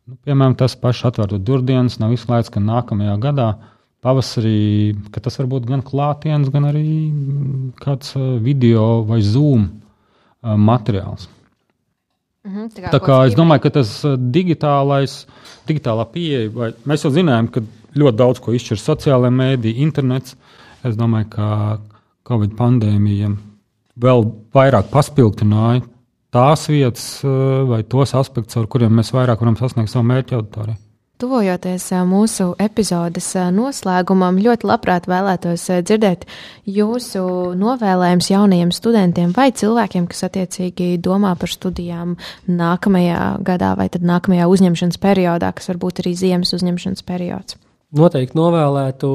Nu, 0.08 0.16
piemēram, 0.26 0.56
tas 0.58 0.78
pašs 0.80 1.10
atvērto 1.12 1.38
durvdienas 1.38 2.00
nav 2.02 2.16
izslēgts, 2.16 2.50
ka 2.50 2.64
nākamajā 2.64 3.18
gadā 3.22 3.50
uh, 3.52 3.68
pavasarī, 4.02 4.96
ka 5.14 5.22
tas 5.24 5.38
var 5.40 5.50
būt 5.52 5.68
gan 5.70 5.84
klātienes, 5.86 6.50
gan 6.54 6.66
arī 6.72 6.88
mm, 7.10 7.68
kāds 7.82 8.16
video 8.42 9.04
vai 9.08 9.22
zoom 9.26 9.68
materiāls. 10.42 11.28
Mhm, 12.42 12.72
tā 12.74 12.82
kā, 12.82 12.92
tā 12.96 13.00
kā 13.06 13.20
es 13.30 13.38
domāju, 13.38 13.62
ka 13.68 13.74
tas 13.78 13.94
digitālais, 14.34 15.20
digitālā 15.70 16.08
pieeja, 16.10 16.50
vai 16.56 16.72
mēs 16.90 17.06
jau 17.06 17.14
zinājām, 17.14 17.52
ka 17.54 17.62
ļoti 18.02 18.18
daudz 18.18 18.42
ko 18.42 18.56
izšķir 18.58 18.82
sociālajā 18.82 19.36
mēdī, 19.36 19.76
internets. 19.86 20.36
Es 20.82 20.98
domāju, 20.98 21.30
ka 21.36 21.48
Covid 22.26 22.56
pandēmija 22.58 23.30
vēl 24.02 24.24
vairāk 24.56 24.90
paspildināja 24.90 25.84
tās 26.34 26.66
vietas 26.72 27.06
vai 27.70 27.84
tos 27.84 28.16
aspektus, 28.18 28.58
ar 28.58 28.70
kuriem 28.72 28.96
mēs 28.98 29.12
vairāk 29.14 29.44
varam 29.44 29.60
sasniegt 29.60 29.92
savu 29.92 30.08
mērķu 30.10 30.40
auditoriju. 30.40 30.80
Tuvojoties 31.22 31.84
mūsu 32.10 32.48
epizodes 32.58 33.28
noslēgumam, 33.54 34.40
ļoti 34.42 34.66
labprāt 34.66 35.06
vēlētos 35.06 35.68
dzirdēt 35.86 36.24
jūsu 36.66 37.22
novēlējumus 37.62 38.30
jaunajiem 38.32 38.72
studentiem 38.74 39.36
vai 39.36 39.52
cilvēkiem, 39.54 40.08
kas 40.10 40.26
attiecīgi 40.26 40.96
domā 40.98 41.36
par 41.38 41.52
studijām 41.54 42.16
nākamajā 42.50 43.28
gadā 43.46 43.76
vai 43.78 43.86
tad 43.94 44.08
nākamajā 44.10 44.48
uzņemšanas 44.50 44.98
periodā, 45.04 45.52
kas 45.54 45.70
varbūt 45.70 46.02
arī 46.02 46.16
ziemas 46.18 46.56
uzņemšanas 46.58 47.06
periods. 47.06 47.60
Noteikti 47.94 48.40
novēlētu 48.42 49.12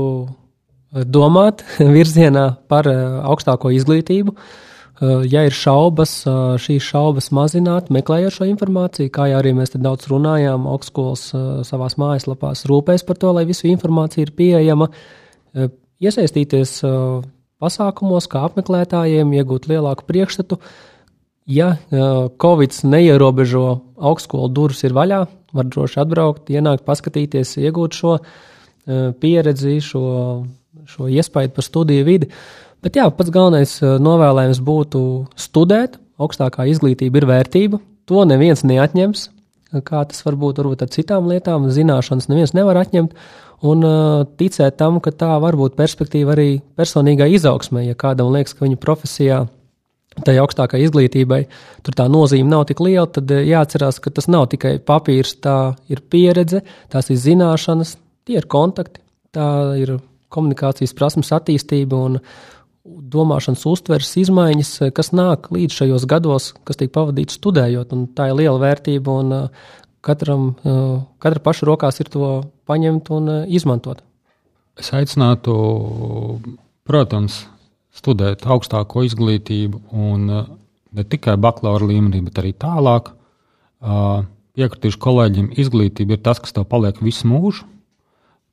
domāt 1.11 1.67
virzienā 1.97 2.47
par 2.71 2.87
augstāko 2.87 3.75
izglītību 3.75 4.37
Eh, 4.37 4.63
ja 5.05 5.42
ir 5.44 5.53
šaubas, 5.53 6.22
eh, 6.26 6.57
šīs 6.57 6.80
šaubas 6.80 7.28
mazināt, 7.36 7.90
meklējot 7.92 8.32
šo 8.32 8.47
informāciju, 8.49 9.11
kā 9.12 9.28
arī 9.36 9.53
mēs 9.53 9.74
te 9.74 9.78
daudz 9.78 10.09
runājām, 10.09 10.64
augstskolas 10.70 11.34
eh, 11.34 11.38
savā 11.68 11.90
mājaslapās 12.01 12.64
rūpēs 12.64 13.05
par 13.05 13.20
to, 13.20 13.32
lai 13.36 13.44
visa 13.44 13.68
informācija 13.68 14.24
ir 14.24 14.32
pieejama, 14.32 14.88
iesaistīties 16.01 16.82
pasākumos, 17.61 18.26
kā 18.28 18.42
apmeklētājiem, 18.44 19.30
iegūt 19.38 19.70
lielāku 19.70 20.05
priekšstatu. 20.05 20.59
Ja 21.49 21.78
Covid 21.88 22.76
neierobežo 22.84 23.62
augstskolu 23.97 24.51
durvis 24.53 24.84
ir 24.84 24.92
vaļā, 24.92 25.22
var 25.57 25.70
droši 25.72 26.03
atbraukt, 26.03 26.53
ienākt, 26.53 26.84
paskatīties, 26.84 27.55
iegūt 27.62 27.97
šo 27.97 28.18
pieredzi, 29.22 29.78
šo, 29.80 30.05
šo 30.84 31.09
iespēju 31.09 31.55
par 31.57 31.64
studiju 31.64 32.05
vidi. 32.05 32.28
Uh, 32.28 32.66
Bet 32.85 32.99
jā, 32.99 33.07
pats 33.12 33.33
galvenais 33.35 33.79
eh, 33.83 33.97
novēlējums 34.03 34.61
būtu 34.64 35.01
studēt. 35.41 36.01
Augstākā 36.20 36.68
izglītība 36.70 37.20
ir 37.20 37.29
vērtība. 37.29 37.81
To 38.09 38.22
neviens 38.29 38.64
neatņems. 38.64 39.31
Kā 39.85 40.05
tas 40.09 40.22
var 40.24 40.37
būt 40.41 40.62
varbūt 40.62 40.87
ar 40.87 40.93
citām 40.95 41.27
lietām, 41.29 41.66
zināšanas 41.74 42.31
neviens 42.31 42.55
nevar 42.57 42.79
atņemt. 42.81 43.16
Un 43.66 43.83
uh, 43.85 44.22
ticēt 44.39 44.77
tam, 44.79 45.01
ka 45.03 45.11
tā 45.16 45.33
var 45.43 45.57
būt 45.59 45.74
perspektīva 45.77 46.35
arī 46.37 46.49
personīgai 46.79 47.29
izaugsmai. 47.35 47.87
Ja 47.89 47.97
kādam 47.99 48.31
liekas, 48.33 48.55
ka 48.55 48.64
viņa 48.64 48.79
profesijā 48.81 49.41
tai 50.24 50.37
augstākai 50.41 50.81
izglītībai 50.87 51.43
tur 51.85 51.97
tā 51.97 52.07
nozīme 52.09 52.49
nav 52.49 52.66
tik 52.70 52.81
liela, 52.85 53.07
tad 53.11 53.31
eh, 53.35 53.45
jāatcerās, 53.51 54.01
ka 54.01 54.12
tas 54.14 54.29
nav 54.33 54.49
tikai 54.53 54.77
papīrs, 54.81 55.37
tā 55.45 55.74
ir 55.93 56.03
pieredze, 56.11 56.62
tās 56.93 57.11
ir 57.12 57.20
zināšanas, 57.20 57.97
tie 58.29 58.39
ir 58.41 58.49
kontakti, 58.51 59.03
tā 59.37 59.49
ir 59.81 59.99
komunikācijas 60.33 60.95
prasmes 60.97 61.33
attīstība 61.37 62.01
un, 62.09 62.20
domāšanas 62.87 63.64
uztveres 63.68 64.12
izmaiņas, 64.20 64.70
eh, 64.82 64.93
kas 64.95 65.12
nāk 65.12 65.51
līdz 65.55 65.80
šajos 65.80 66.07
gados, 66.07 66.53
kas 66.64 66.76
tiek 66.76 66.93
pavadīts 66.93 67.39
studējot. 67.39 67.95
Tā 68.14 68.30
ir 68.30 68.39
liela 68.41 68.59
vērtība, 68.59 69.18
un 69.20 69.32
eh, 69.32 69.49
katram, 70.03 70.55
eh, 70.64 71.03
katra 71.18 71.41
paša 71.41 71.66
rokās 71.66 72.01
ir 72.01 72.11
to 72.12 72.45
paņemt 72.66 73.11
un 73.11 73.28
izmantot. 73.47 74.03
Es 74.76 74.91
aicinātu, 74.91 76.41
protams, 76.84 77.47
studēt 77.95 78.45
augstāko 78.45 79.05
izglītību, 79.07 79.80
un 79.93 80.26
ne 80.93 81.05
tikai 81.05 81.37
bakalaura 81.41 81.87
līmenī, 81.89 82.20
bet 82.24 82.34
arī 82.43 82.53
tālāk. 82.53 83.14
Piekritīšu 83.80 85.01
kolēģiem, 85.01 85.49
izglītība 85.57 86.18
ir 86.18 86.20
tas, 86.20 86.39
kas 86.39 86.53
tev 86.53 86.66
paliek 86.68 87.01
visu 87.01 87.24
mūžu. 87.24 87.64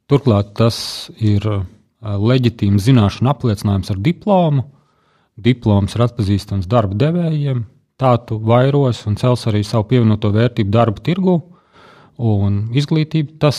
Turklāt 0.08 0.54
tas 0.56 1.10
ir 1.20 1.66
leģitīms 2.04 2.88
zināšanu 2.88 3.32
apliecinājums 3.32 3.92
ar 3.94 4.02
diplomu. 4.04 4.66
Diploms 5.40 5.96
ir 5.96 6.04
atpazīstams 6.06 6.68
darba 6.70 6.98
devējiem. 7.00 7.64
Tā 7.98 8.14
tu 8.28 8.38
vairos 8.42 9.04
un 9.10 9.18
cels 9.18 9.48
arī 9.50 9.64
savu 9.66 9.88
pievienoto 9.90 10.32
vērtību 10.34 10.74
darba 10.74 11.02
tirgu. 11.06 11.40
Un 12.24 12.68
izglītība 12.78 13.40
tas, 13.42 13.58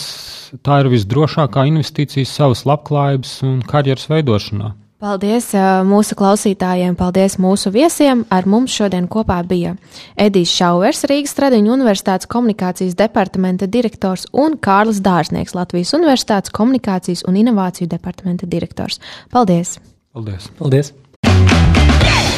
ir 0.54 0.90
visdrošākā 0.92 1.64
investīcija 1.72 2.28
savas 2.28 2.62
labklājības 2.68 3.36
un 3.48 3.60
karjeras 3.66 4.06
veidošanā. 4.12 4.74
Paldies 5.02 5.48
mūsu 5.84 6.14
klausītājiem, 6.16 6.94
paldies 6.96 7.34
mūsu 7.42 7.72
viesiem. 7.74 8.22
Ar 8.32 8.46
mums 8.48 8.72
šodien 8.72 9.08
kopā 9.10 9.40
bija 9.46 9.74
Edijs 10.14 10.52
Šauvers, 10.54 11.02
Rīgas 11.10 11.34
Tradiņu 11.34 11.72
Universitātes 11.74 12.30
komunikācijas 12.30 12.94
departamenta 12.98 13.66
direktors 13.66 14.28
un 14.32 14.54
Kārlis 14.56 15.02
Dārznieks, 15.04 15.56
Latvijas 15.58 15.92
Universitātes 15.98 16.54
komunikācijas 16.54 17.24
un 17.28 17.40
inovāciju 17.42 17.90
departamenta 17.90 18.46
direktors. 18.46 19.00
Paldies! 19.34 19.80
Paldies! 20.14 20.46
Paldies! 20.60 20.94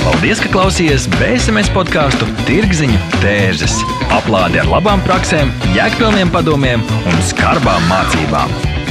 Paldies, 0.07 0.39
ka 0.39 0.49
klausījāties 0.55 1.09
BSMS 1.19 1.73
podkāstu 1.75 2.29
Tirziņu 2.47 3.01
tērzes. 3.19 3.75
Aplādi 4.15 4.63
ar 4.63 4.71
labām 4.71 5.03
praktiskām, 5.07 5.51
jēgpilniem 5.75 6.31
padomiem 6.35 6.87
un 7.03 7.23
skarbām 7.27 7.91
mācībām. 7.91 8.76